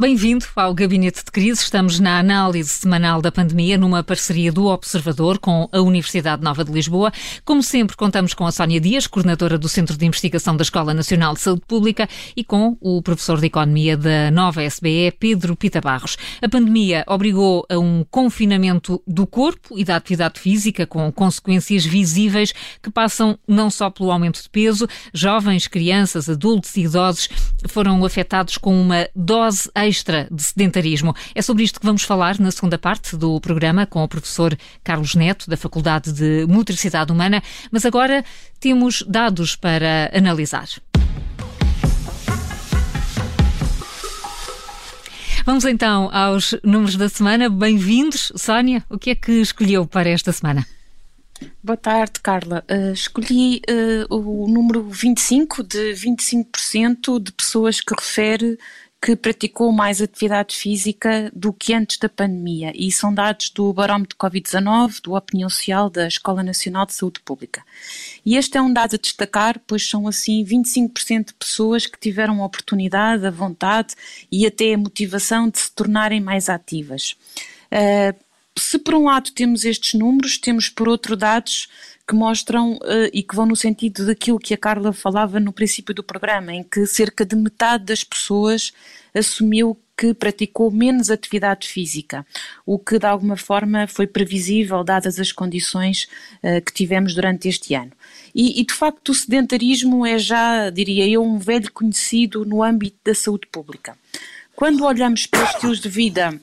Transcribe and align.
Bem-vindo 0.00 0.46
ao 0.54 0.72
Gabinete 0.74 1.24
de 1.24 1.32
Crise. 1.32 1.60
Estamos 1.60 1.98
na 1.98 2.20
análise 2.20 2.68
semanal 2.68 3.20
da 3.20 3.32
pandemia, 3.32 3.76
numa 3.76 4.00
parceria 4.00 4.52
do 4.52 4.66
Observador 4.66 5.40
com 5.40 5.68
a 5.72 5.80
Universidade 5.80 6.40
Nova 6.40 6.64
de 6.64 6.70
Lisboa. 6.70 7.12
Como 7.44 7.64
sempre, 7.64 7.96
contamos 7.96 8.32
com 8.32 8.46
a 8.46 8.52
Sónia 8.52 8.80
Dias, 8.80 9.08
coordenadora 9.08 9.58
do 9.58 9.68
Centro 9.68 9.96
de 9.96 10.06
Investigação 10.06 10.56
da 10.56 10.62
Escola 10.62 10.94
Nacional 10.94 11.34
de 11.34 11.40
Saúde 11.40 11.62
Pública, 11.66 12.08
e 12.36 12.44
com 12.44 12.76
o 12.80 13.02
professor 13.02 13.40
de 13.40 13.46
Economia 13.46 13.96
da 13.96 14.30
nova 14.30 14.62
SBE, 14.62 15.10
Pedro 15.18 15.56
Pita 15.56 15.80
Barros. 15.80 16.16
A 16.40 16.48
pandemia 16.48 17.02
obrigou 17.08 17.66
a 17.68 17.76
um 17.76 18.04
confinamento 18.08 19.02
do 19.04 19.26
corpo 19.26 19.76
e 19.76 19.84
da 19.84 19.96
atividade 19.96 20.38
física, 20.38 20.86
com 20.86 21.10
consequências 21.10 21.84
visíveis 21.84 22.54
que 22.80 22.88
passam 22.88 23.36
não 23.48 23.68
só 23.68 23.90
pelo 23.90 24.12
aumento 24.12 24.40
de 24.40 24.48
peso, 24.48 24.86
jovens, 25.12 25.66
crianças, 25.66 26.28
adultos 26.28 26.76
e 26.76 26.82
idosos 26.82 27.28
foram 27.66 28.04
afetados 28.04 28.56
com 28.56 28.80
uma 28.80 29.08
dose 29.16 29.68
extra 29.88 30.28
de 30.30 30.42
sedentarismo. 30.42 31.14
É 31.34 31.40
sobre 31.40 31.64
isto 31.64 31.80
que 31.80 31.86
vamos 31.86 32.02
falar 32.02 32.38
na 32.38 32.50
segunda 32.50 32.78
parte 32.78 33.16
do 33.16 33.40
programa 33.40 33.86
com 33.86 34.02
o 34.04 34.08
professor 34.08 34.56
Carlos 34.84 35.14
Neto, 35.14 35.48
da 35.48 35.56
Faculdade 35.56 36.12
de 36.12 36.46
Motricidade 36.46 37.10
Humana, 37.10 37.42
mas 37.72 37.86
agora 37.86 38.24
temos 38.60 39.02
dados 39.08 39.56
para 39.56 40.10
analisar. 40.12 40.68
Vamos 45.46 45.64
então 45.64 46.10
aos 46.12 46.54
números 46.62 46.96
da 46.96 47.08
semana. 47.08 47.48
Bem-vindos. 47.48 48.30
Sónia, 48.36 48.84
o 48.90 48.98
que 48.98 49.10
é 49.10 49.14
que 49.14 49.32
escolheu 49.40 49.86
para 49.86 50.10
esta 50.10 50.30
semana? 50.30 50.66
Boa 51.62 51.76
tarde, 51.76 52.20
Carla. 52.22 52.62
Uh, 52.70 52.92
escolhi 52.92 53.62
uh, 53.70 54.14
o 54.14 54.46
número 54.46 54.82
25, 54.84 55.62
de 55.62 55.94
25% 55.94 57.22
de 57.22 57.32
pessoas 57.32 57.80
que 57.80 57.94
refere 57.94 58.58
que 59.00 59.14
praticou 59.14 59.70
mais 59.70 60.02
atividade 60.02 60.56
física 60.56 61.30
do 61.34 61.52
que 61.52 61.72
antes 61.72 61.98
da 61.98 62.08
pandemia 62.08 62.72
e 62.74 62.90
são 62.90 63.14
dados 63.14 63.48
do 63.50 63.72
barómetro 63.72 64.16
Covid-19 64.16 65.00
do 65.02 65.14
Opinião 65.14 65.48
Social 65.48 65.88
da 65.88 66.08
Escola 66.08 66.42
Nacional 66.42 66.84
de 66.84 66.94
Saúde 66.94 67.20
Pública. 67.20 67.62
E 68.26 68.36
este 68.36 68.58
é 68.58 68.62
um 68.62 68.72
dado 68.72 68.96
a 68.96 68.98
destacar, 68.98 69.60
pois 69.66 69.88
são 69.88 70.08
assim 70.08 70.44
25% 70.44 71.26
de 71.26 71.34
pessoas 71.34 71.86
que 71.86 71.98
tiveram 71.98 72.42
a 72.42 72.46
oportunidade, 72.46 73.24
a 73.24 73.30
vontade 73.30 73.94
e 74.32 74.44
até 74.44 74.74
a 74.74 74.78
motivação 74.78 75.48
de 75.48 75.60
se 75.60 75.70
tornarem 75.72 76.20
mais 76.20 76.48
ativas. 76.48 77.16
Uh, 77.72 78.28
se 78.58 78.78
por 78.78 78.94
um 78.94 79.04
lado 79.04 79.30
temos 79.30 79.64
estes 79.64 79.94
números, 79.94 80.38
temos 80.38 80.68
por 80.68 80.88
outro 80.88 81.16
dados 81.16 81.68
que 82.08 82.14
mostram 82.14 82.76
uh, 82.76 83.10
e 83.12 83.22
que 83.22 83.36
vão 83.36 83.44
no 83.44 83.54
sentido 83.54 84.06
daquilo 84.06 84.38
que 84.38 84.54
a 84.54 84.56
Carla 84.56 84.94
falava 84.94 85.38
no 85.38 85.52
princípio 85.52 85.94
do 85.94 86.02
programa, 86.02 86.54
em 86.54 86.62
que 86.62 86.86
cerca 86.86 87.22
de 87.22 87.36
metade 87.36 87.84
das 87.84 88.02
pessoas 88.02 88.72
assumiu 89.14 89.78
que 89.94 90.14
praticou 90.14 90.70
menos 90.70 91.10
atividade 91.10 91.68
física, 91.68 92.24
o 92.64 92.78
que 92.78 92.98
de 92.98 93.04
alguma 93.04 93.36
forma 93.36 93.86
foi 93.86 94.06
previsível, 94.06 94.82
dadas 94.82 95.20
as 95.20 95.32
condições 95.32 96.08
uh, 96.42 96.64
que 96.64 96.72
tivemos 96.72 97.14
durante 97.14 97.46
este 97.46 97.74
ano. 97.74 97.92
E, 98.34 98.58
e, 98.58 98.64
de 98.64 98.72
facto 98.72 99.10
o 99.10 99.14
sedentarismo 99.14 100.06
é 100.06 100.18
já, 100.18 100.70
diria 100.70 101.06
eu, 101.06 101.22
um 101.22 101.38
velho 101.38 101.70
conhecido 101.72 102.46
no 102.46 102.62
âmbito 102.62 102.96
da 103.04 103.14
saúde 103.14 103.46
pública. 103.52 103.98
Quando 104.56 104.84
olhamos 104.84 105.26
para 105.26 105.44
os 105.44 105.50
estilos 105.50 105.80
de 105.80 105.88
vida 105.90 106.40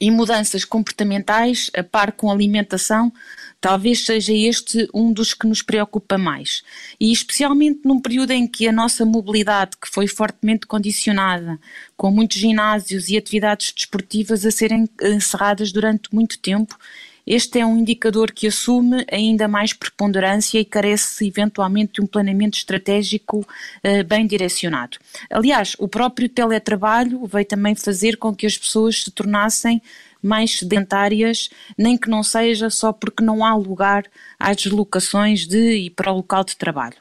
e 0.00 0.10
mudanças 0.10 0.64
comportamentais, 0.64 1.70
a 1.76 1.82
par 1.82 2.12
com 2.12 2.30
alimentação, 2.30 3.12
talvez 3.60 4.04
seja 4.06 4.32
este 4.32 4.88
um 4.94 5.12
dos 5.12 5.34
que 5.34 5.46
nos 5.46 5.62
preocupa 5.62 6.16
mais. 6.16 6.62
E 6.98 7.12
especialmente 7.12 7.80
num 7.84 8.00
período 8.00 8.30
em 8.30 8.46
que 8.46 8.66
a 8.66 8.72
nossa 8.72 9.04
mobilidade, 9.04 9.76
que 9.80 9.88
foi 9.88 10.06
fortemente 10.06 10.66
condicionada, 10.66 11.58
com 11.96 12.10
muitos 12.10 12.38
ginásios 12.38 13.08
e 13.08 13.16
atividades 13.16 13.72
desportivas 13.72 14.46
a 14.46 14.50
serem 14.50 14.88
encerradas 15.02 15.72
durante 15.72 16.12
muito 16.14 16.38
tempo, 16.38 16.76
este 17.26 17.60
é 17.60 17.66
um 17.66 17.76
indicador 17.76 18.32
que 18.32 18.46
assume 18.46 19.04
ainda 19.08 19.46
mais 19.46 19.72
preponderância 19.72 20.58
e 20.58 20.64
carece 20.64 21.26
eventualmente 21.26 21.92
de 21.94 22.00
um 22.00 22.06
planeamento 22.06 22.56
estratégico 22.56 23.40
uh, 23.40 24.04
bem 24.04 24.26
direcionado. 24.26 24.98
Aliás, 25.30 25.76
o 25.78 25.86
próprio 25.86 26.28
teletrabalho 26.28 27.24
veio 27.26 27.44
também 27.44 27.74
fazer 27.74 28.16
com 28.16 28.34
que 28.34 28.46
as 28.46 28.58
pessoas 28.58 29.04
se 29.04 29.10
tornassem 29.10 29.80
mais 30.22 30.58
sedentárias, 30.58 31.48
nem 31.76 31.96
que 31.96 32.10
não 32.10 32.22
seja 32.22 32.70
só 32.70 32.92
porque 32.92 33.22
não 33.22 33.44
há 33.44 33.54
lugar 33.54 34.04
às 34.38 34.56
deslocações 34.56 35.46
de 35.46 35.86
e 35.86 35.90
para 35.90 36.12
o 36.12 36.16
local 36.16 36.44
de 36.44 36.56
trabalho. 36.56 36.96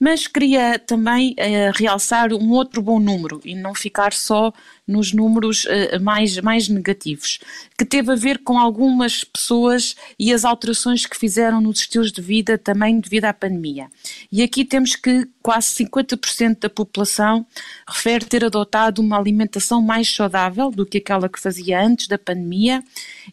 Mas 0.00 0.26
queria 0.26 0.78
também 0.78 1.32
uh, 1.32 1.76
realçar 1.76 2.32
um 2.32 2.52
outro 2.52 2.80
bom 2.80 2.98
número 2.98 3.38
e 3.44 3.54
não 3.54 3.74
ficar 3.74 4.14
só 4.14 4.50
nos 4.88 5.12
números 5.12 5.66
uh, 5.66 6.00
mais, 6.00 6.38
mais 6.38 6.68
negativos, 6.70 7.38
que 7.76 7.84
teve 7.84 8.10
a 8.10 8.16
ver 8.16 8.38
com 8.38 8.58
algumas 8.58 9.24
pessoas 9.24 9.94
e 10.18 10.32
as 10.32 10.46
alterações 10.46 11.04
que 11.04 11.18
fizeram 11.18 11.60
nos 11.60 11.80
estilos 11.80 12.10
de 12.10 12.22
vida 12.22 12.56
também 12.56 12.98
devido 12.98 13.26
à 13.26 13.34
pandemia. 13.34 13.88
E 14.32 14.42
aqui 14.42 14.64
temos 14.64 14.96
que 14.96 15.28
quase 15.42 15.84
50% 15.84 16.60
da 16.60 16.70
população 16.70 17.46
refere 17.86 18.24
ter 18.24 18.42
adotado 18.42 19.02
uma 19.02 19.18
alimentação 19.18 19.82
mais 19.82 20.08
saudável 20.08 20.70
do 20.70 20.86
que 20.86 20.96
aquela 20.96 21.28
que 21.28 21.38
fazia 21.38 21.78
antes 21.78 22.08
da 22.08 22.16
pandemia, 22.16 22.82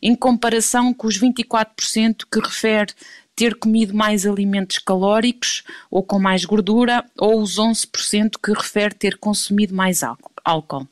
em 0.02 0.14
comparação 0.14 0.94
com 0.94 1.08
os 1.08 1.18
24% 1.18 2.26
que 2.30 2.40
refere 2.42 2.94
ter 3.38 3.54
comido 3.54 3.96
mais 3.96 4.26
alimentos 4.26 4.80
calóricos 4.80 5.64
ou 5.92 6.02
com 6.02 6.18
mais 6.18 6.44
gordura, 6.44 7.06
ou 7.16 7.40
os 7.40 7.58
11% 7.58 8.32
que 8.44 8.52
refere 8.52 8.96
ter 8.96 9.16
consumido 9.18 9.76
mais 9.76 10.02
álcool. 10.44 10.88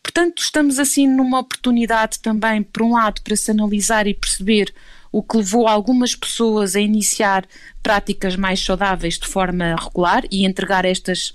Portanto, 0.00 0.40
estamos 0.40 0.78
assim 0.78 1.08
numa 1.08 1.40
oportunidade 1.40 2.20
também, 2.20 2.62
por 2.62 2.84
um 2.84 2.92
lado, 2.92 3.20
para 3.22 3.34
se 3.34 3.50
analisar 3.50 4.06
e 4.06 4.14
perceber 4.14 4.72
o 5.10 5.20
que 5.20 5.36
levou 5.36 5.66
algumas 5.66 6.14
pessoas 6.14 6.76
a 6.76 6.80
iniciar 6.80 7.44
práticas 7.82 8.36
mais 8.36 8.64
saudáveis 8.64 9.18
de 9.18 9.26
forma 9.26 9.74
regular 9.74 10.22
e 10.30 10.46
entregar 10.46 10.84
estas 10.84 11.34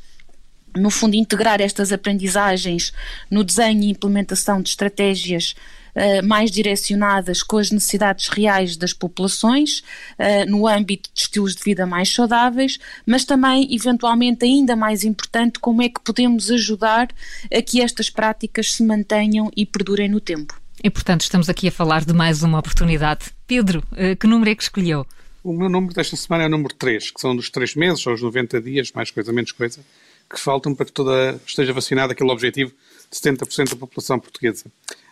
no 0.74 0.90
fundo, 0.90 1.16
integrar 1.16 1.62
estas 1.62 1.92
aprendizagens 1.92 2.94
no 3.30 3.44
desenho 3.44 3.84
e 3.84 3.90
implementação 3.90 4.62
de 4.62 4.70
estratégias 4.70 5.56
uh, 5.96 6.26
mais 6.26 6.52
direcionadas 6.52 7.42
com 7.42 7.58
as 7.58 7.72
necessidades 7.72 8.28
reais 8.28 8.76
das 8.78 8.94
populações, 8.94 9.80
uh, 10.20 10.50
no 10.50 10.68
âmbito 10.68 11.10
de 11.14 11.22
estilos 11.22 11.56
de 11.56 11.64
vida 11.64 11.86
mais 11.86 12.14
saudáveis, 12.14 12.78
mas 13.06 13.26
também, 13.26 13.74
eventualmente, 13.74 14.46
ainda 14.46 14.76
mais 14.76 15.04
importante, 15.04 15.60
como 15.60 15.82
é 15.82 15.90
que 15.90 16.02
podemos 16.02 16.52
ajudar 16.52 17.10
a 17.54 17.62
que 17.62 17.82
estas 17.82 18.10
práticas 18.10 18.74
se 18.74 18.84
mantenham 18.84 19.52
e 19.56 19.66
perdurem 19.66 20.10
no 20.10 20.20
tempo. 20.20 20.60
E, 20.84 20.90
portanto, 20.90 21.22
estamos 21.22 21.50
aqui 21.50 21.68
a 21.68 21.72
falar 21.72 22.06
de 22.06 22.14
mais 22.14 22.44
uma 22.44 22.60
oportunidade. 22.60 23.32
Pedro, 23.48 23.84
uh, 23.92 24.16
que 24.16 24.28
número 24.28 24.52
é 24.52 24.56
que 24.56 24.64
escolheu? 24.64 25.06
O 25.44 25.54
meu 25.54 25.70
número 25.70 25.94
desta 25.94 26.16
semana 26.16 26.44
é 26.44 26.48
o 26.48 26.50
número 26.50 26.74
3, 26.74 27.12
que 27.12 27.22
são 27.22 27.36
dos 27.36 27.52
3 27.52 27.76
meses, 27.76 28.06
ou 28.08 28.14
os 28.14 28.22
90 28.22 28.60
dias, 28.62 28.92
mais 28.92 29.12
coisa, 29.12 29.32
menos 29.32 29.52
coisa, 29.52 29.80
que 30.28 30.40
faltam 30.40 30.74
para 30.74 30.88
que 30.88 30.92
toda 30.92 31.40
esteja 31.46 31.72
vacinada 31.72 32.14
aquele 32.14 32.32
objetivo 32.32 32.72
de 33.12 33.18
70% 33.18 33.70
da 33.70 33.76
população 33.76 34.20
portuguesa. 34.20 34.66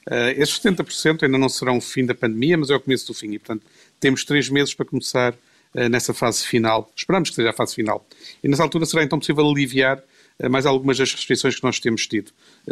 Uh, 0.09 0.35
esses 0.37 0.59
70% 0.59 1.23
ainda 1.23 1.37
não 1.37 1.49
serão 1.49 1.77
o 1.77 1.81
fim 1.81 2.05
da 2.05 2.13
pandemia, 2.13 2.57
mas 2.57 2.69
é 2.69 2.75
o 2.75 2.79
começo 2.79 3.07
do 3.07 3.13
fim. 3.13 3.31
E, 3.31 3.39
portanto, 3.39 3.65
temos 3.99 4.23
três 4.25 4.49
meses 4.49 4.73
para 4.73 4.85
começar 4.85 5.33
uh, 5.33 5.89
nessa 5.89 6.13
fase 6.13 6.45
final. 6.45 6.91
Esperamos 6.95 7.29
que 7.29 7.35
seja 7.35 7.49
a 7.49 7.53
fase 7.53 7.75
final. 7.75 8.05
E 8.43 8.47
nessa 8.47 8.63
altura 8.63 8.85
será 8.85 9.03
então 9.03 9.19
possível 9.19 9.47
aliviar 9.47 9.97
uh, 10.39 10.49
mais 10.49 10.65
algumas 10.65 10.97
das 10.97 11.11
restrições 11.13 11.55
que 11.55 11.63
nós 11.63 11.79
temos 11.79 12.05
tido. 12.05 12.31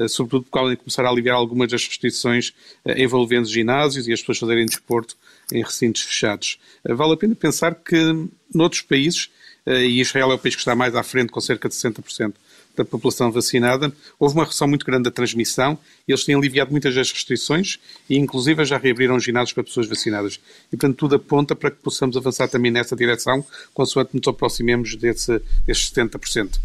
sobretudo 0.09 0.43
porque 0.43 0.59
podem 0.59 0.75
começar 0.75 1.05
a 1.05 1.09
aliviar 1.09 1.35
algumas 1.35 1.71
das 1.71 1.87
restrições 1.87 2.53
envolvendo 2.97 3.47
ginásios 3.47 4.07
e 4.07 4.13
as 4.13 4.19
pessoas 4.19 4.39
fazerem 4.39 4.65
desporto 4.65 5.15
em 5.53 5.63
recintos 5.63 6.01
fechados. 6.01 6.59
vale 6.83 7.13
a 7.13 7.17
pena 7.17 7.35
pensar 7.35 7.75
que 7.75 8.27
noutros 8.53 8.81
países, 8.81 9.29
e 9.67 10.01
Israel 10.01 10.31
é 10.31 10.33
o 10.33 10.39
país 10.39 10.55
que 10.55 10.61
está 10.61 10.75
mais 10.75 10.95
à 10.95 11.03
frente, 11.03 11.31
com 11.31 11.39
cerca 11.39 11.69
de 11.69 11.75
60% 11.75 12.33
da 12.75 12.85
população 12.85 13.31
vacinada, 13.31 13.91
houve 14.19 14.35
uma 14.35 14.43
redução 14.43 14.67
muito 14.67 14.85
grande 14.85 15.03
da 15.03 15.11
transmissão 15.11 15.77
e 16.07 16.11
eles 16.11 16.23
têm 16.23 16.35
aliviado 16.35 16.71
muitas 16.71 16.95
das 16.95 17.11
restrições 17.11 17.79
e, 18.09 18.17
inclusive, 18.17 18.63
já 18.65 18.77
reabriram 18.77 19.19
ginásios 19.19 19.53
para 19.53 19.63
pessoas 19.63 19.87
vacinadas. 19.87 20.39
E, 20.67 20.77
portanto, 20.77 20.97
tudo 20.97 21.15
aponta 21.15 21.55
para 21.55 21.71
que 21.71 21.77
possamos 21.77 22.15
avançar 22.17 22.47
também 22.47 22.71
nessa 22.71 22.95
direção, 22.95 23.45
consoante 23.73 24.11
nos 24.15 24.27
aproximemos 24.27 24.95
desse, 24.95 25.41
desses 25.65 25.91
70%. 25.91 26.59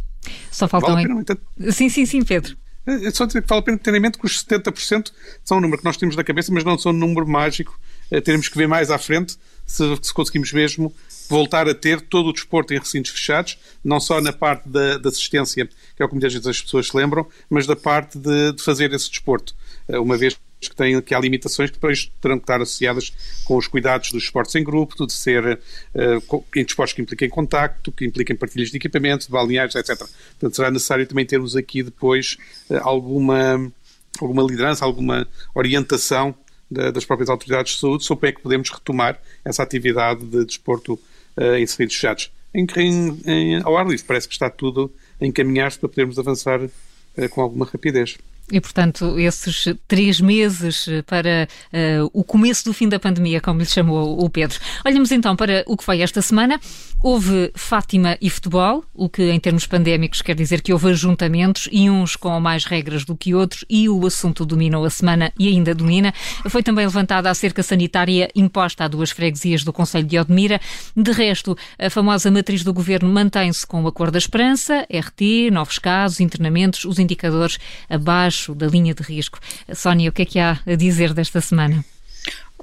Só 0.51 0.67
faltam... 0.69 0.95
Vale 0.95 1.07
pena, 1.07 1.21
entanto... 1.21 1.43
Sim, 1.71 1.89
sim, 1.89 2.07
sim, 2.07 2.25
Pedro. 2.25 2.57
É, 2.87 3.07
é 3.07 3.11
só 3.11 3.27
dizer 3.27 3.43
que 3.43 3.49
vale 3.49 3.61
a 3.61 3.63
pena 3.65 3.79
ter 3.79 3.95
em 3.95 4.01
mente 4.01 4.19
que 4.19 4.27
os 4.27 4.45
70% 4.45 5.11
são 5.45 5.59
um 5.59 5.61
número 5.61 5.79
que 5.79 5.85
nós 5.85 5.97
temos 5.97 6.15
na 6.17 6.23
cabeça, 6.23 6.53
mas 6.53 6.65
não 6.65 6.79
são 6.79 6.93
um 6.93 6.97
número 6.97 7.27
mágico. 7.27 7.79
É, 8.11 8.21
teremos 8.21 8.49
que 8.49 8.57
ver 8.57 8.69
mais 8.69 8.91
à 8.91 8.99
frente 8.99 9.37
se, 9.67 9.83
se 10.01 10.15
conseguimos 10.15 10.53
mesmo 10.53 10.95
voltar 11.29 11.69
a 11.69 11.75
ter 11.75 12.01
todo 12.01 12.29
o 12.29 12.33
desporto 12.33 12.73
em 12.73 12.79
recintos 12.79 13.11
fechados, 13.11 13.59
não 13.85 13.99
só 13.99 14.21
na 14.21 14.33
parte 14.33 14.69
da, 14.69 14.97
da 14.99 15.09
assistência, 15.09 15.67
que 15.67 16.03
é 16.03 16.05
o 16.05 16.09
que 16.09 16.15
muitas 16.15 16.33
vezes 16.33 16.47
as 16.47 16.61
pessoas 16.61 16.89
se 16.89 16.97
lembram, 16.97 17.27
mas 17.51 17.67
da 17.67 17.75
parte 17.75 18.19
de, 18.19 18.53
de 18.53 18.63
fazer 18.63 18.93
esse 18.93 19.11
desporto. 19.11 19.55
Eh, 19.89 19.99
uma 19.99 20.17
vez 20.17 20.39
que, 20.61 20.75
tem, 20.75 21.01
que 21.03 21.15
há 21.15 21.21
limitações 21.21 21.71
que 21.71 21.77
depois 21.77 22.11
terão 22.21 22.39
que 22.39 22.45
estar 22.45 22.61
associadas 22.61 23.13
com 23.45 23.57
os 23.57 23.67
cuidados 23.67 24.11
dos 24.11 24.25
esportes 24.25 24.55
em 24.55 24.65
grupo, 24.65 25.07
de 25.07 25.13
ser 25.13 25.59
uh, 25.95 26.45
em 26.55 26.65
desportos 26.65 26.95
que 26.95 27.03
impliquem 27.03 27.29
contacto, 27.29 27.93
que 27.93 28.07
impliquem 28.07 28.35
partilhas 28.35 28.71
de 28.71 28.77
equipamento, 28.77 29.27
de 29.27 29.33
balneários, 29.33 29.75
etc. 29.75 29.99
Portanto, 29.99 30.57
será 30.57 30.71
necessário 30.71 31.07
também 31.07 31.27
termos 31.27 31.55
aqui 31.55 31.83
depois 31.83 32.39
uh, 32.71 32.79
alguma 32.81 33.71
alguma 34.19 34.43
liderança, 34.43 34.83
alguma 34.83 35.29
orientação 35.55 36.35
das 36.71 37.05
próprias 37.05 37.31
autoridades 37.31 37.75
de 37.75 37.81
saúde 37.81 38.05
sobre 38.05 38.29
é 38.29 38.33
que 38.33 38.43
podemos 38.43 38.71
retomar 38.71 39.21
essa 39.45 39.63
atividade 39.63 40.25
de 40.25 40.45
desporto 40.45 40.95
uh, 41.37 41.55
em 41.55 41.67
serviços 41.67 41.95
fechados. 41.95 42.33
Em, 42.53 42.67
em, 42.77 43.21
em, 43.27 43.63
ao 43.63 43.77
ar 43.77 43.87
livre 43.87 44.05
parece 44.05 44.27
que 44.27 44.35
está 44.35 44.51
tudo 44.51 44.93
a 45.21 45.27
encaminhar-se 45.27 45.79
para 45.79 45.89
podermos 45.89 46.19
avançar 46.19 46.61
uh, 46.61 47.29
com 47.31 47.41
alguma 47.41 47.67
rapidez. 47.67 48.19
E, 48.53 48.61
portanto, 48.61 49.19
esses 49.19 49.65
três 49.89 50.21
meses 50.21 50.87
para 51.05 51.49
uh, 51.73 52.11
o 52.13 52.23
começo 52.23 52.65
do 52.65 52.73
fim 52.73 52.89
da 52.89 52.99
pandemia, 52.99 53.41
como 53.41 53.59
lhe 53.59 53.67
chamou 53.67 54.25
o 54.25 54.31
Pedro. 54.31 54.61
Olhamos 54.85 55.11
então 55.11 55.35
para 55.35 55.65
o 55.67 55.77
que 55.77 55.83
foi 55.83 56.01
esta 56.01 56.23
semana. 56.23 56.61
Houve 57.03 57.51
Fátima 57.57 58.17
e 58.21 58.31
futebol, 58.31 58.85
o 58.95 59.09
que 59.09 59.31
em 59.31 59.41
termos 59.41 59.67
pandémicos 59.67 60.23
quer 60.23 60.35
dizer 60.37 60.63
que 60.63 60.73
houve 60.73 60.91
ajuntamentos 60.91 61.69
e 61.73 61.91
uns 61.91 62.15
com 62.15 62.39
mais 62.39 62.65
regras 62.65 63.05
do 63.05 63.17
que 63.17 63.35
outros 63.35 63.65
e 63.69 63.89
o 63.89 64.07
assunto 64.07 64.47
dominou 64.47 64.85
a 64.85 64.91
semana 64.91 65.33
e 65.39 65.49
ainda 65.49 65.75
domina. 65.75 66.15
Foi 66.49 66.63
também 66.63 66.87
levantada 66.87 67.29
a 67.29 67.35
cerca 67.35 67.65
sanitária 67.65 68.31
imposta 68.35 68.85
a 68.85 68.89
duas 68.89 69.11
freguesias 69.11 69.65
do 69.65 69.73
Conselho 69.73 70.07
de 70.07 70.19
Odmira. 70.19 70.61
De 70.97 71.11
resto, 71.11 71.57
a 71.79 71.91
famosa 71.91 72.31
matriz 72.31 72.63
do 72.63 72.73
governo 72.73 73.09
mantém-se 73.13 73.67
com 73.67 73.83
o 73.83 73.89
Acordo 73.89 74.13
da 74.13 74.19
Esperança, 74.19 74.87
RT, 74.89 75.51
novos 75.51 75.79
casos, 75.79 76.21
internamentos, 76.21 76.85
os 76.85 76.99
indicadores 76.99 77.59
abaixo 77.91 78.36
abaixo 78.37 78.55
da 78.55 78.67
linha 78.67 78.95
de 78.95 79.03
risco. 79.03 79.41
Sónia, 79.75 80.11
o 80.11 80.13
que 80.13 80.23
é 80.23 80.27
que 80.27 80.39
há 80.39 80.61
a 80.67 80.75
dizer 80.75 81.15
desta 81.15 81.41
semana? 81.41 81.85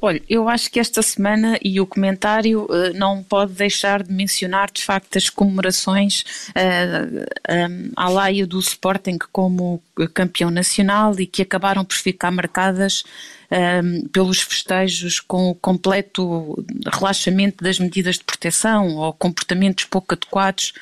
Olha, 0.01 0.21
eu 0.27 0.49
acho 0.49 0.69
que 0.69 0.81
esta 0.81 1.01
semana 1.01 1.57
e 1.63 1.79
o 1.79 1.87
comentário 1.87 2.65
uh, 2.65 2.93
não 2.93 3.23
pode 3.23 3.53
deixar 3.53 4.03
de 4.03 4.11
mencionar 4.11 4.69
de 4.69 4.83
facto 4.83 5.17
as 5.17 5.29
comemorações 5.29 6.25
uh, 6.49 7.25
um, 7.49 7.91
à 7.95 8.09
laia 8.09 8.45
do 8.45 8.59
Sporting 8.59 9.17
como 9.31 9.81
campeão 10.13 10.51
nacional 10.51 11.17
e 11.17 11.25
que 11.25 11.41
acabaram 11.41 11.85
por 11.85 11.95
ficar 11.95 12.31
marcadas 12.31 13.05
um, 13.49 14.05
pelos 14.09 14.41
festejos 14.41 15.21
com 15.21 15.51
o 15.51 15.55
completo 15.55 16.65
relaxamento 16.91 17.63
das 17.63 17.79
medidas 17.79 18.17
de 18.17 18.25
proteção 18.25 18.97
ou 18.97 19.13
comportamentos 19.13 19.85
pouco 19.85 20.15
adequados 20.15 20.73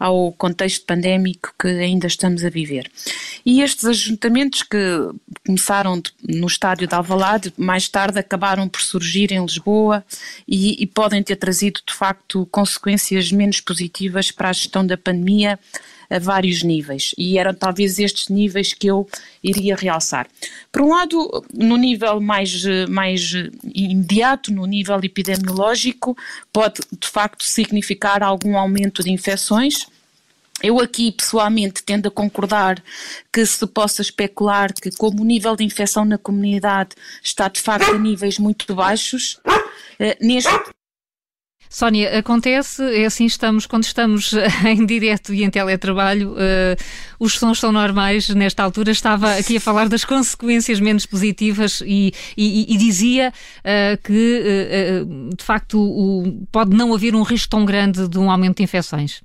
ao 0.00 0.32
contexto 0.32 0.86
pandémico 0.86 1.52
que 1.60 1.68
ainda 1.68 2.06
estamos 2.06 2.42
a 2.42 2.48
viver. 2.48 2.90
E 3.44 3.60
estes 3.60 3.84
ajuntamentos 3.84 4.62
que 4.62 4.78
começaram 5.44 6.02
no 6.26 6.46
estádio 6.46 6.88
de 6.88 6.94
Alvalade, 6.94 7.52
mais 7.58 7.86
tarde 7.86 8.18
acabaram 8.18 8.66
por 8.66 8.80
surgir 8.80 9.30
em 9.30 9.44
Lisboa 9.44 10.02
e, 10.48 10.82
e 10.82 10.86
podem 10.86 11.22
ter 11.22 11.36
trazido 11.36 11.82
de 11.86 11.92
facto 11.92 12.48
consequências 12.50 13.30
menos 13.30 13.60
positivas 13.60 14.30
para 14.30 14.48
a 14.48 14.52
gestão 14.54 14.86
da 14.86 14.96
pandemia 14.96 15.58
a 16.10 16.18
vários 16.18 16.62
níveis 16.64 17.14
e 17.16 17.38
eram 17.38 17.54
talvez 17.54 17.98
estes 18.00 18.28
níveis 18.28 18.74
que 18.74 18.88
eu 18.88 19.08
iria 19.42 19.76
realçar. 19.76 20.26
Por 20.72 20.82
um 20.82 20.90
lado, 20.90 21.44
no 21.54 21.76
nível 21.76 22.20
mais, 22.20 22.64
mais 22.88 23.32
imediato, 23.72 24.52
no 24.52 24.66
nível 24.66 24.98
epidemiológico, 25.02 26.16
pode 26.52 26.80
de 26.98 27.08
facto 27.08 27.44
significar 27.44 28.22
algum 28.22 28.58
aumento 28.58 29.04
de 29.04 29.12
infecções. 29.12 29.86
Eu 30.62 30.80
aqui 30.80 31.12
pessoalmente 31.12 31.82
tendo 31.82 32.08
a 32.08 32.10
concordar 32.10 32.82
que 33.32 33.44
se 33.46 33.66
possa 33.66 34.02
especular 34.02 34.72
que 34.72 34.90
como 34.96 35.22
o 35.22 35.24
nível 35.24 35.56
de 35.56 35.64
infecção 35.64 36.04
na 36.04 36.18
comunidade 36.18 36.90
está 37.22 37.48
de 37.48 37.60
facto 37.60 37.90
a 37.90 37.98
níveis 37.98 38.38
muito 38.38 38.74
baixos, 38.74 39.40
eh, 39.98 40.16
neste 40.20 40.50
Sónia, 41.72 42.18
acontece, 42.18 42.82
é 42.82 43.04
assim 43.04 43.26
estamos, 43.26 43.64
quando 43.64 43.84
estamos 43.84 44.32
em 44.66 44.84
direto 44.84 45.32
e 45.32 45.44
em 45.44 45.50
teletrabalho, 45.50 46.32
uh, 46.32 46.76
os 47.20 47.38
sons 47.38 47.60
são 47.60 47.70
normais 47.70 48.28
nesta 48.30 48.64
altura. 48.64 48.90
Estava 48.90 49.36
aqui 49.36 49.56
a 49.56 49.60
falar 49.60 49.88
das 49.88 50.04
consequências 50.04 50.80
menos 50.80 51.06
positivas 51.06 51.80
e, 51.86 52.12
e, 52.36 52.74
e 52.74 52.76
dizia 52.76 53.32
uh, 53.58 54.02
que, 54.02 54.42
uh, 55.04 55.36
de 55.36 55.44
facto, 55.44 55.80
o, 55.80 56.44
pode 56.50 56.76
não 56.76 56.92
haver 56.92 57.14
um 57.14 57.22
risco 57.22 57.50
tão 57.50 57.64
grande 57.64 58.08
de 58.08 58.18
um 58.18 58.28
aumento 58.28 58.56
de 58.56 58.64
infecções. 58.64 59.20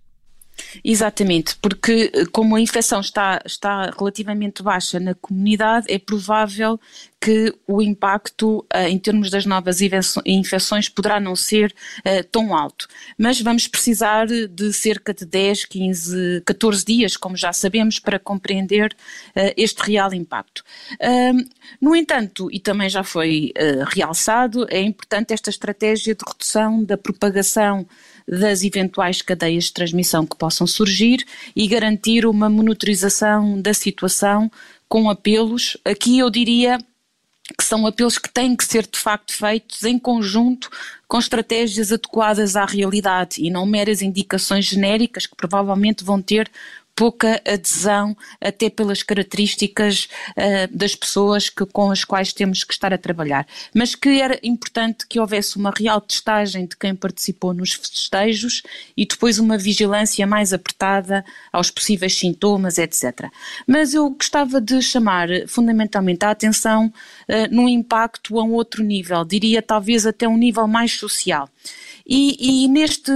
Exatamente, 0.84 1.56
porque 1.62 2.12
eh, 2.14 2.26
como 2.32 2.56
a 2.56 2.62
infecção 2.62 3.00
está, 3.00 3.42
está 3.46 3.92
relativamente 3.98 4.64
baixa 4.64 5.00
na 5.00 5.14
comunidade, 5.16 5.86
é 5.90 5.98
provável 5.98 6.80
que 7.20 7.54
o 7.66 7.82
impacto 7.82 8.60
uh, 8.72 8.88
em 8.88 9.00
termos 9.00 9.32
das 9.32 9.48
novas 9.48 9.80
infecções 10.26 10.88
poderá 10.88 11.20
não 11.20 11.36
ser 11.36 11.74
uh, 12.00 12.24
tão 12.32 12.56
alto. 12.56 12.88
Mas 13.18 13.42
vamos 13.42 13.68
precisar 13.68 14.28
de 14.28 14.74
cerca 14.74 15.12
de 15.12 15.26
10, 15.26 15.66
15, 15.66 16.44
14 16.46 16.86
dias, 16.86 17.18
como 17.18 17.36
já 17.36 17.52
sabemos, 17.52 17.98
para 17.98 18.20
compreender 18.20 18.96
este 19.58 19.82
real 19.82 20.14
impacto. 20.14 20.64
no 21.82 21.96
entanto, 21.96 22.48
e 22.52 22.60
também 22.60 22.90
já 22.90 23.04
foi 23.04 23.52
realçado, 23.88 24.68
é 24.70 24.82
importante 24.82 25.34
esta 25.34 25.50
estratégia 25.50 26.14
de 26.14 26.24
redução 26.26 26.84
da 26.84 26.98
propagação 26.98 27.88
das 28.28 28.64
eventuais 28.64 29.22
cadeias 29.22 29.66
de 29.66 29.74
transmissão 29.74 30.26
que 30.26 30.36
possam 30.36 30.66
surgir 30.66 31.26
e 31.56 31.68
garantir 31.68 32.26
uma 32.26 32.50
monitorização 32.50 33.62
da 33.62 33.74
situação 33.74 34.52
com 34.90 35.10
apelos. 35.10 35.78
Aqui 35.86 36.20
eu 36.20 36.30
diria 36.30 36.80
que 37.58 37.64
são 37.64 37.86
apelos 37.86 38.18
que 38.18 38.30
têm 38.30 38.56
que 38.56 38.66
ser 38.66 38.88
de 38.88 38.98
facto 38.98 39.32
feitos 39.32 39.84
em 39.84 40.00
conjunto 40.00 40.70
com 41.08 41.20
estratégias 41.20 41.92
adequadas 41.92 42.56
à 42.56 42.66
realidade 42.66 43.40
e 43.40 43.52
não 43.52 43.66
meras 43.66 44.02
indicações 44.02 44.66
genéricas 44.66 45.28
que 45.28 45.36
provavelmente 45.36 46.04
vão 46.04 46.20
ter 46.20 46.50
pouca 46.96 47.42
adesão, 47.46 48.16
até 48.40 48.70
pelas 48.70 49.04
características 49.04 50.08
uh, 50.32 50.76
das 50.76 50.96
pessoas 50.96 51.50
que, 51.50 51.66
com 51.66 51.92
as 51.92 52.04
quais 52.06 52.32
temos 52.32 52.64
que 52.64 52.74
estar 52.74 52.94
a 52.94 52.98
trabalhar. 52.98 53.46
Mas 53.74 53.94
que 53.96 54.22
era 54.22 54.40
importante 54.42 55.06
que 55.06 55.20
houvesse 55.20 55.58
uma 55.58 55.74
real 55.76 56.00
testagem 56.00 56.66
de 56.66 56.78
quem 56.78 56.96
participou 56.96 57.54
nos 57.54 57.74
festejos 57.74 58.64
e 58.96 59.06
depois 59.06 59.40
uma 59.40 59.58
vigilância 59.58 60.26
mais 60.26 60.54
apertada 60.54 61.26
aos 61.52 61.70
possíveis 61.70 62.18
sintomas, 62.18 62.78
etc. 62.78 63.30
Mas 63.68 63.94
eu 63.94 64.10
gostava 64.10 64.62
de 64.62 64.82
chamar 64.82 65.28
fundamentalmente 65.48 66.24
a 66.24 66.32
atenção 66.32 66.88
uh, 66.88 67.54
no 67.54 67.68
impacto 67.68 68.40
a 68.40 68.44
um 68.44 68.54
outro 68.54 68.84
nível, 68.84 69.26
diria 69.26 69.62
talvez 69.62 70.06
até 70.06 70.28
um 70.28 70.38
nível 70.38 70.68
mais 70.68 70.94
social. 70.94 71.50
E, 72.08 72.66
e, 72.66 72.68
neste, 72.68 73.12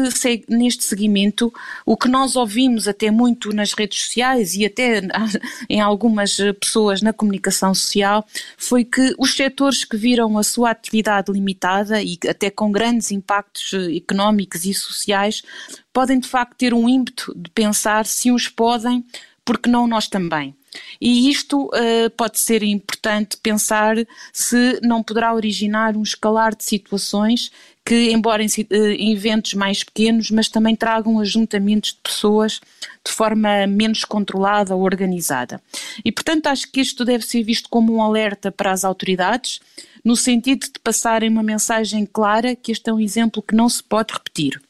neste 0.48 0.84
seguimento, 0.84 1.54
o 1.86 1.96
que 1.96 2.08
nós 2.08 2.36
ouvimos 2.36 2.88
até 2.88 3.12
muito 3.12 3.54
nas 3.54 3.74
redes 3.74 4.02
sociais 4.02 4.56
e 4.56 4.66
até 4.66 5.02
em 5.70 5.80
algumas 5.80 6.38
pessoas 6.60 7.02
na 7.02 7.14
comunicação 7.14 7.74
social 7.74 8.26
foi 8.58 8.84
que 8.84 9.14
os 9.20 9.36
setores 9.36 9.84
que 9.84 9.96
viram 9.96 10.38
a 10.38 10.44
sua 10.44 10.72
atividade 10.72 11.32
limitada 11.32 12.02
e 12.02 12.18
até 12.28 12.50
com 12.50 12.72
grandes 12.72 13.12
impactos 13.12 13.72
económicos 13.96 14.66
e 14.66 14.74
sociais 14.74 15.44
podem 15.94 16.20
de 16.20 16.28
facto 16.28 16.56
ter 16.58 16.74
um 16.74 16.90
ímpeto 16.90 17.34
de 17.36 17.50
pensar 17.52 18.06
se 18.06 18.32
uns 18.32 18.48
podem, 18.48 19.06
porque 19.46 19.70
não 19.70 19.86
nós 19.86 20.08
também. 20.08 20.56
E 21.02 21.30
isto 21.30 21.66
uh, 21.66 22.10
pode 22.16 22.40
ser 22.40 22.62
importante 22.64 23.38
pensar 23.38 23.96
se 24.32 24.80
não 24.84 25.02
poderá 25.02 25.34
originar 25.34 25.98
um 25.98 26.04
escalar 26.04 26.56
de 26.56 26.64
situações 26.64 27.52
que, 27.90 28.12
embora 28.12 28.44
em, 28.44 28.48
em 28.70 29.12
eventos 29.14 29.56
mais 29.56 29.84
pequenos, 29.84 30.30
mas 30.30 30.48
também 30.48 30.76
tragam 30.76 31.20
ajuntamentos 31.20 31.94
de 31.94 31.98
pessoas 32.04 32.62
de 33.04 33.12
forma 33.12 33.66
menos 33.66 34.06
controlada 34.06 34.76
ou 34.76 34.84
organizada. 34.84 35.60
E, 36.06 36.12
portanto, 36.12 36.46
acho 36.46 36.72
que 36.72 36.82
isto 36.82 37.04
deve 37.04 37.26
ser 37.26 37.42
visto 37.42 37.68
como 37.68 37.96
um 37.96 38.04
alerta 38.04 38.52
para 38.52 38.72
as 38.72 38.86
autoridades, 38.86 39.60
no 40.06 40.16
sentido 40.16 40.68
de 40.72 40.80
passarem 40.84 41.32
uma 41.32 41.42
mensagem 41.42 42.06
clara 42.06 42.56
que 42.56 42.72
este 42.72 42.92
é 42.92 42.94
um 42.94 43.00
exemplo 43.00 43.42
que 43.42 43.56
não 43.56 43.68
se 43.68 43.82
pode 43.82 44.14
repetir. 44.14 44.62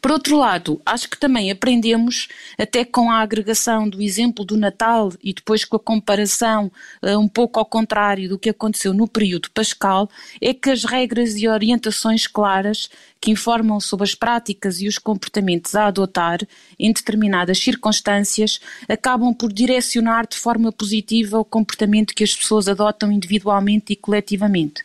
Por 0.00 0.10
outro 0.10 0.36
lado, 0.36 0.80
acho 0.84 1.08
que 1.08 1.18
também 1.18 1.50
aprendemos, 1.50 2.28
até 2.58 2.84
com 2.84 3.10
a 3.10 3.20
agregação 3.20 3.88
do 3.88 4.02
exemplo 4.02 4.44
do 4.44 4.56
Natal 4.56 5.12
e 5.22 5.32
depois 5.32 5.64
com 5.64 5.76
a 5.76 5.80
comparação 5.80 6.70
uh, 7.02 7.18
um 7.18 7.28
pouco 7.28 7.58
ao 7.58 7.64
contrário 7.64 8.28
do 8.28 8.38
que 8.38 8.50
aconteceu 8.50 8.92
no 8.92 9.08
período 9.08 9.50
pascal, 9.50 10.10
é 10.40 10.52
que 10.52 10.70
as 10.70 10.84
regras 10.84 11.36
e 11.36 11.48
orientações 11.48 12.26
claras 12.26 12.90
que 13.20 13.30
informam 13.30 13.80
sobre 13.80 14.04
as 14.04 14.14
práticas 14.14 14.82
e 14.82 14.86
os 14.86 14.98
comportamentos 14.98 15.74
a 15.74 15.86
adotar 15.86 16.40
em 16.78 16.92
determinadas 16.92 17.58
circunstâncias 17.58 18.60
acabam 18.86 19.32
por 19.32 19.50
direcionar 19.50 20.26
de 20.26 20.36
forma 20.36 20.70
positiva 20.70 21.38
o 21.38 21.44
comportamento 21.44 22.14
que 22.14 22.22
as 22.22 22.36
pessoas 22.36 22.68
adotam 22.68 23.10
individualmente 23.10 23.94
e 23.94 23.96
coletivamente. 23.96 24.82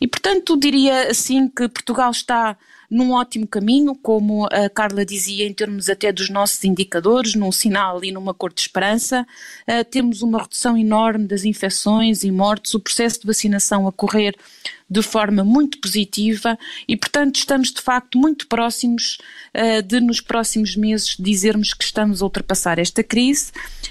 E, 0.00 0.08
portanto, 0.08 0.58
diria 0.58 1.08
assim 1.08 1.48
que 1.48 1.68
Portugal 1.68 2.10
está 2.10 2.56
num 2.90 3.12
ótimo 3.12 3.46
caminho, 3.46 3.94
como 3.94 4.46
a 4.46 4.68
Carla 4.68 5.04
dizia, 5.04 5.46
em 5.46 5.52
termos 5.52 5.88
até 5.88 6.12
dos 6.12 6.28
nossos 6.28 6.62
indicadores, 6.64 7.34
num 7.34 7.52
sinal 7.52 8.04
e 8.04 8.12
numa 8.12 8.34
cor 8.34 8.52
de 8.52 8.60
esperança. 8.60 9.26
Uh, 9.68 9.84
temos 9.84 10.22
uma 10.22 10.42
redução 10.42 10.76
enorme 10.76 11.26
das 11.26 11.44
infecções 11.44 12.22
e 12.22 12.30
mortes, 12.30 12.74
o 12.74 12.80
processo 12.80 13.20
de 13.20 13.26
vacinação 13.26 13.86
a 13.86 13.92
correr 13.92 14.34
de 14.88 15.02
forma 15.02 15.42
muito 15.42 15.80
positiva 15.80 16.56
e, 16.86 16.96
portanto, 16.96 17.36
estamos 17.36 17.72
de 17.72 17.80
facto 17.80 18.16
muito 18.18 18.46
próximos 18.46 19.18
uh, 19.54 19.82
de, 19.82 20.00
nos 20.00 20.20
próximos 20.20 20.76
meses, 20.76 21.16
dizermos 21.18 21.74
que 21.74 21.84
estamos 21.84 22.22
a 22.22 22.24
ultrapassar 22.24 22.78
esta 22.78 23.02
crise 23.02 23.50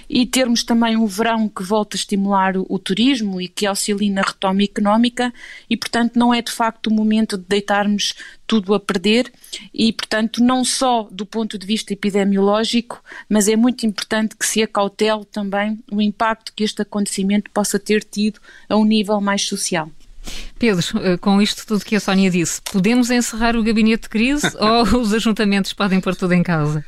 e 0.10 0.26
termos 0.26 0.64
também 0.64 0.96
um 0.96 1.06
verão 1.06 1.50
que 1.50 1.64
volta 1.64 1.98
a 1.98 2.00
estimular 2.00 2.56
o, 2.56 2.66
o 2.70 2.80
turismo 2.80 3.42
e 3.42 3.48
que 3.50 3.66
auxilie 3.66 4.10
na 4.10 4.22
retoma 4.22 4.64
económica 4.64 5.34
e, 5.70 5.76
portanto, 5.76 6.18
não 6.18 6.34
é 6.34 6.42
de 6.42 6.52
facto 6.52 6.88
o 6.88 6.94
momento 6.94 7.38
de 7.38 7.44
deitarmos 7.46 8.14
tudo 8.48 8.74
a 8.74 8.80
perder 8.80 9.32
e, 9.74 9.92
portanto, 9.92 10.42
não 10.42 10.64
só 10.64 11.10
do 11.12 11.26
ponto 11.26 11.58
de 11.58 11.68
vista 11.68 11.92
epidemiológico, 11.92 13.04
mas 13.28 13.48
é 13.48 13.56
muito 13.56 13.86
importante 13.86 14.36
que 14.36 14.46
se 14.46 14.62
acautele 14.62 15.26
também 15.26 15.78
o 15.92 16.02
impacto 16.02 16.54
que 16.56 16.64
este 16.64 16.82
acontecimento 16.82 17.52
possa 17.52 17.78
ter 17.78 18.04
tido 18.04 18.40
a 18.70 18.78
um 18.78 18.86
nível 18.86 19.20
mais 19.20 19.42
social. 19.42 19.90
Pedro, 20.58 20.86
eh, 21.02 21.18
com 21.18 21.42
isto 21.42 21.66
tudo 21.66 21.84
que 21.84 21.96
a 21.96 22.00
Sónia 22.00 22.30
disse, 22.30 22.62
podemos 22.62 23.10
encerrar 23.10 23.56
o 23.56 23.64
gabinete 23.64 24.04
de 24.04 24.10
crise 24.10 24.48
ou 24.60 25.02
os 25.02 25.14
ajuntamentos 25.14 25.74
podem 25.74 26.00
pôr 26.00 26.16
tudo 26.16 26.34
em 26.34 26.44
causa? 26.44 26.86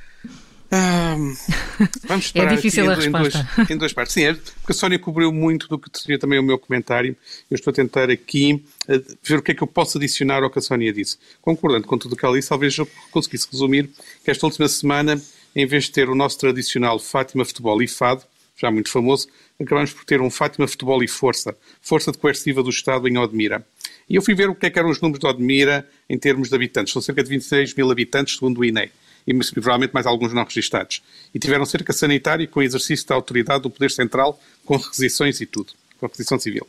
vamos 2.07 2.31
é 2.35 2.45
difícil 2.47 2.89
a 2.89 2.95
resposta. 2.95 3.39
Em 3.39 3.55
duas, 3.55 3.69
em 3.71 3.77
duas 3.77 3.93
partes. 3.93 4.13
Sim, 4.13 4.23
é, 4.23 4.33
porque 4.33 4.71
a 4.71 4.73
Sónia 4.73 4.99
cobriu 4.99 5.31
muito 5.31 5.67
do 5.67 5.79
que 5.79 5.89
seria 5.97 6.19
também 6.19 6.39
o 6.39 6.43
meu 6.43 6.59
comentário. 6.59 7.15
Eu 7.49 7.55
estou 7.55 7.71
a 7.71 7.73
tentar 7.73 8.09
aqui 8.09 8.63
uh, 8.89 9.17
ver 9.23 9.39
o 9.39 9.41
que 9.41 9.51
é 9.51 9.55
que 9.55 9.63
eu 9.63 9.67
posso 9.67 9.97
adicionar 9.97 10.43
ao 10.43 10.49
que 10.49 10.59
a 10.59 10.61
Sónia 10.61 10.91
disse. 10.91 11.17
Concordando 11.41 11.87
com 11.87 11.97
tudo 11.97 12.13
o 12.13 12.15
que 12.17 12.25
ela 12.25 12.35
disse, 12.35 12.49
talvez 12.49 12.77
eu 12.77 12.87
conseguisse 13.11 13.47
resumir 13.51 13.89
que 14.23 14.31
esta 14.31 14.45
última 14.45 14.67
semana, 14.67 15.21
em 15.55 15.65
vez 15.65 15.85
de 15.85 15.91
ter 15.91 16.09
o 16.09 16.15
nosso 16.15 16.37
tradicional 16.37 16.99
Fátima 16.99 17.45
Futebol 17.45 17.81
e 17.81 17.87
Fado, 17.87 18.23
já 18.57 18.69
muito 18.71 18.89
famoso, 18.89 19.27
acabamos 19.59 19.91
por 19.93 20.05
ter 20.05 20.21
um 20.21 20.29
Fátima 20.29 20.67
Futebol 20.67 21.03
e 21.03 21.07
Força, 21.07 21.55
Força 21.81 22.11
de 22.11 22.17
Coercitiva 22.17 22.61
do 22.61 22.69
Estado 22.69 23.07
em 23.07 23.17
Odmira. 23.17 23.65
E 24.09 24.15
eu 24.15 24.21
fui 24.21 24.33
ver 24.33 24.49
o 24.49 24.55
que, 24.55 24.65
é 24.65 24.69
que 24.69 24.79
eram 24.79 24.89
os 24.89 25.01
números 25.01 25.19
de 25.19 25.27
Odmira 25.27 25.87
em 26.09 26.17
termos 26.17 26.49
de 26.49 26.55
habitantes. 26.55 26.93
São 26.93 27.01
cerca 27.01 27.23
de 27.23 27.29
26 27.29 27.73
mil 27.73 27.91
habitantes, 27.91 28.35
segundo 28.35 28.59
o 28.59 28.65
INE 28.65 28.89
e 29.27 29.33
provavelmente 29.51 29.93
mais 29.93 30.05
alguns 30.05 30.31
não 30.31 30.45
registados. 30.45 31.03
E 31.35 31.39
tiveram 31.39 31.65
cerca 31.65 31.91
sanitária 31.91 32.47
com 32.47 32.61
exercício 32.61 33.05
da 33.05 33.15
autoridade 33.15 33.63
do 33.63 33.69
Poder 33.69 33.91
Central, 33.91 34.39
com 34.63 34.77
requisições 34.77 35.41
e 35.41 35.45
tudo, 35.45 35.73
com 35.99 36.05
requisição 36.05 36.39
civil. 36.39 36.65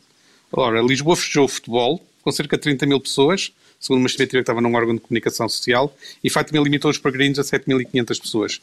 Ora, 0.51 0.81
Lisboa 0.81 1.15
fechou 1.15 1.45
o 1.45 1.47
futebol, 1.47 2.03
com 2.21 2.31
cerca 2.31 2.57
de 2.57 2.63
30 2.63 2.85
mil 2.85 2.99
pessoas, 2.99 3.53
segundo 3.79 4.01
uma 4.01 4.07
estimativa 4.07 4.39
que 4.39 4.43
estava 4.43 4.59
num 4.59 4.75
órgão 4.75 4.93
de 4.93 4.99
comunicação 4.99 5.47
social, 5.47 5.95
e 6.21 6.29
Fátima 6.29 6.61
limitou 6.61 6.91
os 6.91 6.97
peregrinos 6.97 7.39
a 7.39 7.43
7.500 7.43 8.21
pessoas. 8.21 8.61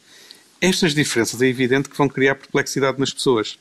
Estas 0.61 0.93
diferenças 0.93 1.41
é 1.41 1.47
evidente 1.47 1.89
que 1.89 1.97
vão 1.97 2.07
criar 2.07 2.35
perplexidade 2.35 2.99
nas 2.99 3.11
pessoas. 3.11 3.57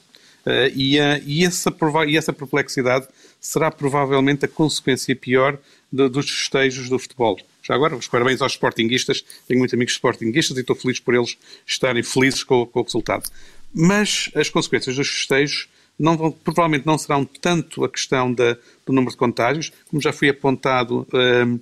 Uh, 0.47 0.71
e, 0.75 0.97
e, 1.27 1.45
essa, 1.45 1.75
e, 2.07 2.17
essa, 2.17 2.33
perplexidade 2.33 3.09
será 3.41 3.71
provavelmente 3.71 4.45
a 4.45 4.49
consequência 4.49 5.15
pior 5.17 5.59
de, 5.91 6.09
dos 6.09 6.31
festejos 6.31 6.89
do 6.89 6.99
futebol. 6.99 7.37
Já 7.63 7.75
agora, 7.75 7.97
os 7.97 8.07
parabéns 8.07 8.41
aos 8.41 8.53
sportinguistas. 8.53 9.25
Tenho 9.49 9.59
muitos 9.59 9.75
amigos 9.75 9.95
sportinguistas 9.95 10.57
e 10.57 10.61
estou 10.61 10.77
feliz 10.77 11.01
por 11.01 11.15
eles 11.15 11.37
estarem 11.67 12.03
felizes 12.03 12.45
com, 12.45 12.65
com 12.65 12.81
o 12.81 12.83
resultado. 12.85 13.29
Mas 13.75 14.31
as 14.37 14.49
consequências 14.49 14.95
dos 14.95 15.09
festejos 15.09 15.69
não 15.99 16.17
vão, 16.17 16.31
provavelmente 16.31 16.87
não 16.87 16.97
serão 16.97 17.25
tanto 17.25 17.85
a 17.85 17.89
questão 17.89 18.33
da, 18.33 18.55
do 18.55 18.93
número 18.93 19.11
de 19.11 19.17
contágios, 19.17 19.73
como 19.89 20.01
já 20.01 20.13
foi 20.13 20.29
apontado. 20.29 21.07
Hum, 21.13 21.59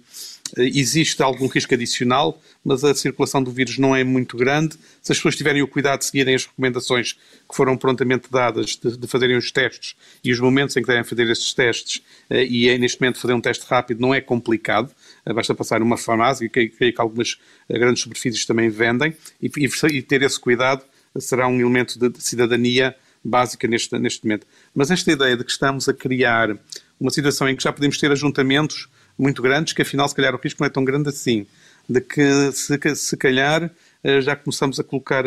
existe 0.57 1.23
algum 1.23 1.47
risco 1.47 1.75
adicional, 1.75 2.41
mas 2.65 2.85
a 2.85 2.95
circulação 2.95 3.43
do 3.43 3.51
vírus 3.51 3.79
não 3.79 3.95
é 3.95 4.05
muito 4.05 4.37
grande. 4.37 4.77
Se 5.03 5.13
as 5.13 5.19
pessoas 5.19 5.37
tiverem 5.37 5.63
o 5.63 5.69
cuidado 5.69 6.01
de 6.01 6.07
seguirem 6.07 6.35
as 6.35 6.47
recomendações 6.47 7.13
que 7.13 7.55
foram 7.55 7.77
prontamente 7.77 8.31
dadas 8.31 8.79
de, 8.83 8.97
de 8.97 9.07
fazerem 9.07 9.37
os 9.37 9.51
testes 9.51 9.97
e 10.23 10.33
os 10.33 10.41
momentos 10.41 10.77
em 10.77 10.83
que 10.83 10.87
devem 10.87 11.05
fazer 11.05 11.29
esses 11.31 11.53
testes, 11.53 12.03
eh, 12.31 12.45
e 12.45 12.69
é, 12.69 12.79
neste 12.79 13.01
momento 13.01 13.19
fazer 13.19 13.35
um 13.35 13.41
teste 13.41 13.65
rápido 13.69 14.01
não 14.01 14.15
é 14.15 14.21
complicado, 14.21 14.93
eh, 15.27 15.33
basta 15.33 15.55
passar 15.55 15.81
numa 15.81 15.97
farmácia, 15.97 16.49
que 16.49 16.69
que 16.69 16.95
algumas 16.99 17.39
eh, 17.69 17.79
grandes 17.79 18.03
superfícies 18.03 18.45
também 18.47 18.69
vendem, 18.69 19.17
e, 19.43 19.51
e, 19.57 20.03
ter 20.03 20.23
esse 20.23 20.39
cuidado 20.39 20.85
será 21.19 21.47
um 21.49 21.61
elemento 21.61 21.99
de, 21.99 22.09
de 22.09 22.23
cidadania 22.23 22.95
básica 23.25 23.67
neste, 23.67 23.99
neste 23.99 24.25
momento. 24.25 24.47
Mas 24.75 24.91
esta 24.91 25.11
ideia 25.11 25.37
de 25.37 25.45
que 25.45 25.51
estamos 25.51 25.89
a 25.89 25.95
criar 25.95 26.57
uma 27.01 27.11
situação 27.11 27.49
em 27.49 27.57
que 27.57 27.63
já 27.63 27.73
podemos 27.73 27.99
ter 27.99 28.11
ajuntamentos 28.13 28.89
muito 29.19 29.43
grandes, 29.43 29.73
que 29.73 29.83
afinal 29.83 30.09
se 30.09 30.15
calhar 30.15 30.35
o 30.35 30.39
risco 30.39 30.61
não 30.61 30.67
é 30.67 30.71
tão 30.71 30.85
grande 30.85 31.09
assim, 31.09 31.47
de 31.89 32.01
que 32.01 32.53
se, 32.53 32.79
se 32.97 33.17
calhar 33.17 33.71
eh, 34.03 34.21
já 34.21 34.35
começamos 34.35 34.81
a 34.81 34.85
colocar 34.85 35.25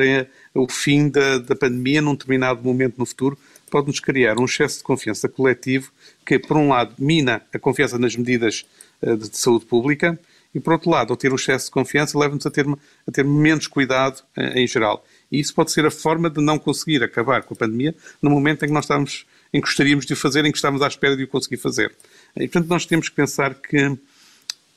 o 0.54 0.68
fim 0.70 1.10
da, 1.10 1.38
da 1.38 1.56
pandemia 1.56 2.02
num 2.02 2.14
determinado 2.14 2.64
momento 2.64 2.96
no 2.98 3.06
futuro, 3.06 3.38
pode-nos 3.70 4.00
criar 4.00 4.40
um 4.40 4.46
excesso 4.46 4.78
de 4.78 4.84
confiança 4.84 5.28
coletivo 5.28 5.92
que, 6.26 6.40
por 6.40 6.58
um 6.58 6.70
lado, 6.70 6.94
mina 6.98 7.42
a 7.54 7.60
confiança 7.60 7.98
nas 7.98 8.16
medidas 8.16 8.66
eh, 9.02 9.16
de, 9.16 9.30
de 9.30 9.38
saúde 9.38 9.66
pública 9.66 10.20
e, 10.54 10.60
por 10.60 10.74
outro 10.74 10.90
lado, 10.90 11.12
ao 11.12 11.18
ter 11.18 11.32
o 11.32 11.36
excesso 11.36 11.66
de 11.66 11.72
confiança, 11.72 12.18
leva-nos 12.18 12.46
a 12.46 12.52
ter, 12.52 12.66
a 12.68 13.12
ter 13.12 13.24
menos 13.24 13.68
cuidado 13.68 14.24
eh, 14.36 14.62
em 14.62 14.68
geral. 14.68 15.06
E 15.32 15.40
isso 15.40 15.54
pode 15.54 15.72
ser 15.72 15.86
a 15.86 15.92
forma 15.92 16.30
de 16.30 16.42
não 16.42 16.58
conseguir 16.58 17.04
acabar 17.04 17.44
com 17.44 17.54
a 17.54 17.58
pandemia 17.58 17.94
no 18.22 18.30
momento 18.30 18.64
em 18.64 18.68
que 18.68 18.74
nós 18.74 18.86
estamos, 18.86 19.26
em 19.54 19.60
que 19.60 19.68
gostaríamos 19.68 20.06
de 20.06 20.14
o 20.14 20.16
fazer, 20.16 20.46
em 20.46 20.52
que 20.52 20.58
estamos 20.58 20.82
à 20.82 20.88
espera 20.88 21.16
de 21.16 21.24
o 21.24 21.28
conseguir 21.28 21.58
fazer. 21.58 21.94
E, 22.40 22.48
portanto, 22.48 22.70
nós 22.70 22.86
temos 22.86 23.10
que 23.10 23.16
pensar 23.16 23.56
que, 23.56 23.98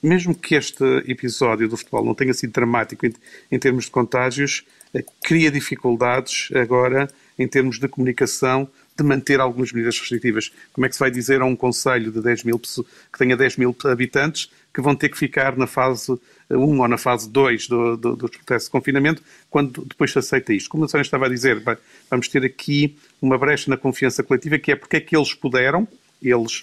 mesmo 0.02 0.34
que 0.34 0.54
este 0.54 0.84
episódio 1.06 1.68
do 1.68 1.76
futebol 1.76 2.04
não 2.04 2.14
tenha 2.14 2.34
sido 2.34 2.52
dramático 2.52 3.06
em, 3.06 3.12
em 3.50 3.58
termos 3.58 3.84
de 3.84 3.90
contágios, 3.90 4.64
eh, 4.94 5.04
cria 5.22 5.50
dificuldades 5.50 6.48
agora 6.54 7.08
em 7.38 7.46
termos 7.46 7.78
de 7.78 7.88
comunicação 7.88 8.68
de 8.96 9.04
manter 9.04 9.40
algumas 9.40 9.72
medidas 9.72 9.98
restritivas. 9.98 10.52
Como 10.72 10.84
é 10.84 10.88
que 10.88 10.94
se 10.94 11.00
vai 11.00 11.10
dizer 11.10 11.40
a 11.40 11.44
um 11.44 11.56
conselho 11.56 12.12
de 12.12 12.20
10 12.20 12.44
mil 12.44 12.58
que 12.58 13.18
tenha 13.18 13.36
10 13.36 13.56
mil 13.56 13.74
habitantes 13.84 14.50
que 14.74 14.80
vão 14.80 14.94
ter 14.94 15.08
que 15.08 15.18
ficar 15.18 15.56
na 15.56 15.66
fase 15.66 16.12
1 16.50 16.80
ou 16.80 16.88
na 16.88 16.98
fase 16.98 17.28
2 17.28 17.66
do, 17.66 17.96
do, 17.96 18.16
do 18.16 18.28
processo 18.28 18.66
de 18.66 18.70
confinamento 18.70 19.22
quando 19.48 19.84
depois 19.84 20.12
se 20.12 20.18
aceita 20.18 20.52
isto? 20.52 20.68
Como 20.68 20.84
a 20.84 20.88
senhora 20.88 21.04
estava 21.04 21.26
a 21.26 21.28
dizer, 21.28 21.62
vamos 22.10 22.28
ter 22.28 22.44
aqui 22.44 22.96
uma 23.22 23.38
brecha 23.38 23.70
na 23.70 23.76
confiança 23.76 24.22
coletiva 24.22 24.58
que 24.58 24.72
é 24.72 24.76
porque 24.76 24.96
é 24.96 25.00
que 25.00 25.16
eles 25.16 25.32
puderam, 25.32 25.88
eles, 26.22 26.62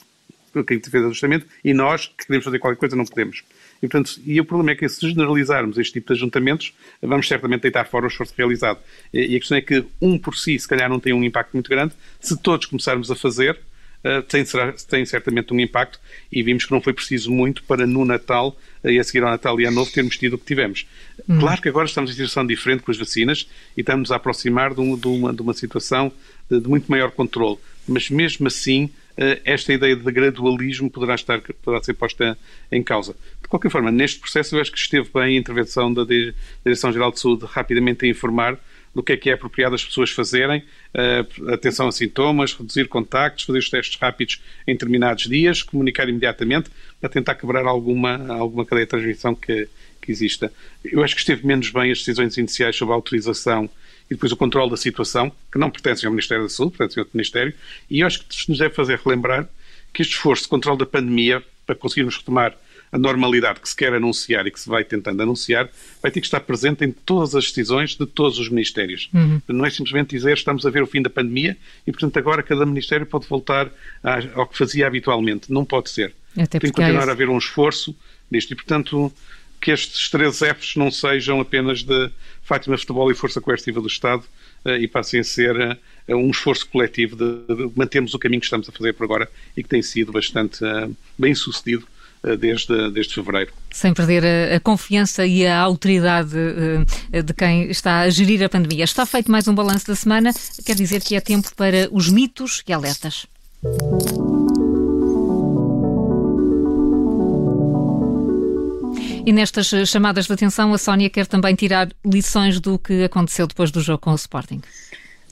quem 0.64 0.82
fez 0.82 1.04
ajustamento, 1.04 1.46
e 1.64 1.74
nós, 1.74 2.08
que 2.08 2.26
queremos 2.26 2.46
fazer 2.46 2.60
qualquer 2.60 2.80
coisa, 2.80 2.96
não 2.96 3.06
podemos. 3.06 3.44
E, 3.78 3.88
portanto, 3.88 4.20
e 4.26 4.40
o 4.40 4.46
problema 4.46 4.72
é 4.72 4.76
que 4.76 4.88
se 4.90 5.08
generalizarmos 5.08 5.78
este 5.78 5.94
tipo 5.94 6.14
de 6.14 6.20
ajuntamentos, 6.20 6.74
vamos 7.02 7.28
certamente 7.28 7.62
deitar 7.62 7.86
fora 7.86 8.06
o 8.06 8.08
esforço 8.08 8.34
realizado. 8.38 8.80
E 9.14 9.36
a 9.36 9.40
questão 9.40 9.58
é 9.58 9.62
que 9.62 9.86
um 10.02 10.18
por 10.18 10.36
si, 10.36 10.58
se 10.58 10.68
calhar, 10.68 10.90
não 10.90 11.00
tem 11.00 11.14
um 11.14 11.24
impacto 11.24 11.54
muito 11.54 11.70
grande. 11.70 11.94
Se 12.20 12.36
todos 12.38 12.66
começarmos 12.66 13.12
a 13.12 13.16
fazer, 13.16 13.58
Uh, 14.04 14.22
tem, 14.22 14.44
tem, 14.88 15.06
certamente 15.08 15.52
um 15.52 15.60
impacto 15.60 16.00
e 16.32 16.44
vimos 16.44 16.66
que 16.66 16.72
não 16.72 16.80
foi 16.80 16.94
preciso 16.94 17.32
muito 17.32 17.64
para 17.64 17.88
no 17.88 18.06
Natal 18.06 18.56
uh, 18.84 18.90
e 18.90 19.00
a 19.00 19.04
seguir 19.04 19.24
ao 19.24 19.32
Natal 19.32 19.60
e 19.60 19.66
ao 19.66 19.72
Novo 19.72 19.92
termos 19.92 20.18
tido 20.18 20.34
o 20.34 20.38
que 20.38 20.46
tivemos. 20.46 20.86
Hum. 21.28 21.40
Claro 21.40 21.60
que 21.60 21.68
agora 21.68 21.88
estamos 21.88 22.12
em 22.12 22.14
situação 22.14 22.46
diferente 22.46 22.84
com 22.84 22.92
as 22.92 22.98
vacinas 22.98 23.50
e 23.76 23.82
estamos 23.82 24.12
a 24.12 24.18
aproximar 24.18 24.76
de, 24.76 24.82
um, 24.82 24.96
de, 24.96 25.08
uma, 25.08 25.34
de 25.34 25.42
uma, 25.42 25.54
situação 25.54 26.12
de, 26.50 26.60
de, 26.60 26.70
muito 26.70 26.90
maior 26.92 27.10
controle, 27.10 27.58
mas 27.88 28.08
mesmo 28.12 28.46
assim 28.46 28.92
esta 29.44 29.74
ideia 29.74 29.96
de 29.96 30.12
gradualismo 30.12 30.90
poderá, 30.90 31.16
estar, 31.16 31.42
poderá 31.64 31.84
ser 31.84 31.94
posta 31.94 32.38
em 32.72 32.84
causa. 32.84 33.16
De 33.42 33.48
qualquer 33.48 33.72
forma, 33.72 33.92
neste 33.92 34.20
processo 34.20 34.56
eu 34.56 34.62
acho 34.62 34.72
que 34.72 34.78
esteve 34.78 35.10
bem 35.14 35.36
a 35.36 35.40
intervenção 35.40 35.94
da 35.94 36.04
Direção-Geral 36.64 37.12
de 37.12 37.20
Saúde 37.20 37.46
rapidamente 37.46 38.06
a 38.06 38.10
informar 38.10 38.60
do 38.98 39.04
que 39.04 39.14
é 39.14 39.18
que 39.18 39.30
é 39.30 39.34
apropriado 39.34 39.76
as 39.76 39.86
pessoas 39.86 40.10
fazerem, 40.10 40.64
uh, 40.96 41.54
atenção 41.54 41.88
a 41.88 41.92
sintomas, 41.92 42.54
reduzir 42.54 42.88
contactos, 42.88 43.46
fazer 43.46 43.60
os 43.60 43.70
testes 43.70 44.00
rápidos 44.00 44.42
em 44.66 44.74
determinados 44.74 45.26
dias, 45.26 45.62
comunicar 45.62 46.10
imediatamente 46.10 46.72
para 47.00 47.08
tentar 47.08 47.36
quebrar 47.36 47.66
alguma, 47.66 48.34
alguma 48.34 48.66
cadeia 48.66 48.86
de 48.86 48.90
transmissão 48.90 49.36
que, 49.36 49.68
que 50.02 50.12
exista. 50.12 50.52
Eu 50.84 51.04
acho 51.04 51.14
que 51.14 51.22
esteve 51.22 51.46
menos 51.46 51.70
bem 51.70 51.92
as 51.92 52.00
decisões 52.00 52.38
iniciais 52.38 52.76
sobre 52.76 52.94
a 52.94 52.96
autorização 52.96 53.70
e 54.10 54.16
depois 54.16 54.32
o 54.32 54.38
controle 54.38 54.70
da 54.70 54.78
situação, 54.78 55.32
que 55.52 55.58
não 55.58 55.70
pertencem 55.70 56.08
ao 56.08 56.12
Ministério 56.12 56.44
da 56.44 56.50
Saúde, 56.50 56.78
pertencem 56.78 57.02
ao 57.02 57.06
outro 57.06 57.18
Ministério, 57.18 57.54
e 57.90 58.00
eu 58.00 58.08
acho 58.08 58.24
que 58.24 58.34
isto 58.34 58.50
nos 58.50 58.60
deve 58.60 58.74
fazer 58.74 59.00
relembrar 59.04 59.48
que 59.94 60.02
este 60.02 60.14
esforço 60.14 60.44
de 60.44 60.50
controle 60.50 60.78
da 60.78 60.86
pandemia, 60.86 61.44
para 61.66 61.76
conseguirmos 61.76 62.18
retomar 62.18 62.56
a 62.92 62.98
normalidade 62.98 63.60
que 63.60 63.68
se 63.68 63.76
quer 63.76 63.94
anunciar 63.94 64.48
e 64.48 64.52
que 64.52 64.60
se 64.60 64.70
vai 64.70 64.84
tentando 64.84 65.22
anunciar, 65.22 65.70
vai 66.02 66.10
ter 66.10 66.22
que 66.22 66.28
estar 66.28 66.40
presente 66.40 66.86
em 66.86 66.92
todas 66.92 67.36
as 67.36 67.46
decisões 67.46 67.96
de 67.96 68.06
todos 68.06 68.40
os 68.40 68.50
ministérios. 68.50 69.10
Uhum. 69.14 69.42
Não 69.50 69.66
é 69.66 69.70
simplesmente 69.70 70.12
dizer 70.12 70.34
estamos 70.34 70.66
a 70.66 70.70
ver 70.70 70.84
o 70.84 70.88
fim 70.88 71.02
da 71.02 71.10
pandemia 71.10 71.58
e, 71.86 71.92
portanto, 71.92 72.18
agora 72.18 72.42
cada 72.42 72.66
ministério 72.66 73.06
pode 73.06 73.28
voltar 73.28 73.70
ao 74.34 74.48
que 74.48 74.58
fazia 74.58 74.88
habitualmente. 74.88 75.52
Não 75.52 75.66
pode 75.66 75.90
ser. 75.90 76.14
Até 76.38 76.60
Tem 76.60 76.72
que 76.72 76.76
continuar 76.76 77.10
a 77.10 77.12
haver 77.12 77.30
um 77.30 77.38
esforço 77.38 77.96
disto 78.32 78.52
e, 78.52 78.56
portanto, 78.56 79.12
que 79.60 79.72
estes 79.72 80.10
três 80.10 80.40
Fs 80.40 80.76
não 80.76 80.92
sejam 80.92 81.40
apenas 81.40 81.84
de 81.84 82.10
Fátima 82.44 82.78
Futebol 82.78 83.12
e 83.12 83.16
Força 83.16 83.42
Coercitiva 83.42 83.82
do 83.82 83.88
Estado 83.88 84.24
uh, 84.66 84.72
e 84.72 84.88
passem 84.88 85.20
a 85.20 85.24
ser 85.24 85.56
uh, 85.56 86.16
um 86.16 86.30
esforço 86.30 86.68
coletivo 86.70 87.16
de, 87.16 87.72
mantermos 87.76 88.14
o 88.14 88.20
caminho 88.20 88.40
que 88.40 88.46
estamos 88.46 88.70
a 88.70 88.72
fazer 88.72 88.94
por 88.94 89.04
agora 89.04 89.30
e 89.56 89.64
que 89.64 89.70
tem 89.70 89.82
sido 89.82 90.12
bastante 90.12 90.64
uh, 90.64 90.96
bem 91.18 91.36
sucedido 91.36 91.86
desde, 92.40 92.90
desde 92.92 93.14
fevereiro. 93.14 93.54
Sem 93.72 93.94
perder 93.94 94.24
a, 94.26 94.56
a 94.56 94.60
confiança 94.60 95.26
e 95.26 95.46
a 95.46 95.60
autoridade 95.60 96.32
de 97.12 97.34
quem 97.34 97.70
está 97.70 98.02
a 98.02 98.10
gerir 98.10 98.44
a 98.44 98.50
pandemia. 98.50 98.84
Está 98.84 99.06
feito 99.06 99.32
mais 99.32 99.48
um 99.48 99.54
balanço 99.54 99.88
da 99.88 99.96
semana, 99.96 100.32
quer 100.66 100.76
dizer 100.76 101.02
que 101.02 101.16
é 101.16 101.22
tempo 101.22 101.56
para 101.56 101.88
os 101.92 102.10
mitos 102.10 102.64
e 102.68 102.74
alertas. 102.74 103.28
E 109.28 109.34
nestas 109.34 109.68
chamadas 109.90 110.26
de 110.26 110.32
atenção, 110.32 110.74
a 110.74 110.78
Sónia 110.78 111.10
quer 111.10 111.28
também 111.28 111.54
tirar 111.54 111.90
lições 112.06 112.62
do 112.62 112.80
que 112.80 113.04
aconteceu 113.04 113.46
depois 113.46 113.70
do 113.70 113.82
jogo 113.82 114.00
com 114.00 114.12
o 114.12 114.16
Sporting. 114.16 114.62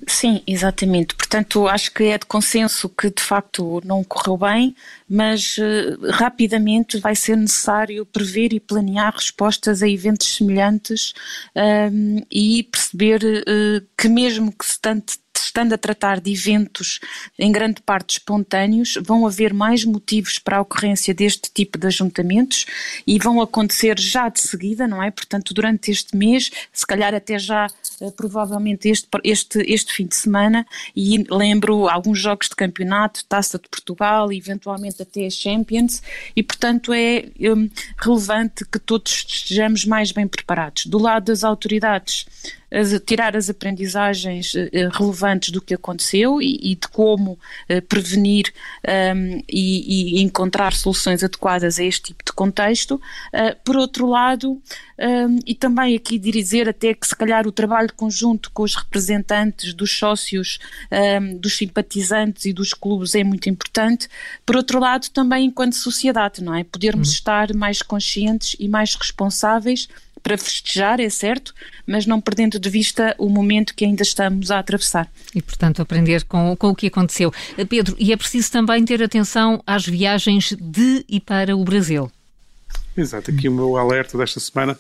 Sim, 0.06 0.44
exatamente. 0.46 1.16
Portanto, 1.16 1.66
acho 1.66 1.94
que 1.94 2.04
é 2.04 2.18
de 2.18 2.26
consenso 2.26 2.90
que 2.90 3.10
de 3.10 3.22
facto 3.22 3.82
não 3.86 4.04
correu 4.04 4.36
bem, 4.36 4.76
mas 5.10 5.58
uh, 5.60 6.12
rapidamente 6.12 7.00
vai 7.00 7.16
ser 7.16 7.38
necessário 7.38 8.06
prever 8.06 8.52
e 8.52 8.60
planear 8.60 9.14
respostas 9.16 9.82
a 9.82 9.88
eventos 9.88 10.36
semelhantes 10.36 11.14
um, 11.56 12.18
ehm, 12.18 12.24
e 12.30 12.64
perceber 12.64 13.24
uh, 13.24 13.88
que 13.98 14.10
mesmo 14.10 14.52
que 14.52 14.66
se 14.66 14.78
tente 14.78 15.20
estando 15.40 15.74
a 15.74 15.78
tratar 15.78 16.20
de 16.20 16.32
eventos 16.32 17.00
em 17.38 17.52
grande 17.52 17.82
parte 17.82 18.18
espontâneos, 18.18 18.98
vão 19.04 19.26
haver 19.26 19.54
mais 19.54 19.84
motivos 19.84 20.40
para 20.40 20.58
a 20.58 20.62
ocorrência 20.62 21.14
deste 21.14 21.50
tipo 21.54 21.78
de 21.78 21.88
ajuntamentos 21.88 22.66
e 23.06 23.18
vão 23.20 23.42
acontecer 23.42 24.00
já 24.00 24.30
de 24.30 24.42
seguida, 24.42 24.88
não 24.88 25.02
é? 25.02 25.12
Portanto, 25.12 25.54
durante 25.54 25.92
este 25.92 26.16
mês, 26.16 26.52
se 26.72 26.86
calhar 26.86 27.14
até 27.14 27.38
já 27.40 27.68
eh, 28.02 28.12
provavelmente 28.12 28.90
este, 28.90 29.08
este, 29.24 29.60
este 29.72 29.94
fim 29.94 30.06
de 30.06 30.16
semana, 30.16 30.66
e 30.96 31.24
lembro 31.30 31.88
alguns 31.88 32.20
jogos 32.20 32.50
de 32.50 32.56
campeonato, 32.56 33.26
Taça 33.26 33.58
de 33.58 33.70
Portugal, 33.70 34.32
eventualmente 34.32 35.02
até 35.02 35.26
a 35.26 35.30
Champions, 35.30 36.02
e 36.36 36.44
portanto 36.44 36.94
é 36.94 37.26
um, 37.54 37.70
relevante 37.98 38.66
que 38.66 38.80
todos 38.80 39.26
estejamos 39.28 39.86
mais 39.86 40.12
bem 40.12 40.28
preparados. 40.28 40.86
Do 40.86 40.98
lado 40.98 41.26
das 41.26 41.44
autoridades, 41.44 42.26
as, 42.76 43.00
tirar 43.06 43.36
as 43.38 43.50
aprendizagens 43.50 44.54
uh, 44.54 44.90
relevantes 44.92 45.50
do 45.50 45.62
que 45.62 45.74
aconteceu 45.74 46.42
e, 46.42 46.72
e 46.72 46.76
de 46.76 46.88
como 46.90 47.32
uh, 47.32 47.82
prevenir 47.88 48.54
um, 49.16 49.42
e, 49.50 50.20
e, 50.20 50.22
encontrar 50.22 50.74
soluções 50.74 51.24
adequadas 51.24 51.80
a 51.80 51.84
este 51.84 52.08
tipo 52.08 52.24
de 52.24 52.34
contexto. 52.34 53.00
Por 53.64 53.78
outro 53.78 54.08
lado, 54.08 54.62
um, 54.98 55.40
e 55.46 55.54
também 55.54 55.96
aqui 55.96 56.18
dizer 56.18 56.70
até 56.70 56.94
que 56.94 57.06
se 57.06 57.16
calhar 57.16 57.48
o 57.48 57.52
trabalho 57.52 57.92
conjunto 57.96 58.50
com 58.52 58.64
os 58.64 58.76
representantes 58.76 59.74
dos 59.74 59.92
sócios, 59.98 60.60
um, 60.92 61.38
dos 61.38 61.58
simpatizantes 61.58 62.46
e 62.46 62.54
dos 62.54 62.74
clubes 62.74 63.16
é 63.16 63.24
muito 63.24 63.50
importante. 63.50 64.08
Por 64.46 64.56
outro 64.56 64.80
lado, 64.80 65.10
também 65.10 65.46
enquanto 65.46 65.76
sociedade, 65.76 66.44
não 66.44 66.54
é? 66.54 66.64
Podermos 66.64 67.10
uhum. 67.10 67.14
estar 67.14 67.54
mais 67.54 67.82
conscientes 67.82 68.56
e 68.60 68.68
mais 68.68 68.96
responsáveis 68.96 69.88
para 70.26 70.40
festejar, 70.40 71.00
é 71.00 71.08
certo, 71.08 71.54
mas 71.86 72.08
não 72.08 72.20
perdendo 72.20 72.58
de 72.58 72.68
vista 72.68 73.14
o 73.20 73.30
momento 73.30 73.76
que 73.76 73.86
ainda 73.86 74.02
estamos 74.02 74.50
a 74.50 74.58
atravessar. 74.58 75.08
E, 75.36 75.40
portanto, 75.40 75.84
aprender 75.84 76.24
com, 76.24 76.56
com 76.58 76.70
o 76.70 76.76
que 76.76 76.88
aconteceu. 76.88 77.32
Pedro, 77.70 77.96
e 78.00 78.12
é 78.12 78.18
preciso 78.18 78.52
também 78.52 78.84
ter 78.84 79.04
atenção 79.04 79.62
às 79.68 79.86
viagens 79.86 80.58
de 80.60 81.06
e 81.08 81.20
para 81.20 81.56
o 81.56 81.64
Brasil. 81.64 82.12
Exato, 82.98 83.30
aqui 83.30 83.48
o 83.48 83.52
meu 83.52 83.78
alerta 83.78 84.18
desta 84.18 84.40
semana 84.40 84.76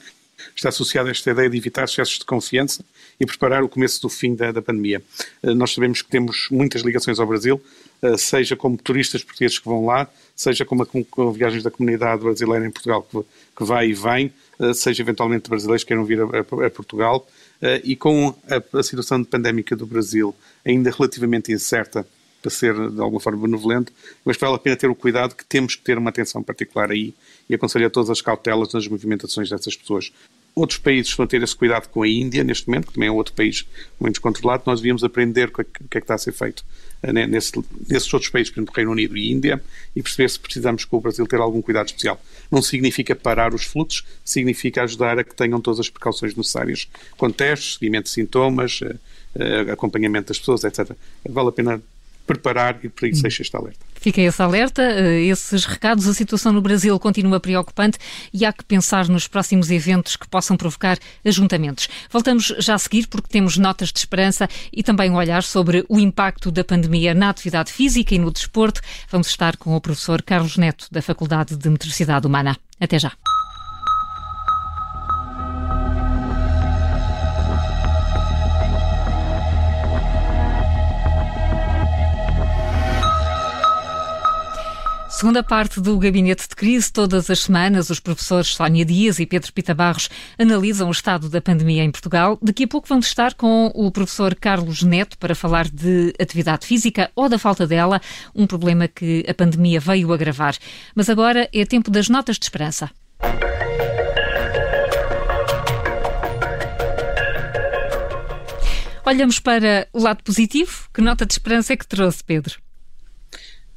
está 0.55 0.69
associado 0.69 1.09
a 1.09 1.11
esta 1.11 1.29
ideia 1.29 1.47
de 1.47 1.57
evitar 1.57 1.83
excessos 1.83 2.17
de 2.17 2.25
confiança 2.25 2.83
e 3.19 3.25
preparar 3.25 3.63
o 3.63 3.69
começo 3.69 4.01
do 4.01 4.09
fim 4.09 4.33
da, 4.33 4.51
da 4.51 4.63
pandemia. 4.63 5.01
Eh, 5.43 5.53
nós 5.53 5.73
sabemos 5.73 6.01
que 6.01 6.09
temos 6.09 6.47
muitas 6.49 6.81
ligações 6.81 7.19
ao 7.19 7.27
Brasil, 7.27 7.61
eh, 8.01 8.17
seja 8.17 8.55
como 8.55 8.77
turistas 8.77 9.23
portugueses 9.23 9.59
que 9.59 9.65
vão 9.65 9.85
lá, 9.85 10.09
seja 10.35 10.65
como, 10.65 10.85
com 10.85 11.31
viagens 11.31 11.63
da 11.63 11.71
comunidade 11.71 12.23
brasileira 12.23 12.65
em 12.65 12.71
Portugal 12.71 13.03
que, 13.03 13.19
que 13.55 13.63
vai 13.63 13.89
e 13.89 13.93
vem, 13.93 14.25
eh, 14.25 14.31
seja 14.73 15.01
eventualmente 15.01 15.49
brasileiros 15.49 15.83
que 15.83 15.89
queiram 15.89 16.05
vir 16.05 16.21
a, 16.21 16.39
a, 16.65 16.69
Portugal, 16.69 17.27
e 17.83 17.95
com 17.95 18.33
a, 18.49 18.79
a 18.79 18.83
situação 18.83 19.23
pandémica 19.23 19.75
do 19.75 19.85
Brasil 19.85 20.35
ainda 20.65 20.91
relativamente 20.91 21.51
incerta, 21.51 22.05
para 22.41 22.51
ser 22.51 22.73
de 22.75 23.01
alguma 23.01 23.19
forma 23.19 23.41
benevolente, 23.41 23.91
mas 24.23 24.37
vale 24.37 24.53
a 24.55 24.59
pena 24.59 24.75
ter 24.75 24.87
o 24.87 24.93
cuidado 24.93 25.35
que 25.35 25.43
temos 25.43 25.75
que 25.75 25.81
ter 25.81 25.97
uma 25.97 26.11
atenção 26.11 26.43
particular 26.43 26.91
aí 26.91 27.11
e 27.49 27.55
aconselho 27.55 27.87
a 27.87 27.89
todas 27.89 28.11
as 28.11 28.21
cautelas 28.21 28.71
nas 28.71 28.87
movimentações 28.87 29.49
dessas 29.49 29.75
pessoas. 29.75 30.11
Outros 30.55 30.79
países 30.79 31.09
estão 31.09 31.25
a 31.25 31.27
ter 31.27 31.43
esse 31.43 31.53
cuidado 31.53 31.89
com 31.89 32.01
a 32.01 32.07
Índia 32.07 32.41
neste 32.41 32.67
momento, 32.67 32.87
que 32.87 32.93
também 32.93 33.09
é 33.09 33.11
outro 33.11 33.33
país 33.33 33.67
muito 33.99 34.13
descontrolado. 34.13 34.63
Nós 34.65 34.79
devíamos 34.79 35.03
aprender 35.03 35.49
o 35.49 35.51
que, 35.51 35.61
é 35.61 35.63
que, 35.65 35.83
é 35.83 35.87
que 35.89 35.97
está 35.97 36.13
a 36.13 36.17
ser 36.17 36.31
feito 36.31 36.63
eh, 37.03 37.11
nesse, 37.11 37.51
nesses 37.89 38.13
outros 38.13 38.31
países, 38.31 38.51
por 38.51 38.59
exemplo, 38.59 38.73
Reino 38.73 38.91
Unido 38.91 39.17
e 39.17 39.31
Índia, 39.31 39.61
e 39.93 40.01
perceber 40.01 40.29
se 40.29 40.39
precisamos 40.39 40.85
com 40.85 40.95
o 40.95 41.01
Brasil 41.01 41.27
ter 41.27 41.41
algum 41.41 41.61
cuidado 41.61 41.87
especial. 41.87 42.23
Não 42.49 42.61
significa 42.61 43.13
parar 43.13 43.53
os 43.53 43.65
fluxos, 43.65 44.05
significa 44.23 44.83
ajudar 44.83 45.19
a 45.19 45.25
que 45.25 45.35
tenham 45.35 45.59
todas 45.59 45.81
as 45.81 45.89
precauções 45.89 46.33
necessárias, 46.35 46.87
com 47.17 47.29
testes, 47.29 47.73
seguimento 47.73 48.05
de 48.05 48.11
sintomas, 48.11 48.79
eh, 48.81 48.95
eh, 49.35 49.71
acompanhamento 49.71 50.29
das 50.29 50.39
pessoas, 50.39 50.63
etc. 50.63 50.95
Vale 51.27 51.49
a 51.49 51.51
pena 51.51 51.81
preparar 52.25 52.79
e 52.83 52.89
para 52.89 53.07
isso 53.07 53.21
deixa 53.21 53.41
este 53.41 53.55
alerta. 53.55 53.79
Fica 53.95 54.21
esse 54.21 54.41
alerta, 54.41 54.83
eh, 54.83 55.23
esses 55.23 55.65
recados. 55.65 56.07
A 56.07 56.13
situação 56.13 56.53
no 56.53 56.61
Brasil 56.61 56.99
continua 56.99 57.39
preocupante 57.39 57.97
e 58.33 58.45
há 58.45 58.53
que 58.53 58.63
pensar 58.63 59.07
nos 59.07 59.27
próximos 59.27 59.71
eventos 59.71 60.15
que 60.15 60.27
possam 60.27 60.55
provocar 60.55 60.97
ajuntamentos. 61.25 61.89
Voltamos 62.11 62.53
já 62.59 62.75
a 62.75 62.77
seguir 62.77 63.07
porque 63.07 63.29
temos 63.29 63.57
notas 63.57 63.91
de 63.91 63.99
esperança 63.99 64.47
e 64.71 64.83
também 64.83 65.09
um 65.09 65.15
olhar 65.15 65.43
sobre 65.43 65.85
o 65.89 65.99
impacto 65.99 66.51
da 66.51 66.63
pandemia 66.63 67.13
na 67.13 67.29
atividade 67.29 67.71
física 67.71 68.13
e 68.13 68.19
no 68.19 68.31
desporto. 68.31 68.81
Vamos 69.09 69.27
estar 69.27 69.57
com 69.57 69.75
o 69.75 69.81
professor 69.81 70.21
Carlos 70.21 70.57
Neto, 70.57 70.87
da 70.91 71.01
Faculdade 71.01 71.55
de 71.55 71.69
Metricidade 71.69 72.27
Humana. 72.27 72.57
Até 72.79 72.99
já. 72.99 73.11
Segunda 85.25 85.41
parte 85.41 85.81
do 85.81 85.97
Gabinete 85.97 86.47
de 86.47 86.55
Crise, 86.55 86.93
todas 86.93 87.31
as 87.31 87.39
semanas, 87.39 87.89
os 87.89 87.99
professores 87.99 88.49
Sónia 88.49 88.85
Dias 88.85 89.17
e 89.17 89.25
Pedro 89.25 89.51
Pita 89.51 89.73
Barros 89.73 90.07
analisam 90.37 90.87
o 90.87 90.91
estado 90.91 91.27
da 91.29 91.41
pandemia 91.41 91.83
em 91.83 91.89
Portugal. 91.89 92.37
Daqui 92.43 92.65
a 92.65 92.67
pouco 92.67 92.87
vamos 92.87 93.07
estar 93.07 93.33
com 93.33 93.71
o 93.73 93.89
professor 93.89 94.35
Carlos 94.35 94.83
Neto 94.83 95.17
para 95.17 95.33
falar 95.33 95.67
de 95.67 96.13
atividade 96.21 96.67
física 96.67 97.09
ou 97.15 97.27
da 97.27 97.39
falta 97.39 97.65
dela, 97.65 97.99
um 98.35 98.45
problema 98.45 98.87
que 98.87 99.25
a 99.27 99.33
pandemia 99.33 99.79
veio 99.79 100.13
agravar. 100.13 100.55
Mas 100.93 101.09
agora 101.09 101.49
é 101.51 101.65
tempo 101.65 101.89
das 101.89 102.07
notas 102.07 102.37
de 102.37 102.45
esperança. 102.45 102.91
Olhamos 109.03 109.39
para 109.39 109.87
o 109.91 110.03
lado 110.03 110.21
positivo. 110.23 110.87
Que 110.93 111.01
nota 111.01 111.25
de 111.25 111.33
esperança 111.33 111.73
é 111.73 111.77
que 111.77 111.87
trouxe, 111.87 112.23
Pedro? 112.23 112.63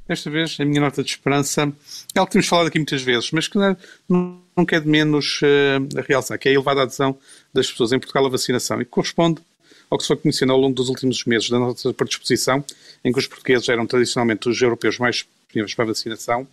Desta 0.09 0.31
vez, 0.31 0.57
a 0.59 0.65
minha 0.65 0.81
nota 0.81 1.05
de 1.05 1.11
esperança 1.11 1.71
é 2.15 2.19
algo 2.19 2.29
que 2.29 2.33
temos 2.33 2.49
falado 2.49 2.69
aqui 2.69 2.79
muitas 2.79 3.03
vezes, 3.03 3.31
mas 3.31 3.47
que 3.47 3.59
não, 3.59 4.41
não 4.57 4.65
quer 4.67 4.81
de 4.81 4.89
menos 4.89 5.41
uh, 5.43 5.99
a 5.99 6.01
realçar, 6.01 6.39
que 6.39 6.49
é 6.49 6.53
a 6.53 6.55
elevada 6.55 6.81
adesão 6.81 7.19
das 7.53 7.71
pessoas 7.71 7.93
em 7.93 7.99
Portugal 7.99 8.25
à 8.25 8.31
vacinação. 8.31 8.81
E 8.81 8.87
que 8.87 8.91
corresponde 8.91 9.43
ao 9.91 9.99
que 9.99 10.05
se 10.05 10.09
foi 10.09 10.17
conhecendo 10.17 10.53
ao 10.53 10.59
longo 10.59 10.75
dos 10.75 10.89
últimos 10.89 11.23
meses 11.27 11.51
da 11.51 11.59
nossa 11.59 11.93
predisposição, 11.93 12.65
em 13.05 13.13
que 13.13 13.19
os 13.19 13.27
portugueses 13.27 13.69
eram 13.69 13.87
tradicionalmente 13.87 14.49
os 14.49 14.61
europeus 14.61 14.99
mais 14.99 15.27
disponíveis 15.49 15.75
para 15.75 15.87
vacinação, 15.87 16.47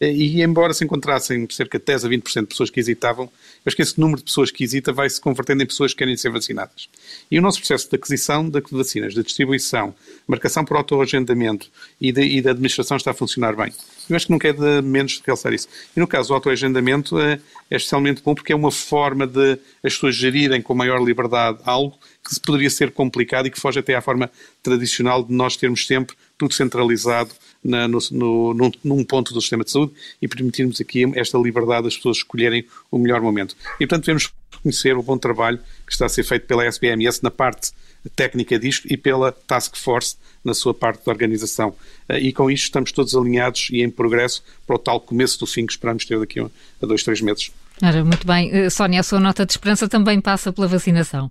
e 0.00 0.42
embora 0.42 0.74
se 0.74 0.84
encontrassem 0.84 1.46
cerca 1.50 1.78
de 1.78 1.84
10 1.84 2.04
a 2.04 2.08
20% 2.08 2.40
de 2.40 2.46
pessoas 2.46 2.68
que 2.68 2.80
hesitavam, 2.80 3.30
mas 3.64 3.74
que 3.74 3.82
esse 3.82 3.98
número 3.98 4.18
de 4.18 4.24
pessoas 4.24 4.50
que 4.50 4.64
hesita 4.64 4.92
vai 4.92 5.08
se 5.08 5.20
convertendo 5.20 5.62
em 5.62 5.66
pessoas 5.66 5.92
que 5.92 5.98
querem 5.98 6.16
ser 6.16 6.30
vacinadas. 6.30 6.88
E 7.30 7.38
o 7.38 7.42
nosso 7.42 7.58
processo 7.58 7.88
de 7.88 7.96
aquisição 7.96 8.48
de 8.48 8.60
vacinas, 8.72 9.14
de 9.14 9.22
distribuição, 9.22 9.94
marcação 10.26 10.64
por 10.64 10.76
autoagendamento 10.76 11.70
e 12.00 12.10
de, 12.10 12.40
de 12.40 12.48
administração 12.48 12.96
está 12.96 13.12
a 13.12 13.14
funcionar 13.14 13.54
bem. 13.54 13.72
Eu 14.08 14.16
acho 14.16 14.26
que 14.26 14.32
não 14.32 14.38
quer 14.38 14.54
de 14.54 14.82
menos 14.82 15.22
realçar 15.24 15.52
isso. 15.52 15.68
E 15.96 16.00
no 16.00 16.08
caso 16.08 16.28
do 16.28 16.34
autoagendamento 16.34 17.20
é, 17.20 17.38
é 17.70 17.76
especialmente 17.76 18.20
bom 18.20 18.34
porque 18.34 18.52
é 18.52 18.56
uma 18.56 18.72
forma 18.72 19.26
de 19.26 19.52
as 19.84 19.94
pessoas 19.94 20.16
gerirem 20.16 20.60
com 20.60 20.74
maior 20.74 21.00
liberdade 21.00 21.60
algo 21.64 21.96
que 22.28 22.40
poderia 22.40 22.68
ser 22.68 22.90
complicado 22.90 23.46
e 23.46 23.50
que 23.50 23.60
foge 23.60 23.78
até 23.78 23.94
à 23.94 24.00
forma 24.00 24.30
tradicional 24.62 25.22
de 25.22 25.32
nós 25.32 25.56
termos 25.56 25.86
sempre 25.86 26.16
tudo 26.36 26.54
centralizado 26.54 27.30
na, 27.62 27.86
no, 27.86 27.98
no, 28.10 28.54
num, 28.54 28.70
num, 28.82 29.04
ponto 29.04 29.34
do 29.34 29.40
sistema 29.40 29.64
de 29.64 29.70
saúde 29.70 29.92
e 30.20 30.26
permitirmos 30.26 30.80
aqui 30.80 31.04
esta 31.14 31.38
liberdade 31.38 31.84
das 31.84 31.96
pessoas 31.96 32.18
escolherem 32.18 32.64
o 32.90 32.98
melhor 32.98 33.20
momento. 33.20 33.54
E, 33.74 33.86
portanto, 33.86 34.04
devemos 34.06 34.32
reconhecer 34.52 34.96
o 34.96 35.02
bom 35.02 35.18
trabalho 35.18 35.58
que 35.86 35.92
está 35.92 36.06
a 36.06 36.08
ser 36.08 36.24
feito 36.24 36.46
pela 36.46 36.64
SBMS 36.64 37.22
na 37.22 37.30
parte 37.30 37.72
técnica 38.16 38.58
disto 38.58 38.90
e 38.90 38.96
pela 38.96 39.30
Task 39.30 39.76
Force 39.76 40.16
na 40.42 40.54
sua 40.54 40.72
parte 40.72 41.04
de 41.04 41.10
organização. 41.10 41.74
Eh, 42.08 42.20
e 42.20 42.32
com 42.32 42.50
isto 42.50 42.64
estamos 42.64 42.92
todos 42.92 43.14
alinhados 43.14 43.68
e 43.70 43.82
em 43.82 43.90
progresso 43.90 44.42
para 44.66 44.76
o 44.76 44.78
tal 44.78 45.00
começo 45.00 45.38
do 45.38 45.46
fim 45.46 45.66
que 45.66 45.72
esperamos 45.72 46.04
ter 46.04 46.18
daqui 46.18 46.40
a 46.40 46.86
dois, 46.86 47.02
três 47.02 47.20
meses. 47.20 47.50
Ora, 47.82 48.04
muito 48.04 48.26
bem. 48.26 48.50
Eh, 48.52 48.70
Sónia, 48.70 49.00
a 49.00 49.02
sua 49.02 49.20
nota 49.20 49.44
de 49.44 49.52
esperança 49.52 49.88
também 49.88 50.20
passa 50.20 50.52
pela 50.52 50.66
vacinação. 50.66 51.30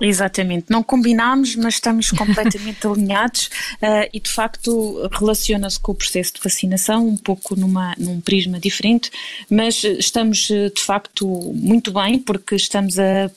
Exatamente, 0.00 0.66
não 0.68 0.82
combinámos, 0.82 1.56
mas 1.56 1.74
estamos 1.74 2.10
completamente 2.10 2.84
alinhados. 2.86 3.46
Uh, 3.76 4.08
e 4.12 4.20
de 4.20 4.30
facto 4.30 5.08
relaciona-se 5.12 5.80
com 5.80 5.92
o 5.92 5.94
processo 5.94 6.34
de 6.34 6.40
vacinação 6.42 7.06
um 7.08 7.16
pouco 7.16 7.56
numa, 7.56 7.94
num 7.98 8.20
prisma 8.20 8.60
diferente, 8.60 9.10
mas 9.50 9.82
estamos 9.84 10.48
de 10.48 10.82
facto 10.82 11.26
muito 11.54 11.92
bem 11.92 12.18
porque 12.18 12.56
estamos 12.56 12.98
a 12.98 13.30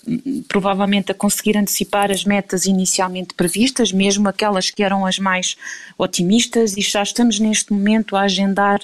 provavelmente 0.48 1.12
a 1.12 1.16
conseguir 1.16 1.58
antecipar 1.58 2.12
as 2.12 2.26
metas 2.26 2.66
inicialmente 2.66 3.34
previstas, 3.34 3.92
mesmo 3.92 4.28
aquelas 4.28 4.70
que 4.70 4.84
eram 4.84 5.06
as 5.06 5.18
mais 5.18 5.56
otimistas 5.98 6.76
e 6.76 6.82
já 6.82 7.04
estamos 7.04 7.40
neste 7.40 7.72
momento 7.72 8.16
a 8.16 8.22
agendar 8.22 8.82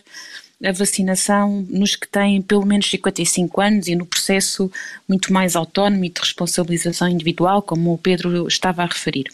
a 0.63 0.72
vacinação 0.72 1.65
nos 1.70 1.96
que 1.96 2.08
têm 2.08 2.41
pelo 2.41 2.65
menos 2.65 2.89
55 2.89 3.62
anos 3.62 3.88
e 3.88 3.96
no 3.96 4.06
processo 4.06 4.72
muito 5.08 5.34
mais 5.34 5.56
autónomo 5.56 6.06
e 6.06 6.10
de 6.10 6.20
responsabilização 6.20 7.10
individual, 7.10 7.62
como 7.62 7.94
o 7.94 7.98
Pedro 7.98 8.48
estava 8.48 8.84
a 8.84 8.86
referir. 8.86 9.26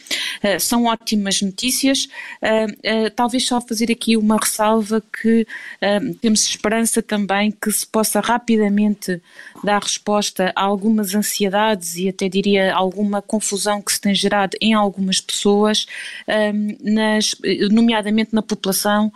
Uh, 0.43 0.59
são 0.59 0.85
ótimas 0.85 1.41
notícias, 1.41 2.07
uh, 2.41 3.05
uh, 3.05 3.11
talvez 3.15 3.45
só 3.45 3.61
fazer 3.61 3.91
aqui 3.91 4.17
uma 4.17 4.37
ressalva 4.37 5.01
que 5.21 5.45
temos 6.21 6.45
esperança 6.45 7.01
também 7.01 7.51
que 7.51 7.71
se 7.71 7.85
possa 7.85 8.19
rapidamente 8.19 9.21
dar 9.63 9.81
resposta 9.81 10.51
a 10.55 10.63
algumas 10.63 11.13
ansiedades 11.15 11.95
e 11.97 12.09
até 12.09 12.29
diria 12.29 12.73
alguma 12.73 13.21
confusão 13.21 13.81
que 13.81 13.91
se 13.91 14.01
tem 14.01 14.13
gerado 14.13 14.55
em 14.61 14.73
algumas 14.73 15.19
pessoas, 15.19 15.85
nas, 16.79 17.35
nomeadamente 17.71 18.33
na 18.33 18.41
população 18.41 19.11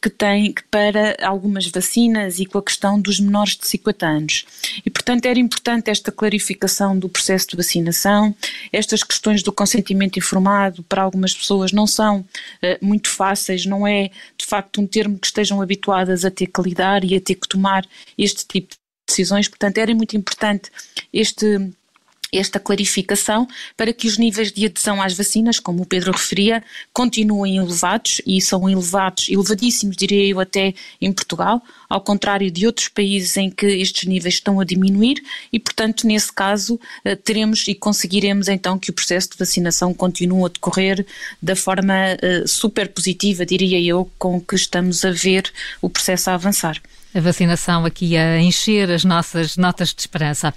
que 0.00 0.10
tem 0.10 0.54
para 0.70 1.09
algumas 1.20 1.66
vacinas 1.66 2.38
e 2.38 2.46
com 2.46 2.58
a 2.58 2.62
questão 2.62 3.00
dos 3.00 3.20
menores 3.20 3.56
de 3.56 3.66
50 3.66 4.06
anos. 4.06 4.44
E, 4.84 4.90
portanto, 4.90 5.26
era 5.26 5.38
importante 5.38 5.90
esta 5.90 6.12
clarificação 6.12 6.98
do 6.98 7.08
processo 7.08 7.48
de 7.48 7.56
vacinação. 7.56 8.34
Estas 8.72 9.02
questões 9.02 9.42
do 9.42 9.52
consentimento 9.52 10.18
informado 10.18 10.82
para 10.84 11.02
algumas 11.02 11.34
pessoas 11.34 11.72
não 11.72 11.86
são 11.86 12.20
uh, 12.20 12.26
muito 12.80 13.08
fáceis, 13.08 13.66
não 13.66 13.86
é 13.86 14.10
de 14.36 14.46
facto 14.46 14.80
um 14.80 14.86
termo 14.86 15.18
que 15.18 15.26
estejam 15.26 15.60
habituadas 15.60 16.24
a 16.24 16.30
ter 16.30 16.46
que 16.46 16.62
lidar 16.62 17.04
e 17.04 17.16
a 17.16 17.20
ter 17.20 17.34
que 17.34 17.48
tomar 17.48 17.86
este 18.16 18.46
tipo 18.46 18.74
de 18.74 18.78
decisões. 19.08 19.48
Portanto, 19.48 19.78
era 19.78 19.94
muito 19.94 20.16
importante 20.16 20.70
este 21.12 21.70
esta 22.32 22.58
clarificação 22.58 23.46
para 23.76 23.92
que 23.92 24.06
os 24.06 24.18
níveis 24.18 24.52
de 24.52 24.66
adesão 24.66 25.02
às 25.02 25.14
vacinas, 25.14 25.58
como 25.58 25.82
o 25.82 25.86
Pedro 25.86 26.12
referia, 26.12 26.62
continuem 26.92 27.56
elevados 27.56 28.20
e 28.26 28.40
são 28.40 28.68
elevados, 28.68 29.28
elevadíssimos, 29.28 29.96
diria 29.96 30.26
eu, 30.26 30.40
até 30.40 30.74
em 31.00 31.12
Portugal, 31.12 31.62
ao 31.88 32.00
contrário 32.00 32.50
de 32.50 32.66
outros 32.66 32.88
países 32.88 33.36
em 33.36 33.50
que 33.50 33.66
estes 33.66 34.06
níveis 34.06 34.34
estão 34.34 34.60
a 34.60 34.64
diminuir 34.64 35.22
e, 35.52 35.58
portanto, 35.58 36.06
nesse 36.06 36.32
caso, 36.32 36.78
eh, 37.04 37.16
teremos 37.16 37.66
e 37.66 37.74
conseguiremos 37.74 38.48
então 38.48 38.78
que 38.78 38.90
o 38.90 38.92
processo 38.92 39.30
de 39.30 39.36
vacinação 39.38 39.92
continue 39.92 40.44
a 40.44 40.48
decorrer 40.48 41.04
da 41.42 41.56
forma 41.56 41.94
uh, 41.94 42.46
super 42.48 42.88
positiva, 42.88 43.44
diria 43.44 43.80
eu, 43.80 44.10
com 44.18 44.40
que 44.40 44.54
estamos 44.54 45.04
a 45.04 45.10
ver 45.10 45.52
o 45.80 45.88
processo 45.88 46.30
a 46.30 46.34
avançar. 46.34 46.80
A 47.12 47.20
vacinação 47.20 47.84
aqui 47.84 48.16
a 48.16 48.40
encher 48.40 48.88
as 48.90 49.04
nossas 49.04 49.56
notas 49.56 49.92
de 49.92 50.00
esperança. 50.00 50.54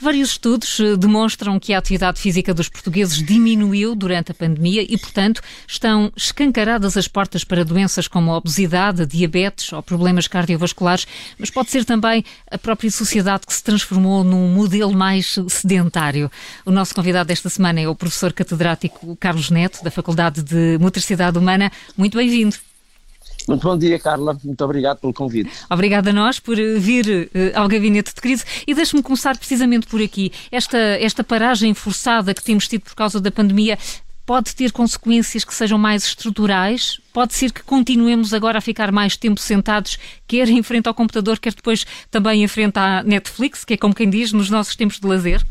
Vários 0.00 0.30
estudos 0.30 0.80
eh, 0.80 0.96
demonstram 0.96 1.60
que 1.60 1.74
a 1.74 1.78
atividade 1.78 2.18
física 2.18 2.54
dos 2.54 2.70
portugueses 2.70 3.22
diminuiu 3.22 3.94
durante 3.94 4.32
a 4.32 4.34
pandemia 4.34 4.82
e, 4.82 4.96
portanto, 4.96 5.42
estão 5.68 6.10
escancaradas 6.16 6.96
as 6.96 7.06
portas 7.06 7.44
para 7.44 7.66
doenças 7.66 8.08
como 8.08 8.32
a 8.32 8.38
obesidade, 8.38 9.02
a 9.02 9.04
diabetes 9.04 9.70
ou 9.74 9.82
problemas 9.82 10.26
cardiovasculares, 10.26 11.06
mas 11.38 11.50
pode 11.50 11.70
ser 11.70 11.84
também 11.84 12.24
a 12.50 12.56
própria 12.56 12.90
sociedade 12.90 13.46
que 13.46 13.52
se 13.52 13.62
transformou 13.62 14.24
num 14.24 14.48
modelo 14.54 14.94
mais 14.94 15.38
sedentário. 15.50 16.30
O 16.64 16.70
nosso 16.70 16.94
convidado 16.94 17.28
desta 17.28 17.50
semana 17.50 17.78
é 17.78 17.86
o 17.86 17.94
professor 17.94 18.32
catedrático 18.32 19.14
Carlos 19.16 19.50
Neto, 19.50 19.84
da 19.84 19.90
Faculdade 19.90 20.42
de 20.42 20.78
Motricidade 20.80 21.36
Humana. 21.36 21.70
Muito 21.94 22.16
bem-vindo. 22.16 22.56
Muito 23.48 23.62
bom 23.62 23.76
dia, 23.76 23.98
Carla. 23.98 24.36
Muito 24.42 24.64
obrigado 24.64 24.98
pelo 24.98 25.12
convite. 25.12 25.50
Obrigada 25.68 26.10
a 26.10 26.12
nós 26.12 26.38
por 26.38 26.58
eh, 26.58 26.78
vir 26.78 27.30
uh, 27.34 27.58
ao 27.58 27.68
Gabinete 27.68 28.14
de 28.14 28.20
Crise. 28.20 28.44
E 28.66 28.74
deixe-me 28.74 29.02
começar 29.02 29.36
precisamente 29.36 29.86
por 29.86 30.00
aqui. 30.00 30.32
Esta, 30.50 30.78
esta 30.78 31.24
paragem 31.24 31.72
forçada 31.74 32.34
que 32.34 32.42
temos 32.42 32.68
tido 32.68 32.82
por 32.82 32.94
causa 32.94 33.20
da 33.20 33.30
pandemia 33.30 33.78
pode 34.30 34.54
ter 34.54 34.70
consequências 34.70 35.44
que 35.44 35.52
sejam 35.52 35.76
mais 35.76 36.04
estruturais? 36.04 37.00
Pode 37.12 37.34
ser 37.34 37.50
que 37.50 37.64
continuemos 37.64 38.32
agora 38.32 38.58
a 38.58 38.60
ficar 38.60 38.92
mais 38.92 39.16
tempo 39.16 39.40
sentados, 39.40 39.98
quer 40.28 40.48
em 40.48 40.62
frente 40.62 40.86
ao 40.86 40.94
computador, 40.94 41.38
quer 41.40 41.52
depois 41.52 41.84
também 42.12 42.44
em 42.44 42.46
frente 42.46 42.78
à 42.78 43.02
Netflix, 43.02 43.64
que 43.64 43.74
é 43.74 43.76
como 43.76 43.92
quem 43.92 44.08
diz, 44.08 44.32
nos 44.32 44.48
nossos 44.48 44.76
tempos 44.76 45.00
de 45.00 45.06
lazer? 45.06 45.44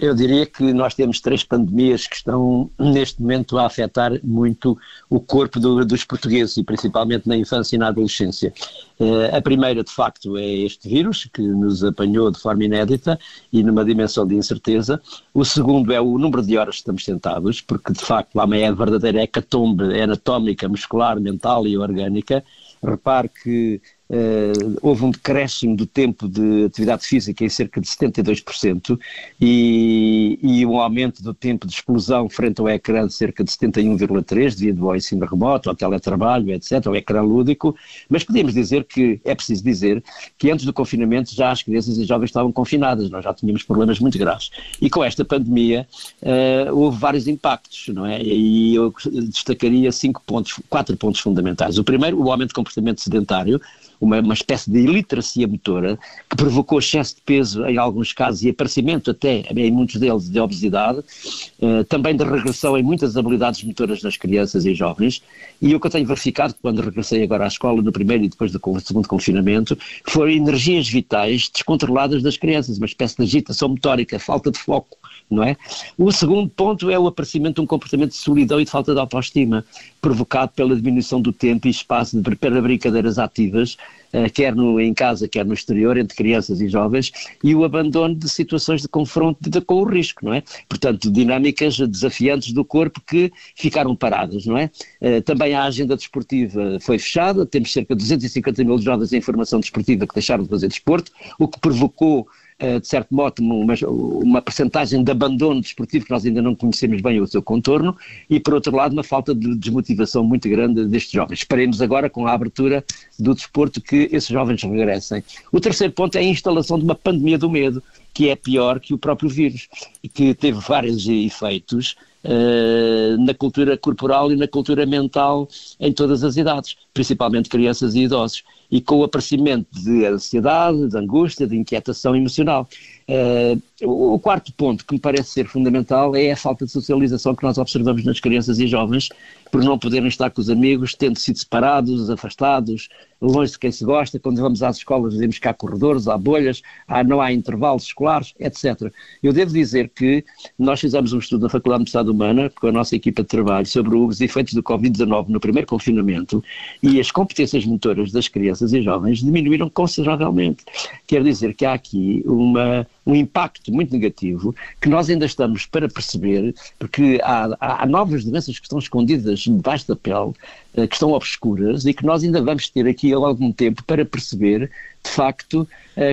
Eu 0.00 0.14
diria 0.14 0.46
que 0.46 0.72
nós 0.72 0.94
temos 0.94 1.20
três 1.20 1.44
pandemias 1.44 2.06
que 2.06 2.16
estão 2.16 2.70
neste 2.78 3.20
momento 3.20 3.58
a 3.58 3.66
afetar 3.66 4.18
muito 4.24 4.78
o 5.10 5.20
corpo 5.20 5.60
do, 5.60 5.84
dos 5.84 6.04
portugueses 6.04 6.56
e 6.56 6.64
principalmente 6.64 7.28
na 7.28 7.36
infância 7.36 7.76
e 7.76 7.78
na 7.78 7.88
adolescência. 7.88 8.52
Uh, 8.98 9.36
a 9.36 9.42
primeira, 9.42 9.84
de 9.84 9.92
facto, 9.92 10.38
é 10.38 10.46
este 10.46 10.88
vírus 10.88 11.28
que 11.30 11.42
nos 11.42 11.84
apanhou 11.84 12.30
de 12.30 12.40
forma 12.40 12.64
inédita 12.64 13.18
e 13.52 13.62
numa 13.62 13.84
dimensão 13.84 14.26
de 14.26 14.34
incerteza. 14.34 15.00
O 15.34 15.44
segundo 15.44 15.92
é 15.92 16.00
o 16.00 16.16
número 16.16 16.42
de 16.42 16.56
horas 16.56 16.76
que 16.76 16.80
estamos 16.80 17.04
sentados, 17.04 17.60
porque 17.60 17.92
de 17.92 18.00
facto 18.00 18.40
há 18.40 18.44
uma 18.44 18.56
é 18.56 18.72
verdadeira 18.72 19.22
hecatombe 19.22 20.00
anatómica, 20.00 20.66
muscular, 20.66 21.20
mental 21.20 21.66
e 21.66 21.76
orgânica. 21.76 22.42
Repare 22.82 23.28
que 23.28 23.82
Uh, 24.08 24.76
houve 24.82 25.02
um 25.02 25.10
decréscimo 25.10 25.74
do 25.74 25.86
tempo 25.86 26.28
de 26.28 26.66
atividade 26.66 27.06
física 27.06 27.42
em 27.42 27.48
cerca 27.48 27.80
de 27.80 27.86
72% 27.86 29.00
e, 29.40 30.38
e 30.42 30.66
um 30.66 30.78
aumento 30.78 31.22
do 31.22 31.32
tempo 31.32 31.66
de 31.66 31.72
explosão 31.72 32.28
frente 32.28 32.60
ao 32.60 32.68
ecrã 32.68 33.06
de 33.06 33.14
cerca 33.14 33.42
de 33.42 33.50
71,3% 33.50 34.56
devido 34.56 34.88
ao 34.88 34.94
ensino 34.94 35.24
remoto, 35.24 35.70
ao 35.70 35.74
teletrabalho, 35.74 36.52
etc., 36.52 36.86
ao 36.86 36.94
ecrã 36.94 37.22
lúdico, 37.22 37.74
mas 38.08 38.24
podemos 38.24 38.52
dizer 38.52 38.84
que, 38.84 39.20
é 39.24 39.34
preciso 39.34 39.64
dizer, 39.64 40.04
que 40.36 40.50
antes 40.50 40.66
do 40.66 40.72
confinamento 40.72 41.34
já 41.34 41.50
as 41.50 41.62
crianças 41.62 41.96
e 41.96 42.04
jovens 42.04 42.28
estavam 42.28 42.52
confinadas, 42.52 43.08
nós 43.08 43.24
já 43.24 43.32
tínhamos 43.32 43.62
problemas 43.62 43.98
muito 43.98 44.18
graves. 44.18 44.50
E 44.80 44.90
com 44.90 45.02
esta 45.02 45.24
pandemia 45.24 45.86
uh, 46.22 46.76
houve 46.76 46.98
vários 46.98 47.26
impactos, 47.26 47.88
não 47.88 48.06
é? 48.06 48.22
E 48.22 48.74
eu 48.74 48.92
destacaria 49.28 49.90
cinco 49.92 50.22
pontos, 50.26 50.60
quatro 50.68 50.96
pontos 50.96 51.20
fundamentais. 51.20 51.78
O 51.78 51.84
primeiro, 51.84 52.22
o 52.22 52.30
aumento 52.30 52.48
de 52.48 52.54
comportamento 52.54 53.00
sedentário, 53.00 53.60
uma, 54.00 54.20
uma 54.20 54.34
espécie 54.34 54.70
de 54.70 54.78
iliteracia 54.80 55.46
motora 55.46 55.98
que 56.28 56.36
provocou 56.36 56.78
excesso 56.78 57.16
de 57.16 57.22
peso 57.22 57.64
em 57.66 57.76
alguns 57.76 58.12
casos 58.12 58.42
e 58.42 58.50
aparecimento 58.50 59.10
até, 59.10 59.44
em 59.54 59.70
muitos 59.70 59.96
deles, 59.96 60.28
de 60.28 60.40
obesidade, 60.40 60.98
uh, 60.98 61.84
também 61.88 62.16
de 62.16 62.24
regressão 62.24 62.76
em 62.76 62.82
muitas 62.82 63.16
habilidades 63.16 63.62
motoras 63.62 64.02
nas 64.02 64.16
crianças 64.16 64.64
e 64.64 64.74
jovens, 64.74 65.22
e 65.60 65.74
o 65.74 65.80
que 65.80 65.86
eu 65.86 65.90
tenho 65.90 66.06
verificado 66.06 66.54
quando 66.60 66.82
regressei 66.82 67.22
agora 67.22 67.44
à 67.44 67.48
escola, 67.48 67.82
no 67.82 67.92
primeiro 67.92 68.24
e 68.24 68.28
depois 68.28 68.52
do 68.52 68.60
segundo 68.80 69.08
confinamento, 69.08 69.76
foram 70.04 70.30
energias 70.30 70.88
vitais 70.88 71.48
descontroladas 71.52 72.22
das 72.22 72.36
crianças, 72.36 72.78
uma 72.78 72.86
espécie 72.86 73.16
de 73.16 73.22
agitação 73.22 73.68
motórica, 73.68 74.18
falta 74.18 74.50
de 74.50 74.58
foco, 74.58 74.96
não 75.30 75.42
é? 75.42 75.56
O 75.96 76.10
segundo 76.12 76.48
ponto 76.48 76.90
é 76.90 76.98
o 76.98 77.06
aparecimento 77.06 77.56
de 77.56 77.60
um 77.62 77.66
comportamento 77.66 78.10
de 78.10 78.16
solidão 78.16 78.60
e 78.60 78.64
de 78.64 78.70
falta 78.70 78.92
de 78.92 79.00
autoestima, 79.00 79.64
provocado 80.00 80.52
pela 80.54 80.76
diminuição 80.76 81.20
do 81.20 81.32
tempo 81.32 81.66
e 81.66 81.70
espaço 81.70 82.20
de, 82.20 82.36
para 82.36 82.60
brincadeiras 82.60 83.18
ativas, 83.18 83.76
uh, 84.12 84.30
quer 84.32 84.54
no, 84.54 84.80
em 84.80 84.92
casa, 84.92 85.26
quer 85.26 85.44
no 85.44 85.54
exterior, 85.54 85.96
entre 85.96 86.16
crianças 86.16 86.60
e 86.60 86.68
jovens, 86.68 87.12
e 87.42 87.54
o 87.54 87.64
abandono 87.64 88.14
de 88.14 88.28
situações 88.28 88.82
de 88.82 88.88
confronto 88.88 89.38
de, 89.48 89.60
com 89.60 89.76
o 89.76 89.84
risco, 89.84 90.24
não 90.24 90.34
é? 90.34 90.42
Portanto, 90.68 91.10
dinâmicas 91.10 91.78
desafiantes 91.78 92.52
do 92.52 92.64
corpo 92.64 93.00
que 93.00 93.32
ficaram 93.54 93.96
paradas, 93.96 94.46
não 94.46 94.58
é? 94.58 94.70
Uh, 95.00 95.22
também 95.22 95.54
a 95.54 95.64
agenda 95.64 95.96
desportiva 95.96 96.78
foi 96.80 96.98
fechada, 96.98 97.46
temos 97.46 97.72
cerca 97.72 97.94
de 97.94 98.02
250 98.02 98.62
mil 98.64 98.78
jovens 98.78 99.12
em 99.12 99.20
formação 99.20 99.60
desportiva 99.60 100.06
que 100.06 100.14
deixaram 100.14 100.44
de 100.44 100.50
fazer 100.50 100.68
desporto, 100.68 101.10
o 101.38 101.48
que 101.48 101.58
provocou 101.58 102.26
eh, 102.26 102.43
de 102.80 102.86
certo 102.86 103.14
modo, 103.14 103.40
uma, 103.40 103.74
uma 103.86 104.42
percentagem 104.42 105.02
de 105.02 105.10
abandono 105.10 105.60
desportivo 105.60 106.04
que 106.04 106.10
nós 106.10 106.24
ainda 106.24 106.42
não 106.42 106.54
conhecemos 106.54 107.00
bem 107.00 107.20
o 107.20 107.26
seu 107.26 107.42
contorno 107.42 107.96
e, 108.28 108.40
por 108.40 108.54
outro 108.54 108.74
lado, 108.74 108.92
uma 108.92 109.04
falta 109.04 109.34
de 109.34 109.54
desmotivação 109.54 110.24
muito 110.24 110.48
grande 110.48 110.84
destes 110.86 111.12
jovens. 111.12 111.40
Esperemos 111.40 111.80
agora, 111.80 112.08
com 112.08 112.26
a 112.26 112.32
abertura 112.32 112.84
do 113.18 113.34
desporto, 113.34 113.80
que 113.80 114.08
esses 114.12 114.28
jovens 114.28 114.62
regressem. 114.62 115.22
O 115.52 115.60
terceiro 115.60 115.92
ponto 115.92 116.16
é 116.16 116.20
a 116.20 116.24
instalação 116.24 116.78
de 116.78 116.84
uma 116.84 116.94
pandemia 116.94 117.38
do 117.38 117.50
medo, 117.50 117.82
que 118.14 118.28
é 118.30 118.36
pior 118.36 118.78
que 118.78 118.94
o 118.94 118.98
próprio 118.98 119.28
vírus 119.28 119.68
e 120.02 120.08
que 120.08 120.32
teve 120.32 120.60
vários 120.60 121.06
efeitos 121.08 121.96
uh, 122.24 123.18
na 123.18 123.34
cultura 123.34 123.76
corporal 123.76 124.32
e 124.32 124.36
na 124.36 124.46
cultura 124.46 124.86
mental 124.86 125.48
em 125.80 125.92
todas 125.92 126.22
as 126.22 126.36
idades, 126.36 126.76
principalmente 126.94 127.48
crianças 127.48 127.94
e 127.96 128.04
idosos 128.04 128.44
e 128.70 128.80
com 128.80 128.98
o 128.98 129.04
aparecimento 129.04 129.66
de 129.72 130.04
ansiedade, 130.06 130.88
de 130.88 130.96
angústia, 130.96 131.46
de 131.46 131.56
inquietação 131.56 132.16
emocional. 132.16 132.68
Uh, 133.06 134.14
o 134.14 134.18
quarto 134.18 134.52
ponto 134.54 134.84
que 134.86 134.94
me 134.94 135.00
parece 135.00 135.30
ser 135.30 135.46
fundamental 135.46 136.16
é 136.16 136.32
a 136.32 136.36
falta 136.36 136.64
de 136.64 136.72
socialização 136.72 137.34
que 137.34 137.42
nós 137.42 137.58
observamos 137.58 138.04
nas 138.04 138.18
crianças 138.18 138.58
e 138.58 138.66
jovens, 138.66 139.10
por 139.52 139.62
não 139.62 139.78
poderem 139.78 140.08
estar 140.08 140.30
com 140.30 140.40
os 140.40 140.48
amigos, 140.48 140.94
tendo 140.94 141.18
sido 141.18 141.38
separados, 141.38 142.08
afastados, 142.08 142.88
longe 143.26 143.52
de 143.52 143.58
quem 143.58 143.72
se 143.72 143.84
gosta. 143.84 144.18
Quando 144.18 144.40
vamos 144.40 144.62
às 144.62 144.78
escolas, 144.78 145.16
vemos 145.16 145.38
que 145.38 145.48
há 145.48 145.54
corredores, 145.54 146.08
há 146.08 146.16
bolhas, 146.16 146.62
há, 146.86 147.02
não 147.02 147.20
há 147.20 147.32
intervalos 147.32 147.84
escolares, 147.84 148.34
etc. 148.38 148.92
Eu 149.22 149.32
devo 149.32 149.52
dizer 149.52 149.90
que 149.94 150.24
nós 150.58 150.80
fizemos 150.80 151.12
um 151.12 151.18
estudo 151.18 151.42
na 151.42 151.48
Faculdade 151.48 151.84
de 151.84 151.88
Estado 151.88 152.10
Humana, 152.10 152.50
com 152.50 152.68
a 152.68 152.72
nossa 152.72 152.94
equipa 152.94 153.22
de 153.22 153.28
trabalho, 153.28 153.66
sobre 153.66 153.96
os 153.96 154.20
efeitos 154.20 154.54
do 154.54 154.62
Covid-19 154.62 155.28
no 155.28 155.40
primeiro 155.40 155.66
confinamento 155.66 156.42
e 156.82 157.00
as 157.00 157.10
competências 157.10 157.64
motoras 157.64 158.12
das 158.12 158.28
crianças 158.28 158.72
e 158.72 158.82
jovens 158.82 159.20
diminuíram 159.20 159.68
consideravelmente. 159.70 160.64
quer 161.06 161.22
dizer 161.22 161.54
que 161.54 161.64
há 161.64 161.74
aqui 161.74 162.22
uma, 162.26 162.86
um 163.06 163.14
impacto 163.14 163.72
muito 163.72 163.92
negativo 163.92 164.54
que 164.80 164.88
nós 164.88 165.10
ainda 165.10 165.26
estamos 165.26 165.66
para 165.66 165.88
perceber, 165.88 166.54
porque 166.78 167.20
há, 167.22 167.82
há 167.82 167.86
novas 167.86 168.24
doenças 168.24 168.58
que 168.58 168.64
estão 168.64 168.78
escondidas 168.78 169.40
debaixo 169.40 169.88
da 169.88 169.96
pele, 169.96 170.32
eh, 170.76 170.86
que 170.86 170.94
estão 170.94 171.12
obscuras 171.12 171.84
e 171.84 171.92
que 171.92 172.04
nós 172.04 172.22
ainda 172.24 172.42
vamos 172.42 172.68
ter 172.68 172.86
aqui 172.86 173.12
algum 173.12 173.52
tempo 173.52 173.82
para 173.84 174.04
perceber 174.04 174.70
de 175.04 175.10
facto, 175.10 175.68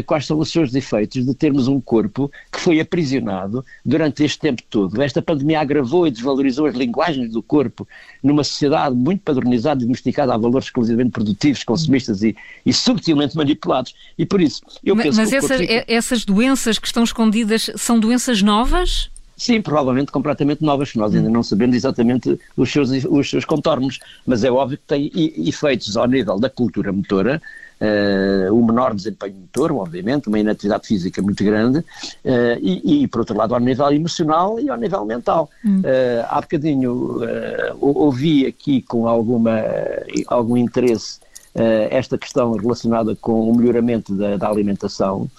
quais 0.06 0.26
são 0.26 0.38
os 0.38 0.52
seus 0.52 0.76
efeitos 0.76 1.26
de 1.26 1.34
termos 1.34 1.68
um 1.68 1.80
corpo 1.80 2.30
que 2.52 2.60
foi 2.60 2.80
aprisionado 2.80 3.66
durante 3.86 4.24
este 4.24 4.38
tempo 4.38 4.62
todo. 4.70 5.02
Esta 5.02 5.22
pandemia 5.22 5.62
agravou 5.62 6.06
e 6.06 6.12
desvalorizou 6.12 6.68
as 6.68 6.76
linguagens 6.76 7.32
do 7.32 7.42
corpo 7.42 7.88
numa 8.22 8.44
sociedade 8.44 8.94
muito 8.94 9.22
padronizada 9.22 9.82
e 9.82 9.86
domesticada 9.86 10.34
a 10.34 10.38
valores 10.38 10.66
exclusivamente 10.68 11.12
produtivos, 11.12 11.64
consumistas 11.64 12.22
e, 12.22 12.36
e 12.66 12.74
subtilmente 12.74 13.36
manipulados. 13.36 13.96
E 14.18 14.26
por 14.26 14.42
isso, 14.42 14.62
eu 14.84 14.96
mas, 14.96 15.06
penso 15.06 15.18
mas 15.18 15.30
que. 15.30 15.36
Mas 15.36 15.44
essa, 15.46 15.58
fica... 15.58 15.86
essas 15.88 16.26
doenças 16.26 16.78
que 16.78 16.88
estão 16.88 17.04
escondidas 17.04 17.72
são 17.78 18.00
doenças 18.00 18.42
novas? 18.42 19.10
Sim, 19.38 19.60
provavelmente 19.60 20.12
completamente 20.12 20.62
novas, 20.62 20.92
que 20.92 21.00
nós 21.00 21.16
ainda 21.16 21.28
não 21.30 21.42
sabemos 21.42 21.76
exatamente 21.76 22.40
os 22.56 22.72
seus, 22.72 22.92
os 23.06 23.28
seus 23.28 23.44
contornos, 23.44 23.98
mas 24.28 24.44
é 24.44 24.52
óbvio 24.52 24.78
que 24.78 24.84
tem 24.86 25.12
efeitos 25.48 25.98
ao 25.98 26.08
nível 26.08 26.38
da 26.38 26.48
cultura 26.48 26.92
motora, 26.92 27.42
uh, 27.82 28.54
um 28.54 28.66
menor 28.66 28.94
desempenho 28.94 29.36
motor, 29.36 29.72
obviamente, 29.72 30.28
uma 30.28 30.40
inatividade 30.40 30.88
física 30.88 31.22
muito 31.22 31.44
grande, 31.44 31.80
uh, 31.80 31.84
e, 32.62 33.04
e, 33.04 33.08
por 33.08 33.20
outro 33.20 33.36
lado, 33.36 33.54
ao 33.54 33.60
nível 33.60 33.92
emocional 33.92 34.60
e 34.60 34.70
ao 34.70 34.78
nível 34.78 35.04
mental. 35.06 35.50
Hum. 35.66 35.80
Uh, 35.80 36.26
há 36.30 36.40
bocadinho 36.42 37.22
ouvi 37.80 38.46
aqui 38.46 38.82
com 38.82 39.08
alguma, 39.08 39.60
algum 40.28 40.56
interesse 40.56 41.20
esta 41.90 42.18
questão 42.18 42.54
relacionada 42.54 43.14
com 43.16 43.50
o 43.50 43.56
melhoramento 43.56 44.14
da, 44.16 44.38
da 44.38 44.48
alimentação, 44.48 45.30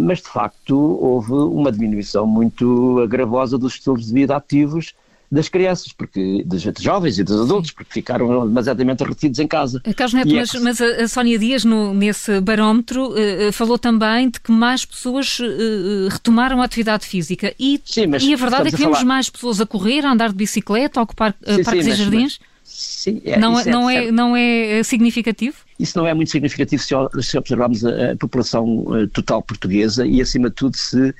mas 0.00 0.18
de 0.18 0.28
facto 0.28 0.76
houve 0.76 1.32
uma 1.32 1.72
diminuição 1.72 2.26
muito 2.26 3.00
agravosa 3.00 3.56
dos 3.56 3.74
estilos 3.74 4.06
de 4.06 4.12
vida 4.12 4.36
ativos 4.36 4.94
das 5.30 5.48
crianças, 5.48 5.92
porque 5.92 6.42
dos 6.44 6.62
jovens 6.62 7.18
e 7.18 7.22
dos 7.22 7.40
adultos, 7.40 7.70
porque 7.70 7.92
ficaram 7.92 8.46
demasiadamente 8.48 9.04
retidos 9.04 9.38
em 9.38 9.46
casa. 9.46 9.80
Eh, 9.84 9.94
Carlos 9.94 10.14
Neto, 10.14 10.34
é 10.34 10.40
mas, 10.40 10.54
é... 10.54 10.58
mas, 10.58 10.80
a 10.80 11.08
Sónia 11.08 11.38
Dias, 11.38 11.64
no, 11.64 11.94
nesse 11.94 12.40
barómetro, 12.40 13.12
uh, 13.12 13.52
falou 13.52 13.78
também 13.78 14.28
de 14.28 14.40
que 14.40 14.50
mais 14.50 14.84
pessoas 14.84 15.38
uh, 15.38 16.08
retomaram 16.10 16.60
a 16.60 16.64
atividade 16.64 17.06
física 17.06 17.54
e, 17.58 17.80
sim, 17.84 18.06
e 18.20 18.34
a 18.34 18.36
verdade 18.36 18.68
é 18.68 18.70
que 18.72 18.76
vemos 18.76 19.04
mais 19.04 19.30
pessoas 19.30 19.60
a 19.60 19.66
correr, 19.66 20.04
a 20.04 20.12
andar 20.12 20.30
de 20.30 20.34
bicicleta, 20.34 20.98
a 20.98 21.04
ocupar 21.04 21.32
sim, 21.32 21.62
parques 21.62 21.84
sim, 21.84 21.90
e 21.90 21.94
jardins. 21.94 22.40
Mas, 22.40 22.50
sim, 22.64 23.22
é, 23.24 23.38
não, 23.38 23.60
é, 23.60 23.64
não, 23.66 23.90
é, 23.90 24.10
não 24.10 24.36
é 24.36 24.82
significativo? 24.82 25.56
Isso 25.80 25.96
não 25.96 26.06
é 26.06 26.12
muito 26.12 26.30
significativo 26.30 26.82
se, 26.82 26.94
se 27.22 27.38
observarmos 27.38 27.84
a, 27.84 28.12
a, 28.12 28.16
população 28.16 28.80
uh, 28.80 29.08
total 29.08 29.42
portuguesa 29.42 30.06
e, 30.06 30.20
acima 30.20 30.50
de 30.50 30.56
tudo, 30.56 30.76
se 30.76 31.08
uh, 31.08 31.14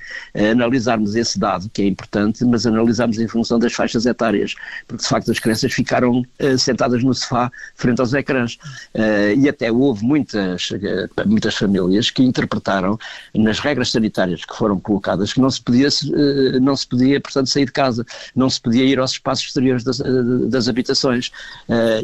analisarmos 0.51 1.15
esse 1.15 1.39
dado, 1.39 1.67
que 1.69 1.81
é 1.81 1.87
importante, 1.87 2.45
mas 2.45 2.67
analisarmos 2.67 3.17
em 3.17 3.27
função 3.27 3.57
das 3.57 3.73
faixas 3.73 4.05
etárias, 4.05 4.53
porque 4.87 5.01
de 5.01 5.09
facto 5.09 5.31
as 5.31 5.39
crianças 5.39 5.73
ficaram 5.73 6.19
uh, 6.19 6.57
sentadas 6.59 7.03
no 7.03 7.13
sofá 7.13 7.51
frente 7.75 7.99
aos 7.99 8.13
ecrãs. 8.13 8.59
e 9.37 9.49
até 9.49 9.71
houve 9.71 10.03
muitas, 10.03 10.69
muitas 11.25 11.55
famílias 11.55 12.11
que 12.11 12.21
interpretaram 12.21 12.99
nas 13.33 13.59
regras 13.59 13.91
sanitárias 13.91 14.45
que 14.45 14.55
foram 14.55 14.79
colocadas 14.79 15.33
que 15.33 15.41
não 15.41 15.49
se 15.49 15.61
podia, 15.61 15.89
não 16.61 16.75
se 16.75 16.87
podia 16.87 17.19
portanto, 17.19 17.49
sair 17.49 17.65
de 17.65 17.71
casa, 17.71 18.05
não 18.35 18.49
se 18.49 18.61
podia 18.61 18.83
ir 18.83 18.99
aos 18.99 19.11
espaços 19.11 19.45
exteriores 19.45 19.83
das, 19.83 19.97
das 20.49 20.67
habitações. 20.67 21.31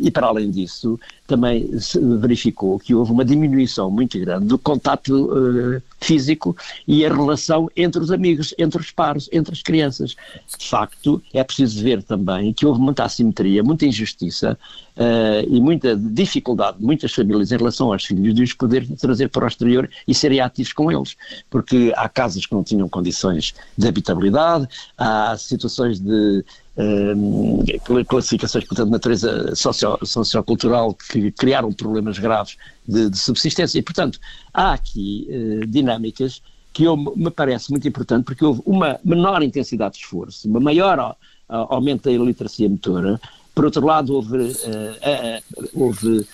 e, 0.02 0.10
para 0.10 0.28
além 0.28 0.50
disso, 0.50 1.00
também 1.28 1.80
se 1.80 2.00
verificou 2.48 2.80
que 2.80 2.96
houve 2.96 3.12
uma 3.12 3.26
diminuição 3.26 3.92
muito 3.92 4.20
grande 4.20 4.46
do 4.46 4.58
contato 4.58 5.26
uh, 5.26 5.82
físico 6.00 6.56
e 6.88 7.06
a 7.06 7.14
relação 7.14 7.70
entre 7.76 8.02
os 8.02 8.12
amigos, 8.12 8.54
entre 8.58 8.80
os 8.80 8.92
pares, 8.92 9.30
entre 9.32 9.54
as 9.54 9.62
crianças. 9.62 10.16
De 10.58 10.68
facto, 10.68 11.22
é 11.34 11.44
preciso 11.44 11.84
ver 11.84 12.02
também 12.04 12.54
que 12.54 12.66
houve 12.66 12.80
muita 12.80 13.04
assimetria, 13.04 13.64
muita 13.64 13.86
injustiça 13.86 14.58
uh, 14.98 15.48
e 15.48 15.62
muita 15.62 15.96
dificuldade 15.96 16.80
de 16.80 16.86
muitas 16.86 17.14
famílias 17.14 17.52
em 17.52 17.58
relação 17.58 17.94
aos 17.94 18.04
filhos 18.04 18.34
de 18.34 18.44
os 18.44 18.54
poder 18.54 18.88
trazer 18.98 19.30
para 19.30 19.46
o 19.46 19.48
exterior 19.48 19.90
e 20.08 20.14
serem 20.14 20.40
ativos 20.40 20.74
com 20.74 20.92
eles, 20.92 21.16
porque 21.50 21.94
há 21.96 22.10
casas 22.10 22.46
que 22.46 22.54
não 22.54 22.64
tinham 22.64 22.90
condições 22.90 23.54
de 23.78 23.88
habitabilidade, 23.88 24.68
há 24.98 25.38
situações 25.38 26.00
de 26.00 26.44
uh, 26.78 28.06
classificações, 28.06 28.66
portanto, 28.66 28.88
de 28.88 28.92
natureza 28.92 29.56
socio, 29.56 29.98
sociocultural 30.04 30.94
que 30.94 31.32
criaram 31.32 31.72
problemas 31.72 32.18
graves 32.18 32.58
de, 32.88 33.10
de 33.10 33.18
subsistência. 33.18 33.78
E, 33.80 33.82
portanto, 33.82 34.20
há 34.54 34.74
aqui 34.74 35.28
uh, 35.30 35.68
dinâmicas 35.68 36.42
que 36.74 36.84
eu, 36.84 36.96
me 36.96 37.32
parece 37.32 37.72
muito 37.72 37.88
importante 37.88 38.24
porque 38.26 38.46
houve 38.46 38.62
uma 38.64 39.00
menor 39.04 39.42
intensidade 39.42 39.96
de 39.96 40.02
esforço, 40.02 40.48
uma 40.48 40.60
maior 40.60 41.16
aumento 41.50 42.04
da 42.04 42.12
iliteracia 42.12 42.70
motora, 42.70 43.20
por 43.58 43.66
outro 43.66 43.84
lado 43.84 44.14
houve, 44.14 44.38
uh, 44.38 44.52
uh, 44.52 45.70
houve 45.74 46.28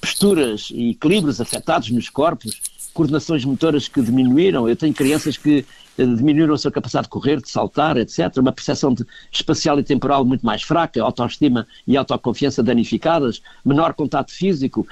posturas 0.00 0.68
e 0.72 0.90
equilíbrios 0.90 1.40
afetados 1.40 1.90
nos 1.90 2.08
corpos, 2.08 2.60
coordenações 2.94 3.44
motoras 3.44 3.88
que 3.88 4.00
diminuíram, 4.00 4.68
eu 4.68 4.76
tenho 4.76 4.94
crianças 4.94 5.36
que 5.36 5.64
diminuíram 5.96 6.54
a 6.54 6.58
sua 6.58 6.70
capacidade 6.70 7.06
de 7.06 7.10
correr, 7.10 7.40
de 7.40 7.48
saltar, 7.48 7.96
etc. 7.96 8.36
Uma 8.36 8.52
percepção 8.52 8.94
de 8.94 9.04
espacial 9.32 9.80
e 9.80 9.82
temporal 9.82 10.24
muito 10.24 10.46
mais 10.46 10.62
fraca, 10.62 11.02
autoestima 11.02 11.66
e 11.88 11.96
autoconfiança 11.96 12.62
danificadas, 12.62 13.42
menor 13.64 13.94
contato 13.94 14.30
físico. 14.30 14.86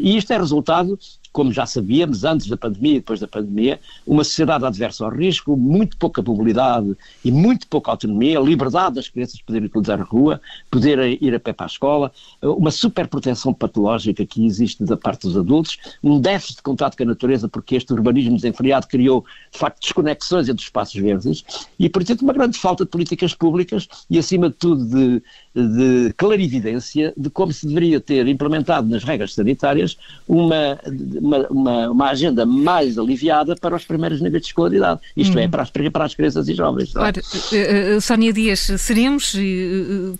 E 0.00 0.16
isto 0.16 0.32
é 0.32 0.38
resultado 0.38 0.96
como 1.32 1.52
já 1.52 1.64
sabíamos, 1.64 2.24
antes 2.24 2.48
da 2.48 2.56
pandemia 2.56 2.92
e 2.92 2.98
depois 3.00 3.20
da 3.20 3.28
pandemia, 3.28 3.78
uma 4.06 4.24
sociedade 4.24 4.64
adversa 4.64 5.04
ao 5.04 5.10
risco, 5.10 5.56
muito 5.56 5.96
pouca 5.96 6.22
mobilidade 6.22 6.96
e 7.24 7.30
muito 7.30 7.66
pouca 7.68 7.90
autonomia, 7.90 8.40
liberdade 8.40 8.96
das 8.96 9.08
crianças 9.08 9.40
poderem 9.40 9.66
utilizar 9.66 10.00
a 10.00 10.04
rua, 10.04 10.40
poderem 10.70 11.18
ir 11.20 11.34
a 11.34 11.40
pé 11.40 11.52
para 11.52 11.66
a 11.66 11.68
escola, 11.68 12.12
uma 12.42 12.70
superproteção 12.70 13.54
patológica 13.54 14.26
que 14.26 14.44
existe 14.44 14.84
da 14.84 14.96
parte 14.96 15.22
dos 15.22 15.36
adultos, 15.36 15.78
um 16.02 16.20
déficit 16.20 16.56
de 16.56 16.62
contato 16.62 16.96
com 16.96 17.02
a 17.04 17.06
natureza, 17.06 17.48
porque 17.48 17.76
este 17.76 17.92
urbanismo 17.92 18.36
desenfreado 18.36 18.86
criou, 18.88 19.24
de 19.52 19.58
facto, 19.58 19.80
desconexões 19.80 20.48
entre 20.48 20.60
os 20.60 20.64
espaços 20.64 21.00
verdes 21.00 21.44
e, 21.78 21.88
portanto, 21.88 22.22
uma 22.22 22.32
grande 22.32 22.58
falta 22.58 22.84
de 22.84 22.90
políticas 22.90 23.34
públicas 23.34 23.88
e, 24.08 24.18
acima 24.18 24.48
de 24.48 24.56
tudo, 24.56 24.84
de, 24.84 25.22
de 25.54 26.12
clarividência 26.14 27.12
de 27.16 27.30
como 27.30 27.52
se 27.52 27.66
deveria 27.66 28.00
ter 28.00 28.26
implementado 28.26 28.88
nas 28.88 29.04
regras 29.04 29.34
sanitárias 29.34 29.96
uma 30.26 30.78
uma, 31.20 31.46
uma, 31.48 31.90
uma, 31.90 32.10
agenda 32.10 32.46
mais 32.46 32.98
aliviada 32.98 33.54
para 33.54 33.76
os 33.76 33.84
primeiros 33.84 34.20
níveis 34.20 34.42
de 34.42 34.48
escolaridade, 34.48 35.00
isto 35.16 35.38
é, 35.38 35.42
hum. 35.42 35.44
é, 35.44 35.48
para 35.48 35.62
as, 35.62 35.70
para 35.70 36.04
as 36.04 36.14
crianças 36.14 36.48
e 36.48 36.54
jovens. 36.54 36.94
Ora, 36.96 37.20
uh, 37.20 38.00
Sónia 38.00 38.32
Dias, 38.32 38.60
seremos 38.78 39.34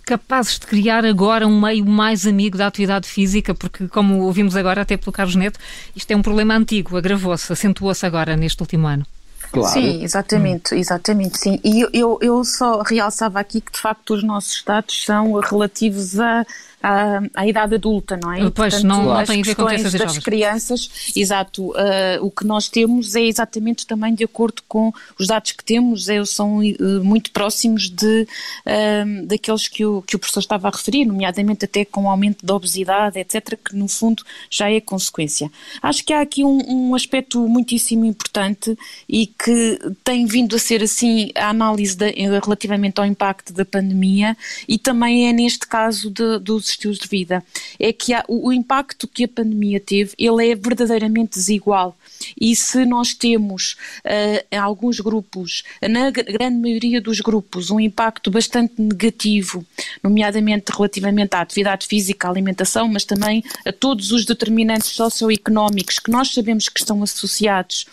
capazes 0.05 0.59
de 0.59 0.67
criar 0.67 1.05
agora 1.05 1.47
um 1.47 1.59
meio 1.59 1.85
mais 1.85 2.27
amigo 2.27 2.57
da 2.57 2.67
atividade 2.67 3.07
física, 3.07 3.53
porque, 3.53 3.87
como 3.87 4.21
ouvimos 4.21 4.55
agora, 4.55 4.81
até 4.81 4.97
pelo 4.97 5.11
Carlos 5.11 5.35
Neto, 5.35 5.59
isto 5.95 6.11
é 6.11 6.15
um 6.15 6.21
problema 6.21 6.55
antigo, 6.55 6.95
agravou-se, 6.97 7.51
acentuou-se 7.51 8.05
agora 8.05 8.35
neste 8.35 8.61
último 8.61 8.87
ano. 8.87 9.05
Claro. 9.51 9.73
Sim, 9.73 10.01
exatamente, 10.01 10.73
exatamente, 10.75 11.37
sim. 11.37 11.59
E 11.63 11.85
eu, 11.91 12.17
eu 12.21 12.43
só 12.45 12.81
realçava 12.81 13.39
aqui 13.39 13.59
que 13.59 13.71
de 13.71 13.79
facto 13.79 14.13
os 14.13 14.23
nossos 14.23 14.63
dados 14.63 15.03
são 15.03 15.33
relativos 15.33 16.17
a 16.19 16.45
à, 16.81 17.21
à 17.35 17.47
idade 17.47 17.75
adulta, 17.75 18.17
não 18.21 18.31
é? 18.31 18.37
Pois, 18.49 18.73
Portanto, 18.73 18.83
não, 18.83 19.05
não 19.05 19.23
tem 19.23 19.41
a 19.41 19.43
ver 19.43 19.55
com 19.55 19.65
das 19.65 19.91
jovens. 19.91 20.19
crianças, 20.19 20.89
exato, 21.15 21.71
uh, 21.71 21.75
o 22.21 22.31
que 22.31 22.45
nós 22.45 22.67
temos 22.67 23.15
é 23.15 23.21
exatamente 23.21 23.85
também 23.85 24.13
de 24.13 24.23
acordo 24.23 24.61
com 24.67 24.91
os 25.19 25.27
dados 25.27 25.51
que 25.51 25.63
temos, 25.63 26.09
é, 26.09 26.23
são 26.25 26.59
uh, 26.59 27.03
muito 27.03 27.31
próximos 27.31 27.89
de, 27.89 28.27
uh, 28.65 29.25
daqueles 29.27 29.67
que 29.67 29.85
o, 29.85 30.01
que 30.01 30.15
o 30.15 30.19
professor 30.19 30.39
estava 30.39 30.67
a 30.67 30.71
referir, 30.71 31.05
nomeadamente 31.05 31.65
até 31.65 31.85
com 31.85 32.05
o 32.05 32.09
aumento 32.09 32.45
da 32.45 32.55
obesidade, 32.55 33.19
etc., 33.19 33.57
que 33.63 33.75
no 33.75 33.87
fundo 33.87 34.23
já 34.49 34.71
é 34.71 34.79
consequência. 34.81 35.51
Acho 35.81 36.03
que 36.03 36.13
há 36.13 36.21
aqui 36.21 36.43
um, 36.43 36.89
um 36.89 36.95
aspecto 36.95 37.47
muitíssimo 37.47 38.05
importante 38.05 38.77
e 39.07 39.27
que 39.27 39.79
tem 40.03 40.25
vindo 40.25 40.55
a 40.55 40.59
ser 40.59 40.83
assim 40.83 41.31
a 41.35 41.49
análise 41.49 41.95
de, 41.95 42.11
relativamente 42.43 42.99
ao 42.99 43.05
impacto 43.05 43.53
da 43.53 43.65
pandemia 43.65 44.35
e 44.67 44.77
também 44.77 45.27
é 45.27 45.33
neste 45.33 45.67
caso 45.67 46.09
de, 46.09 46.39
dos 46.39 46.70
estilos 46.71 46.97
de 46.97 47.07
vida, 47.07 47.43
é 47.79 47.93
que 47.93 48.13
há, 48.13 48.23
o, 48.27 48.49
o 48.49 48.53
impacto 48.53 49.07
que 49.07 49.23
a 49.23 49.27
pandemia 49.27 49.79
teve, 49.79 50.13
ele 50.17 50.51
é 50.51 50.55
verdadeiramente 50.55 51.37
desigual. 51.37 51.97
E 52.39 52.55
se 52.55 52.85
nós 52.85 53.13
temos 53.13 53.75
uh, 54.05 54.45
em 54.51 54.57
alguns 54.57 54.99
grupos, 54.99 55.63
na 55.81 56.11
grande 56.11 56.57
maioria 56.57 57.01
dos 57.01 57.19
grupos, 57.19 57.69
um 57.69 57.79
impacto 57.79 58.29
bastante 58.29 58.73
negativo, 58.77 59.65
nomeadamente 60.03 60.71
relativamente 60.71 61.35
à 61.35 61.41
atividade 61.41 61.87
física, 61.87 62.27
à 62.27 62.31
alimentação, 62.31 62.87
mas 62.87 63.03
também 63.03 63.43
a 63.65 63.71
todos 63.71 64.11
os 64.11 64.25
determinantes 64.25 64.89
socioeconómicos 64.89 65.99
que 65.99 66.11
nós 66.11 66.33
sabemos 66.33 66.69
que 66.69 66.79
estão 66.79 67.01
associados 67.03 67.85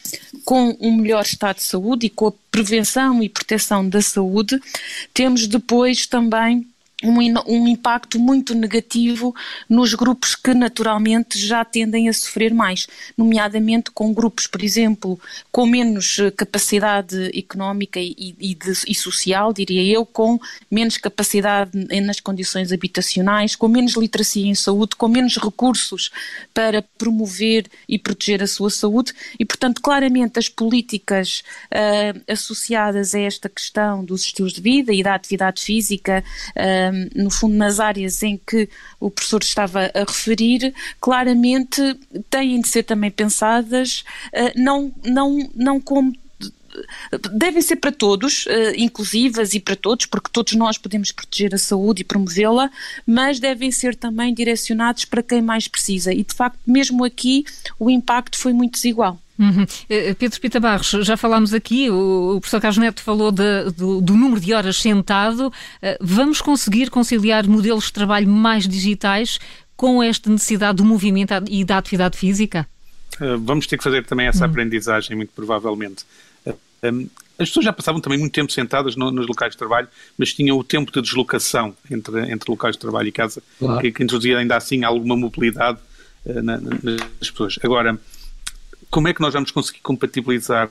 com 0.45 0.77
um 0.81 0.97
melhor 0.97 1.23
estado 1.23 1.57
de 1.57 1.63
saúde 1.63 2.07
e 2.07 2.11
com 2.11 2.29
a 2.29 2.33
prevenção 2.51 3.23
e 3.23 3.29
proteção 3.29 3.89
da 3.89 4.01
saúde, 4.01 4.61
temos 5.15 5.47
depois 5.47 6.07
também 6.07 6.67
um, 7.05 7.19
um, 7.47 7.69
impacto 7.69 8.19
muito 8.19 8.55
negativo 8.55 9.35
nos 9.69 9.95
grupos 9.95 10.35
que 10.35 10.53
naturalmente 10.53 11.39
já 11.39 11.65
tendem 11.65 12.09
a 12.09 12.13
sofrer 12.13 12.53
mais, 12.53 12.89
nomeadamente 13.17 13.91
com 13.93 14.13
grupos, 14.13 14.49
por 14.49 14.63
exemplo, 14.65 15.19
com 15.53 15.65
menos 15.65 16.19
eh, 16.19 16.31
capacidade 16.33 17.39
económica 17.39 18.01
e, 18.01 18.35
e, 18.41 18.55
de, 18.55 18.73
e 18.89 18.95
social, 18.95 19.53
diria 19.53 19.83
eu, 19.95 20.05
com 20.05 20.41
menos 20.69 20.97
capacidade 20.97 21.71
nas 22.03 22.19
condições 22.19 22.73
habitacionais, 22.73 23.55
com 23.55 23.69
menos 23.69 23.95
literacia 23.95 24.47
em 24.47 24.55
saúde, 24.55 24.97
com 24.97 25.07
menos 25.07 25.37
recursos 25.37 26.11
para 26.53 26.83
promover 26.97 27.67
e 27.89 27.99
proteger 27.99 28.43
a 28.43 28.47
sua 28.47 28.71
saúde. 28.71 29.13
E, 29.39 29.45
portanto, 29.45 29.81
claramente 29.81 30.39
as 30.39 30.49
políticas 30.49 31.43
uh, 31.73 32.21
associadas 32.33 33.15
a 33.15 33.21
esta 33.21 33.49
questão 33.49 34.05
dos 34.05 34.23
estilos 34.25 34.53
de 34.53 34.61
vida 34.61 34.93
e 34.93 35.03
da 35.03 35.15
atividade 35.15 35.63
física 35.63 36.25
uh, 36.57 36.88
no 37.15 37.31
fundo, 37.31 37.55
nas 37.55 37.81
áreas 37.81 38.23
em 38.23 38.37
que 38.37 38.69
o 39.01 39.11
professor 39.11 39.43
estava 39.43 39.91
a 39.95 40.01
referir, 40.01 40.75
claramente 41.01 41.81
têm 42.31 42.61
de 42.61 42.69
ser 42.69 42.83
também 42.83 43.11
pensadas, 43.11 44.05
uh, 44.33 44.53
não, 44.61 44.93
não, 45.05 45.51
não 45.55 45.81
como 45.81 46.13
devem 47.33 47.63
ser 47.63 47.77
para 47.77 47.93
todos, 47.93 48.47
uh, 48.47 48.75
inclusivas 48.77 49.55
e 49.55 49.61
para 49.61 49.77
todos, 49.77 50.07
porque 50.07 50.31
todos 50.33 50.55
nós 50.55 50.79
podemos 50.79 51.11
proteger 51.13 51.55
a 51.55 51.59
saúde 51.59 52.03
e 52.03 52.05
promovê-la, 52.05 52.71
mas 53.07 53.41
devem 53.41 53.71
ser 53.71 53.97
também 53.97 54.35
direcionados 54.35 55.05
para 55.05 55.23
quem 55.23 55.43
mais 55.43 55.67
precisa. 55.67 56.13
E 56.13 56.23
de 56.23 56.35
facto, 56.35 56.59
mesmo 56.67 57.05
aqui, 57.05 57.45
o 57.79 57.91
impacto 57.91 58.39
foi 58.39 58.53
muito 58.53 58.75
desigual. 58.75 59.19
Uhum. 59.39 59.65
Eh, 59.89 60.15
Pedro 60.15 60.41
Pita 60.41 60.59
Barros, 60.59 60.91
já 60.91 61.17
falámos 61.17 61.55
aqui, 61.55 61.89
o, 61.91 62.39
professor 62.41 62.61
Carlos 62.61 62.79
Neto 62.79 63.03
falou 63.03 63.31
de, 63.31 63.71
do, 63.71 64.01
do, 64.01 64.15
número 64.15 64.41
de 64.41 64.53
horas 64.53 64.77
sentado. 64.77 65.47
Uh, 65.47 65.53
vamos 66.01 66.41
conseguir 66.43 66.91
conciliar 66.91 67.47
modelos 67.47 67.85
de 67.85 67.93
trabalho 67.93 68.29
mais 68.29 68.67
digitais 68.67 69.39
com 69.77 70.03
esta 70.03 70.29
necessidade 70.29 70.79
do 70.79 70.85
movimento 70.85 71.33
e 71.49 71.65
da 71.65 71.79
atividade 71.79 72.19
física? 72.19 72.67
Vamos 73.41 73.67
ter 73.67 73.79
que 73.79 73.85
fazer 73.85 74.05
também 74.05 74.27
essa 74.27 74.45
uhum. 74.45 74.51
aprendizagem, 74.51 75.17
muito 75.17 75.33
provavelmente. 75.35 76.05
As 77.39 77.49
pessoas 77.49 77.65
já 77.65 77.73
passavam 77.73 78.01
também 78.01 78.19
muito 78.19 78.33
tempo 78.33 78.51
sentadas 78.51 78.97
no, 78.97 79.11
nos 79.11 79.27
locais 79.27 79.53
de 79.53 79.59
trabalho, 79.59 79.89
mas 80.17 80.35
tinham 80.35 80.57
o 80.59 80.65
tempo 80.65 80.93
de 80.93 81.01
deslocação 81.01 81.75
entre, 81.91 82.31
entre 82.31 82.51
locais 82.51 82.75
de 82.75 82.81
trabalho 82.81 83.09
e 83.09 83.13
casa, 83.13 83.43
claro. 83.59 83.81
que, 83.81 83.93
que 83.93 84.03
introduzia 84.03 84.39
ainda 84.39 84.57
assim 84.57 84.85
alguma 84.85 85.17
mobilidade 85.17 85.79
na, 86.27 86.59
nas 86.59 87.31
pessoas. 87.31 87.59
Agora, 87.63 87.99
como 88.91 89.09
é 89.09 89.15
que 89.15 89.21
nós 89.21 89.35
vamos 89.35 89.51
conseguir 89.51 89.81
compatibilizar? 89.81 90.71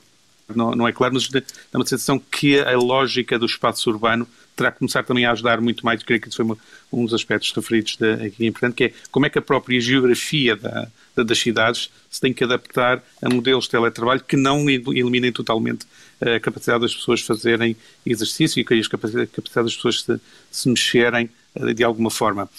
Não, 0.54 0.70
não 0.72 0.88
é 0.88 0.92
claro, 0.92 1.14
mas 1.14 1.28
dá 1.28 1.42
uma 1.74 1.86
sensação 1.86 2.18
que 2.18 2.58
a 2.58 2.76
lógica 2.76 3.38
do 3.38 3.44
espaço 3.44 3.90
urbano 3.90 4.26
terá 4.56 4.72
que 4.72 4.78
começar 4.78 5.04
também 5.04 5.24
a 5.24 5.30
ajudar 5.32 5.60
muito 5.60 5.84
mais, 5.86 6.02
creio 6.02 6.20
que 6.20 6.28
isso 6.28 6.36
foi 6.36 6.56
um 6.92 7.04
dos 7.04 7.14
aspectos 7.14 7.52
referidos 7.52 7.96
de, 7.96 8.12
aqui 8.26 8.46
importante, 8.46 8.74
que 8.74 8.84
é 8.84 8.92
como 9.10 9.24
é 9.24 9.30
que 9.30 9.38
a 9.38 9.42
própria 9.42 9.80
geografia 9.80 10.56
da, 10.56 10.88
da, 11.14 11.22
das 11.22 11.38
cidades 11.38 11.90
se 12.10 12.20
tem 12.20 12.32
que 12.32 12.42
adaptar 12.42 13.02
a 13.22 13.28
modelos 13.28 13.64
de 13.64 13.70
teletrabalho 13.70 14.22
que 14.26 14.36
não 14.36 14.68
eliminem 14.68 15.30
totalmente 15.30 15.86
a 16.20 16.40
capacidade 16.40 16.80
das 16.80 16.94
pessoas 16.94 17.20
fazerem 17.20 17.76
exercício 18.04 18.58
e 18.58 18.62
a 18.62 18.88
capacidade, 18.88 19.30
das 19.54 19.76
pessoas 19.76 20.02
se, 20.02 20.20
se 20.50 20.68
mexerem 20.68 21.30
eh, 21.54 21.72
de 21.72 21.84
alguma 21.84 22.10
forma. 22.10 22.50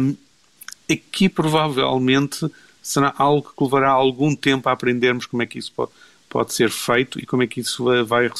Um, 0.00 0.14
aqui 0.90 1.28
provavelmente 1.28 2.46
será 2.82 3.14
algo 3.16 3.52
que 3.56 3.64
levará 3.64 3.90
algum 3.90 4.34
tempo 4.34 4.68
a 4.68 4.72
aprendermos 4.72 5.26
como 5.26 5.42
é 5.42 5.46
que 5.46 5.58
isso 5.58 5.72
pode, 5.72 5.92
pode 6.28 6.52
ser 6.52 6.70
feito 6.70 7.20
e 7.20 7.26
como 7.26 7.42
é 7.42 7.46
que 7.46 7.60
isso 7.60 7.84
vai, 8.04 8.30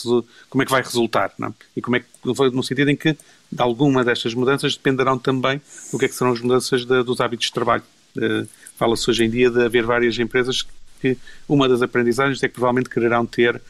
como 0.49 0.63
é 0.63 0.67
que 0.67 0.73
vai 0.73 0.83
resultar, 0.83 1.33
não? 1.39 1.49
É? 1.49 1.53
E 1.77 1.83
como 1.83 1.97
é 1.97 2.01
que, 2.01 2.07
no 2.25 2.63
sentido 2.63 2.91
em 2.91 2.97
que 2.97 3.17
de 3.53 3.63
alguma 3.63 4.03
destas 4.03 4.33
mudanças 4.33 4.75
dependerão 4.75 5.19
também 5.19 5.61
do 5.93 5.99
que 5.99 6.07
é 6.07 6.09
que 6.09 6.15
serão 6.15 6.33
as 6.33 6.41
mudanças 6.41 6.87
de, 6.87 7.03
dos 7.03 7.21
hábitos 7.21 7.47
de 7.47 7.53
trabalho. 7.53 7.83
Uh, 8.17 8.49
Fala-se 8.77 9.09
hoje 9.09 9.25
em 9.25 9.31
dia 9.31 9.51
de 9.51 9.63
haver 9.63 9.85
várias 9.85 10.19
empresas 10.19 10.67
que 11.01 11.17
uma 11.47 11.69
das 11.69 11.83
aprendizagens 11.83 12.43
é 12.43 12.49
que 12.49 12.55
provavelmente 12.55 12.89
quererão 12.89 13.27
ter 13.27 13.57
uh, 13.57 13.61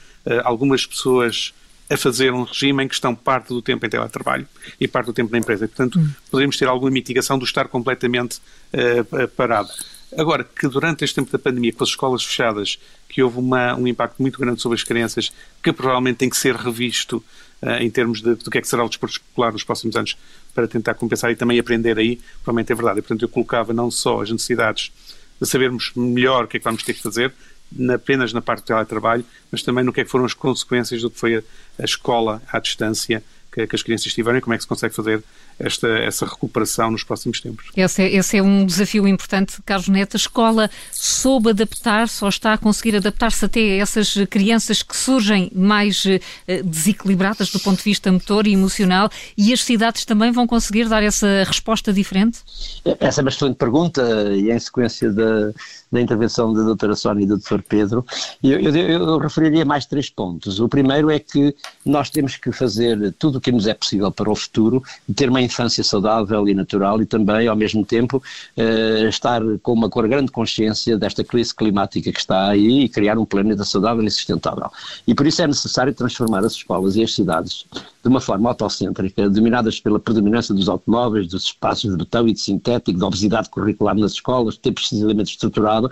algumas 0.45 0.87
pessoas 0.87 1.53
a 1.91 1.97
fazer 1.97 2.33
um 2.33 2.45
regime 2.45 2.85
em 2.85 2.89
que 2.89 2.95
estão 2.95 3.15
parte 3.15 3.49
do 3.49 3.61
tempo 3.61 3.85
em 3.85 3.91
teletrabalho 3.91 4.47
e 4.81 4.87
parte 4.87 5.07
do 5.07 5.13
tempo 5.13 5.33
na 5.33 5.39
empresa. 5.39 5.65
E, 5.65 5.69
portanto, 5.69 5.99
hum. 5.99 6.09
poderíamos 6.31 6.57
ter 6.57 6.67
alguma 6.67 6.91
mitigação 6.91 7.39
do 7.39 7.45
estar 7.45 7.67
completamente 7.69 8.41
uh, 8.73 9.29
parado. 9.37 9.69
Agora, 10.17 10.45
que 10.45 10.69
durante 10.69 11.05
este 11.05 11.15
tempo 11.15 11.33
da 11.33 11.39
pandemia, 11.39 11.73
com 11.73 11.85
as 11.85 11.91
escolas 11.91 12.25
fechadas, 12.25 12.79
que 13.09 13.23
houve 13.23 13.39
uma, 13.39 13.75
um 13.75 13.87
impacto 13.87 14.21
muito 14.21 14.39
grande 14.39 14.61
sobre 14.61 14.77
as 14.77 14.85
crianças, 14.85 15.33
que 15.63 15.73
provavelmente 15.73 16.19
tem 16.19 16.29
que 16.29 16.37
ser 16.37 16.55
revisto 16.55 17.25
uh, 17.63 17.81
em 17.81 17.91
termos 17.91 18.21
de, 18.21 18.35
do 18.35 18.51
que 18.51 18.59
é 18.59 18.61
que 18.61 18.69
será 18.69 18.85
o 18.85 18.89
desporto 18.89 19.17
escolar 19.17 19.53
nos 19.53 19.65
próximos 19.65 19.97
anos 19.97 20.17
para 20.55 20.69
tentar 20.69 20.95
compensar 20.95 21.31
e 21.31 21.37
também 21.37 21.59
aprender 21.59 21.99
aí, 21.99 22.21
provavelmente 22.43 22.73
é 22.73 22.75
verdade. 22.75 22.99
E, 22.99 23.03
portanto, 23.03 23.23
eu 23.23 23.29
colocava 23.29 23.73
não 23.73 23.91
só 23.91 24.21
as 24.21 24.31
necessidades 24.31 24.93
de 25.41 25.49
sabermos 25.49 25.93
melhor 25.97 26.45
o 26.45 26.49
que 26.49 26.59
é 26.59 26.61
que 26.61 26.65
vamos 26.65 26.83
ter 26.83 26.95
que 26.95 27.03
fazer, 27.03 27.33
apenas 27.93 28.33
na 28.33 28.43
parte 28.43 28.63
do 28.63 28.67
teletrabalho, 28.67 29.25
mas 29.51 29.63
também 29.63 29.83
no 29.83 29.93
que 29.93 30.03
é 30.03 30.05
que 30.05 30.11
foram 30.11 30.27
as 30.27 30.35
consequências 30.35 31.01
do 31.01 31.11
que 31.11 31.19
foi 31.19 31.37
a, 31.37 31.43
a 31.79 31.85
escola 31.85 32.43
à 32.53 32.59
distância 32.59 33.23
que, 33.51 33.67
que 33.67 33.77
as 33.77 33.83
crianças 33.83 34.13
tiveram 34.13 34.39
e 34.39 34.41
como 34.41 34.55
é 34.55 34.57
que 34.57 34.63
se 34.63 34.69
consegue 34.69 34.95
fazer 34.95 35.23
esta, 35.59 35.89
essa 35.89 36.27
recuperação 36.27 36.91
nos 36.91 37.05
próximos 37.05 37.41
tempos. 37.41 37.67
Esse 37.77 38.03
é, 38.03 38.15
esse 38.15 38.37
é 38.37 38.43
um 38.43 38.65
desafio 38.65 39.07
importante, 39.07 39.61
Carlos 39.65 39.89
Neto. 39.89 40.17
A 40.17 40.19
escola 40.19 40.71
soube 40.91 41.51
adaptar-se 41.51 42.23
ou 42.25 42.29
está 42.29 42.53
a 42.53 42.59
conseguir 42.59 42.97
adaptar-se 42.97 43.45
até 43.45 43.61
a 43.61 43.77
essas 43.77 44.15
crianças 44.31 44.83
que 44.83 44.97
surgem 44.97 45.51
mais 45.55 46.05
uh, 46.05 46.19
desequilibradas 46.65 47.51
do 47.51 47.61
ponto 47.61 47.79
de 47.79 47.85
vista 47.85 48.11
motor 48.11 48.47
e 48.47 48.53
emocional 48.53 49.11
e 49.37 49.53
as 49.53 49.63
cidades 49.63 50.05
também 50.05 50.31
vão 50.31 50.47
conseguir 50.47 50.89
dar 50.89 51.03
essa 51.03 51.45
resposta 51.47 51.93
diferente? 51.93 52.41
Essa 53.01 53.21
é 53.21 53.23
uma 53.23 53.31
excelente 53.31 53.57
pergunta 53.57 54.03
e 54.35 54.51
em 54.51 54.59
sequência 54.59 55.13
da, 55.13 55.53
da 55.93 56.01
intervenção 56.01 56.53
da 56.55 56.63
doutora 56.63 56.97
Sónia 56.97 57.25
e 57.25 57.27
do 57.27 57.37
doutor 57.37 57.63
Pedro, 57.63 58.05
eu, 58.43 58.59
eu, 58.59 58.75
eu 58.75 59.19
referiria 59.19 59.65
mais 59.65 59.85
três 59.85 60.09
pontos. 60.09 60.59
O 60.59 60.69
primeiro 60.69 61.11
é 61.11 61.19
que 61.19 61.55
nós 61.85 62.09
temos 62.09 62.37
que 62.37 62.51
fazer 62.51 63.13
tudo 63.19 63.37
o 63.37 63.41
que 63.41 63.53
nos 63.53 63.67
é 63.67 63.75
possível 63.75 64.11
para 64.11 64.31
o 64.31 64.35
futuro, 64.35 64.83
ter 65.15 65.29
uma 65.29 65.43
infância 65.53 65.85
saudável 65.85 66.49
e 66.49 66.55
natural 66.55 67.01
e 67.03 67.07
também, 67.07 67.47
ao 67.47 67.57
mesmo 67.57 67.85
tempo, 67.85 68.17
uh, 68.57 69.09
estar 69.09 69.41
com 69.63 69.73
uma 69.73 69.89
grande 69.89 70.33
consciência 70.33 70.97
desta 70.97 71.23
crise 71.23 71.55
climática 71.55 72.11
que 72.11 72.19
está 72.19 72.49
aí 72.49 72.85
e 72.85 72.89
criar 72.89 73.19
um 73.19 73.25
planeta 73.25 73.65
saudável 73.65 74.03
e 74.05 74.11
sustentável. 74.11 74.71
E 75.07 75.15
por 75.15 75.27
isso 75.27 75.43
é 75.43 75.47
necessário 75.47 75.93
transformar 75.95 76.45
as 76.45 76.53
escolas 76.53 76.97
e 76.97 77.03
as 77.03 77.15
cidades 77.15 77.67
de 78.03 78.09
uma 78.09 78.21
forma 78.21 78.49
autocêntrica, 78.49 79.31
dominadas 79.31 79.79
pela 79.79 80.01
predominância 80.01 80.55
dos 80.55 80.69
automóveis, 80.69 81.29
dos 81.29 81.45
espaços 81.45 81.91
de 81.91 81.97
betão 81.97 82.27
e 82.27 82.33
de 82.33 82.41
sintético, 82.41 82.99
da 82.99 83.07
obesidade 83.07 83.49
curricular 83.49 83.97
nas 83.97 84.13
escolas, 84.13 84.57
ter 84.57 84.73
precisamente 84.73 85.31
estruturado, 85.31 85.91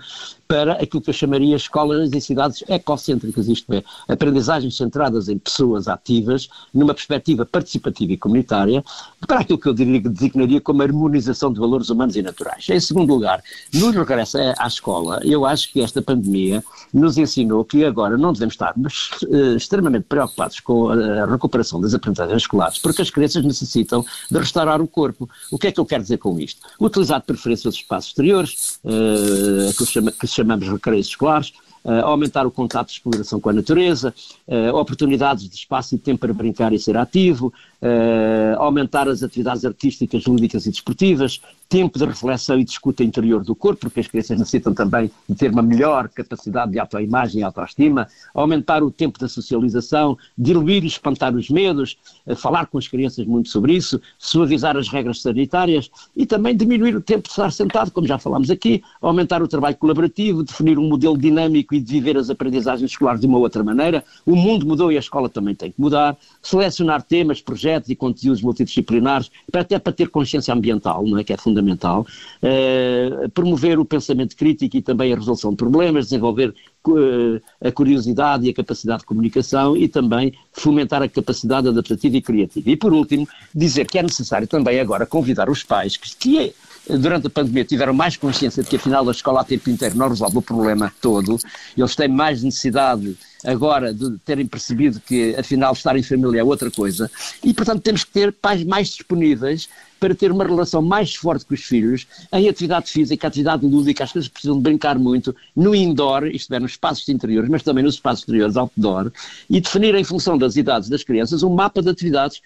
para 0.49 0.73
aquilo 0.73 1.01
que 1.01 1.11
eu 1.11 1.15
chamaria 1.15 1.55
escolas 1.55 2.11
e 2.13 2.21
cidades 2.21 2.65
ecocêntricas, 2.69 3.47
isto 3.47 3.73
é, 3.73 3.85
aprendizagens 4.09 4.77
centradas 4.77 5.29
em 5.29 5.39
pessoas 5.39 5.87
ativas, 5.87 6.49
numa 6.75 6.93
perspectiva 6.93 7.47
participativa 7.47 8.13
e 8.13 8.17
comunitária, 8.17 8.83
para 9.29 9.41
aquilo 9.41 9.61
que 9.61 9.69
eu 9.69 9.73
diria, 9.73 10.01
designaria 10.01 10.61
como 10.61 10.83
harmonização 10.83 11.53
de 11.53 11.61
valores 11.61 11.89
humanos 11.89 12.17
e 12.17 12.23
naturais. 12.23 12.69
Em 12.69 12.81
segundo 12.81 13.15
lugar, 13.15 13.41
no 13.73 13.93
regresso 13.93 14.39
à 14.59 14.67
escola, 14.67 15.21
eu 15.23 15.47
acho 15.47 15.73
que 15.73 15.81
esta 15.81 16.03
pandemia 16.03 16.65
nos 16.93 17.17
ensinou 17.17 17.65
que 17.65 17.85
agora 17.85 18.19
não 18.19 18.33
devemos 18.33 18.55
estar 18.55 18.75
uh, 18.77 19.57
extremamente 19.57 20.07
preocupados 20.09 20.59
com 20.59 20.89
a 20.89 21.27
recuperação 21.27 21.81
das 21.81 21.95
aprendizagens 22.01 22.43
escolares, 22.43 22.79
porque 22.79 23.03
as 23.03 23.11
crianças 23.11 23.45
necessitam 23.45 24.05
de 24.31 24.39
restaurar 24.39 24.81
o 24.81 24.89
corpo. 24.89 25.29
O 25.51 25.59
que 25.59 25.69
é 25.69 25.73
que 25.73 25.79
eu 25.79 25.87
quero 25.87 26.03
dizer 26.03 26.19
com 26.19 26.39
isto? 26.41 26.61
Utilizar 26.81 27.21
de 27.21 27.27
preferência 27.27 27.69
os 27.69 27.77
espaços 27.77 28.11
exteriores, 28.11 28.81
uh, 28.85 29.77
que, 29.77 29.87
chama, 29.87 30.13
que 30.13 30.27
chamamos 30.27 30.69
recreios 30.69 31.07
escolares, 31.09 31.53
uh, 31.85 32.05
aumentar 32.05 32.47
o 32.47 32.51
contato 32.51 32.89
de 32.89 32.95
exploração 32.95 33.41
com 33.41 33.51
a 33.51 33.53
natureza, 33.53 34.15
uh, 34.47 34.75
oportunidades 34.77 35.49
de 35.49 35.55
espaço 35.55 35.95
e 35.95 35.99
tempo 35.99 36.21
para 36.21 36.33
brincar 36.33 36.73
e 36.73 36.79
ser 36.79 36.97
ativo, 36.97 37.53
uh, 37.83 38.59
aumentar 38.59 39.09
as 39.09 39.23
atividades 39.23 39.65
artísticas, 39.65 40.25
lúdicas 40.25 40.67
e 40.67 40.71
desportivas, 40.71 41.41
tempo 41.71 41.99
de 41.99 42.05
reflexão 42.05 42.59
e 42.59 42.65
de 42.65 42.73
escuta 42.73 43.03
interior 43.03 43.43
do 43.43 43.55
corpo, 43.55 43.81
porque 43.81 44.01
as 44.01 44.09
crianças 44.09 44.39
necessitam 44.39 44.75
também 44.75 45.11
de 45.29 45.35
ter 45.37 45.51
uma 45.51 45.63
melhor 45.63 46.09
capacidade 46.09 46.73
de 46.73 46.79
autoimagem 46.79 47.41
e 47.41 47.45
autoestima, 47.45 48.09
aumentar 48.35 48.83
o 48.83 48.91
tempo 48.91 49.19
da 49.19 49.29
socialização, 49.29 50.19
diluir 50.37 50.85
e 50.85 50.89
espantar 50.89 51.35
os 51.35 51.49
medos, 51.49 51.97
falar 52.37 52.67
com 52.67 52.77
as 52.77 52.87
crianças 52.87 53.25
muito 53.25 53.49
sobre 53.49 53.73
isso, 53.73 54.01
suavizar 54.19 54.77
as 54.77 54.89
regras 54.89 55.23
sanitárias 55.23 55.91
e 56.15 56.27
também 56.27 56.55
diminuir 56.55 56.95
o 56.97 57.01
tempo 57.01 57.23
de 57.23 57.31
estar 57.31 57.51
sentado, 57.51 57.91
como 57.91 58.07
já 58.07 58.19
falámos 58.19 58.51
aqui, 58.51 58.83
aumentar 59.01 59.43
o 59.43 59.49
trabalho 59.49 59.77
colaborativo, 59.77 60.43
definir 60.43 60.79
um 60.79 60.89
modelo 60.89 61.17
dinâmico 61.17 61.75
e 61.75 61.81
de 61.81 61.93
viver 61.93 62.19
as 62.19 62.29
aprendizagens 62.29 62.91
escolares 62.91 63.21
de 63.21 63.27
uma 63.27 63.39
outra 63.39 63.63
maneira. 63.63 64.05
O 64.27 64.37
mundo 64.37 64.67
mudou 64.67 64.93
e 64.93 64.97
a 64.97 65.01
escola 65.01 65.31
também 65.31 65.55
tem 65.55 65.71
que 65.71 65.81
mudar, 65.81 66.17
selecionar 66.43 67.03
temas, 67.03 67.41
projetos, 67.41 67.71
projetos 67.71 67.91
e 67.91 67.97
conteúdos 67.97 68.43
multidisciplinares, 68.43 69.31
até 69.53 69.79
para 69.79 69.93
ter 69.93 70.09
consciência 70.09 70.53
ambiental, 70.53 71.05
não 71.07 71.19
é? 71.19 71.25
que 71.25 71.33
é 71.33 71.37
fundamental, 71.37 71.60
uh, 71.63 73.29
promover 73.31 73.79
o 73.79 73.85
pensamento 73.85 74.37
crítico 74.37 74.77
e 74.77 74.83
também 74.83 75.13
a 75.13 75.17
resolução 75.17 75.51
de 75.51 75.57
problemas, 75.57 76.07
desenvolver 76.07 76.55
uh, 76.89 77.41
a 77.61 77.71
curiosidade 77.71 78.47
e 78.47 78.51
a 78.51 78.55
capacidade 78.55 79.01
de 79.01 79.07
comunicação 79.07 79.77
e 79.77 79.89
também 79.89 80.33
fomentar 80.53 81.03
a 81.03 81.09
capacidade 81.09 81.69
adaptativa 81.69 82.17
e 82.17 82.23
criativa. 82.23 82.71
E 82.71 82.77
por 82.77 82.93
último, 82.93 83.29
dizer 83.55 83.87
que 83.87 83.99
é 83.99 84.03
necessário 84.03 84.47
também 84.47 84.81
agora 84.81 85.07
convidar 85.07 85.49
os 85.51 85.63
pais 85.63 85.97
que, 85.97 86.17
que 86.17 86.39
é, 86.39 86.53
durante 86.99 87.27
a 87.27 87.31
pandemia 87.31 87.65
tiveram 87.65 87.93
mais 87.93 88.17
consciência 88.17 88.63
de 88.63 88.69
que 88.69 88.77
afinal 88.77 89.09
a 89.09 89.13
escola 89.13 89.41
a 89.41 89.45
tempo 89.45 89.71
inteiro 89.71 89.97
não 89.97 90.09
resolve 90.09 90.39
o 90.39 90.43
problema 90.43 90.93
todo, 91.01 91.39
eles 91.77 91.97
têm 91.97 92.09
mais 92.09 92.43
necessidade 92.43 93.17
agora 93.45 93.93
de 93.93 94.19
terem 94.19 94.47
percebido 94.47 95.01
que 95.01 95.35
afinal 95.37 95.73
estar 95.73 95.97
em 95.97 96.03
família 96.03 96.41
é 96.41 96.45
outra 96.45 96.71
coisa. 96.71 97.11
E 97.43 97.55
portanto 97.55 97.83
temos 97.83 98.05
que 98.05 98.11
ter 98.13 98.33
pais 98.33 98.65
mais 98.65 98.89
disponíveis 98.89 99.69
para 99.99 100.15
ter 100.15 100.33
uma 100.33 100.45
relação 100.45 100.81
mais 100.81 101.15
forte 101.15 101.45
com 101.45 101.55
os 101.55 101.63
filhos 101.63 102.07
em 102.33 102.49
atividade 102.49 102.91
física, 102.91 103.29
atividade 103.29 103.67
lúdica, 103.67 104.05
as 104.05 104.13
coisas 104.13 104.29
precisam 104.29 104.57
de 104.57 104.63
brincar 104.63 104.99
muito 104.99 105.37
no 105.55 105.75
indoor, 105.75 106.27
isto 106.27 106.53
é, 106.55 106.59
nos 106.59 106.73
espaços 106.73 107.07
interiores, 107.09 107.51
mas 107.51 107.63
também 107.63 107.85
nos 107.85 107.95
espaços 107.95 108.21
exteriores, 108.21 108.57
outdoor, 108.57 109.13
e 109.49 109.61
definir 109.61 109.95
em 109.95 110.05
função 110.05 110.39
das 110.39 110.57
idades 110.57 110.89
das 110.89 111.05
crianças 111.05 111.43
um 111.43 111.55
mapa 111.55 111.83
de 111.83 111.91
atividades 111.91 112.41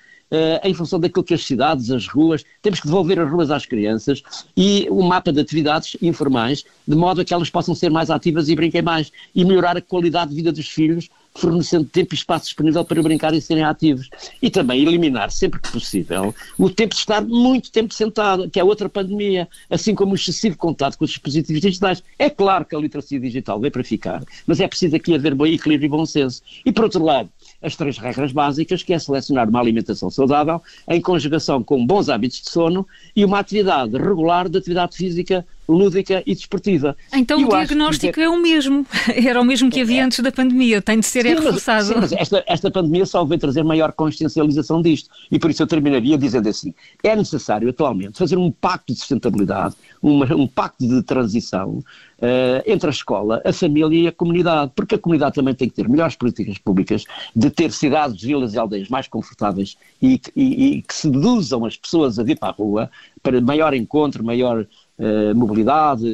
em 0.62 0.74
função 0.74 0.98
daquilo 0.98 1.24
que 1.24 1.34
as 1.34 1.44
cidades, 1.44 1.90
as 1.90 2.06
ruas, 2.06 2.44
temos 2.62 2.80
que 2.80 2.86
devolver 2.86 3.18
as 3.20 3.30
ruas 3.30 3.50
às 3.50 3.66
crianças 3.66 4.22
e 4.56 4.88
um 4.90 5.02
mapa 5.02 5.32
de 5.32 5.40
atividades 5.40 5.96
informais, 6.00 6.64
de 6.86 6.96
modo 6.96 7.20
a 7.20 7.24
que 7.24 7.34
elas 7.34 7.50
possam 7.50 7.74
ser 7.74 7.90
mais 7.90 8.10
ativas 8.10 8.48
e 8.48 8.56
brinquem 8.56 8.82
mais, 8.82 9.12
e 9.34 9.44
melhorar 9.44 9.76
a 9.76 9.80
qualidade 9.80 10.30
de 10.30 10.36
vida 10.36 10.52
dos 10.52 10.68
filhos, 10.68 11.08
fornecendo 11.34 11.84
tempo 11.84 12.14
e 12.14 12.16
espaço 12.16 12.44
disponível 12.44 12.84
para 12.84 13.02
brincar 13.02 13.34
e 13.34 13.40
serem 13.40 13.64
ativos. 13.64 14.08
E 14.40 14.50
também 14.50 14.82
eliminar, 14.82 15.30
sempre 15.30 15.60
que 15.60 15.72
possível, 15.72 16.34
o 16.56 16.70
tempo 16.70 16.94
de 16.94 17.00
estar 17.00 17.20
muito 17.22 17.70
tempo 17.72 17.92
sentado, 17.92 18.48
que 18.48 18.60
é 18.60 18.64
outra 18.64 18.88
pandemia, 18.88 19.48
assim 19.68 19.94
como 19.94 20.12
o 20.12 20.14
excessivo 20.14 20.56
contato 20.56 20.96
com 20.96 21.04
os 21.04 21.10
dispositivos 21.10 21.60
digitais. 21.60 22.02
É 22.18 22.30
claro 22.30 22.64
que 22.64 22.76
a 22.76 22.78
literacia 22.78 23.18
digital 23.18 23.58
veio 23.58 23.72
para 23.72 23.82
ficar, 23.82 24.22
mas 24.46 24.60
é 24.60 24.68
preciso 24.68 24.94
aqui 24.94 25.14
haver 25.14 25.34
bom 25.34 25.46
equilíbrio 25.46 25.86
e 25.86 25.90
bom 25.90 26.06
senso. 26.06 26.42
E 26.64 26.70
por 26.70 26.84
outro 26.84 27.02
lado, 27.04 27.28
as 27.62 27.76
três 27.76 27.98
regras 27.98 28.32
básicas, 28.32 28.82
que 28.82 28.92
é 28.92 28.98
selecionar 28.98 29.48
uma 29.48 29.60
alimentação 29.60 30.10
saudável, 30.10 30.60
em 30.88 31.00
conjugação 31.00 31.62
com 31.62 31.84
bons 31.86 32.08
hábitos 32.08 32.42
de 32.42 32.50
sono 32.50 32.86
e 33.14 33.24
uma 33.24 33.38
atividade 33.38 33.96
regular 33.96 34.48
de 34.48 34.58
atividade 34.58 34.96
física 34.96 35.46
lúdica 35.68 36.22
e 36.26 36.34
desportiva. 36.34 36.96
Então 37.12 37.42
o 37.42 37.48
diagnóstico 37.48 38.20
é 38.20 38.28
o 38.28 38.40
mesmo, 38.40 38.86
era 39.14 39.40
o 39.40 39.44
mesmo 39.44 39.70
que 39.70 39.80
havia 39.80 40.02
é. 40.02 40.04
antes 40.04 40.20
da 40.20 40.30
pandemia, 40.30 40.82
tem 40.82 41.00
de 41.00 41.06
ser 41.06 41.22
sim, 41.22 41.34
reforçado. 41.34 41.94
Mas, 41.96 42.10
sim, 42.10 42.16
mas 42.16 42.20
esta, 42.20 42.44
esta 42.46 42.70
pandemia 42.70 43.06
só 43.06 43.24
veio 43.24 43.40
trazer 43.40 43.62
maior 43.62 43.92
consciencialização 43.92 44.82
disto 44.82 45.08
e 45.30 45.38
por 45.38 45.50
isso 45.50 45.62
eu 45.62 45.66
terminaria 45.66 46.16
dizendo 46.18 46.48
assim, 46.48 46.74
é 47.02 47.16
necessário 47.16 47.68
atualmente 47.68 48.18
fazer 48.18 48.36
um 48.36 48.50
pacto 48.50 48.92
de 48.92 48.98
sustentabilidade, 48.98 49.74
uma, 50.02 50.32
um 50.34 50.46
pacto 50.46 50.86
de 50.86 51.02
transição 51.02 51.82
uh, 52.18 52.62
entre 52.66 52.88
a 52.88 52.90
escola, 52.90 53.42
a 53.44 53.52
família 53.52 54.04
e 54.04 54.08
a 54.08 54.12
comunidade, 54.12 54.72
porque 54.74 54.94
a 54.94 54.98
comunidade 54.98 55.34
também 55.34 55.54
tem 55.54 55.68
que 55.68 55.74
ter 55.74 55.88
melhores 55.88 56.16
políticas 56.16 56.58
públicas 56.58 57.04
de 57.34 57.50
ter 57.50 57.72
cidades, 57.72 58.22
vilas 58.22 58.54
e 58.54 58.58
aldeias 58.58 58.88
mais 58.88 59.08
confortáveis 59.08 59.76
e, 60.00 60.20
e, 60.34 60.66
e 60.66 60.82
que 60.82 60.94
seduzam 60.94 61.64
as 61.64 61.76
pessoas 61.76 62.18
a 62.18 62.22
vir 62.22 62.38
para 62.38 62.50
a 62.50 62.52
rua 62.52 62.90
para 63.22 63.40
maior 63.40 63.72
encontro, 63.72 64.22
maior 64.22 64.66
Uh, 64.96 65.34
mobilidade. 65.34 66.04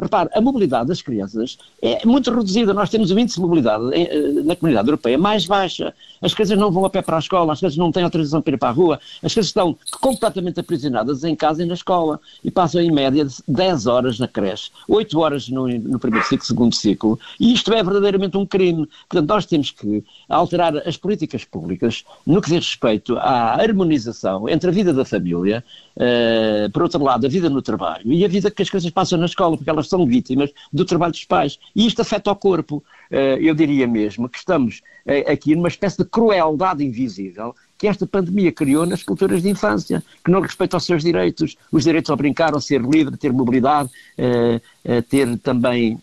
Repare, 0.00 0.30
a 0.32 0.40
mobilidade 0.40 0.88
das 0.88 1.02
crianças 1.02 1.58
é 1.82 2.04
muito 2.06 2.30
reduzida. 2.30 2.72
Nós 2.72 2.88
temos 2.88 3.10
o 3.10 3.18
índice 3.18 3.36
de 3.36 3.42
mobilidade 3.42 3.84
em, 3.92 4.04
uh, 4.06 4.44
na 4.44 4.56
comunidade 4.56 4.88
europeia 4.88 5.18
mais 5.18 5.44
baixa. 5.44 5.92
As 6.22 6.32
crianças 6.32 6.56
não 6.56 6.70
vão 6.70 6.84
a 6.86 6.90
pé 6.90 7.02
para 7.02 7.16
a 7.16 7.18
escola, 7.18 7.52
as 7.52 7.58
crianças 7.58 7.76
não 7.76 7.92
têm 7.92 8.04
autorização 8.04 8.40
para 8.40 8.54
ir 8.54 8.56
para 8.56 8.70
a 8.70 8.72
rua, 8.72 8.98
as 9.22 9.32
crianças 9.32 9.48
estão 9.48 9.76
completamente 10.00 10.58
aprisionadas 10.60 11.24
em 11.24 11.34
casa 11.34 11.62
e 11.62 11.66
na 11.66 11.74
escola 11.74 12.18
e 12.42 12.50
passam 12.50 12.80
em 12.80 12.90
média 12.90 13.26
10 13.46 13.86
horas 13.86 14.18
na 14.18 14.28
creche, 14.28 14.70
8 14.88 15.18
horas 15.18 15.48
no, 15.48 15.66
no 15.66 15.98
primeiro 15.98 16.26
ciclo, 16.26 16.46
segundo 16.46 16.74
ciclo, 16.74 17.18
e 17.38 17.52
isto 17.52 17.72
é 17.72 17.82
verdadeiramente 17.82 18.36
um 18.36 18.46
crime. 18.46 18.88
Portanto, 19.08 19.28
nós 19.28 19.46
temos 19.46 19.70
que 19.70 20.04
alterar 20.28 20.76
as 20.88 20.96
políticas 20.96 21.44
públicas 21.44 22.04
no 22.26 22.40
que 22.40 22.48
diz 22.48 22.66
respeito 22.66 23.18
à 23.18 23.60
harmonização 23.60 24.48
entre 24.48 24.70
a 24.70 24.72
vida 24.72 24.92
da 24.92 25.04
família, 25.04 25.64
uh, 25.96 26.70
por 26.70 26.82
outro 26.82 27.02
lado, 27.02 27.26
a 27.26 27.28
vida 27.28 27.48
no 27.48 27.62
trabalho 27.62 28.12
e 28.12 28.24
a 28.24 28.28
vida 28.28 28.50
que 28.50 28.62
as 28.62 28.68
crianças 28.68 28.90
passam 28.90 29.18
na 29.18 29.26
escola, 29.26 29.56
porque 29.56 29.70
elas 29.70 29.88
são 29.88 30.06
vítimas 30.06 30.50
do 30.72 30.84
trabalho 30.84 31.12
dos 31.12 31.24
pais. 31.24 31.58
E 31.74 31.86
isto 31.86 32.02
afeta 32.02 32.30
o 32.30 32.36
corpo. 32.36 32.82
Eh, 33.10 33.38
eu 33.42 33.54
diria 33.54 33.86
mesmo 33.86 34.26
que 34.26 34.38
estamos 34.38 34.80
eh, 35.04 35.30
aqui 35.30 35.54
numa 35.54 35.68
espécie 35.68 35.98
de 35.98 36.04
crueldade 36.04 36.82
invisível 36.82 37.54
que 37.76 37.88
esta 37.88 38.06
pandemia 38.06 38.52
criou 38.52 38.86
nas 38.86 39.02
culturas 39.02 39.42
de 39.42 39.50
infância, 39.50 40.02
que 40.24 40.30
não 40.30 40.40
respeitam 40.40 40.78
os 40.78 40.84
seus 40.84 41.02
direitos, 41.02 41.56
os 41.70 41.82
direitos 41.82 42.10
ao 42.10 42.16
brincar, 42.16 42.54
ao 42.54 42.60
ser 42.60 42.80
livre, 42.80 43.16
ter 43.16 43.32
mobilidade, 43.32 43.90
eh, 44.16 44.60
ter 45.08 45.38
também 45.38 46.00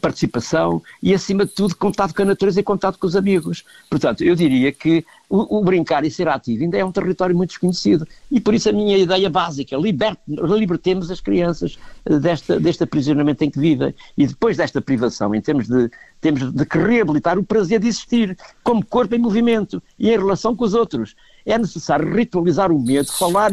participação 0.00 0.82
e, 1.02 1.14
acima 1.14 1.46
de 1.46 1.52
tudo, 1.52 1.76
contato 1.76 2.14
com 2.14 2.22
a 2.22 2.24
natureza 2.24 2.60
e 2.60 2.62
contato 2.62 2.98
com 2.98 3.06
os 3.06 3.16
amigos. 3.16 3.64
Portanto, 3.88 4.24
eu 4.24 4.34
diria 4.34 4.72
que 4.72 5.04
o, 5.32 5.58
o, 5.58 5.64
brincar 5.64 6.04
e 6.04 6.10
ser 6.10 6.28
ativo 6.28 6.62
ainda 6.62 6.76
é 6.76 6.84
um 6.84 6.92
território 6.92 7.34
muito 7.34 7.50
desconhecido. 7.50 8.06
E 8.30 8.38
por 8.38 8.52
isso 8.52 8.68
a 8.68 8.72
minha 8.72 8.98
ideia 8.98 9.30
básica, 9.30 9.74
liberte, 9.78 10.20
libertemos 10.28 11.10
as 11.10 11.22
crianças 11.22 11.78
desta, 12.20 12.60
deste 12.60 12.84
aprisionamento 12.84 13.42
em 13.42 13.50
que 13.50 13.58
vivem. 13.58 13.94
E 14.18 14.26
depois 14.26 14.58
desta 14.58 14.82
privação, 14.82 15.34
em 15.34 15.40
termos 15.40 15.68
de, 15.68 15.90
temos 16.20 16.52
de 16.52 16.66
reabilitar 16.70 17.38
o 17.38 17.42
prazer 17.42 17.80
de 17.80 17.88
existir, 17.88 18.36
como 18.62 18.84
corpo 18.84 19.14
em 19.14 19.18
movimento 19.18 19.82
e 19.98 20.10
em 20.10 20.18
relação 20.18 20.54
com 20.54 20.64
os 20.64 20.74
outros. 20.74 21.16
É 21.44 21.58
necessário 21.58 22.14
ritualizar 22.14 22.70
o 22.70 22.78
medo, 22.78 23.10
falar, 23.12 23.50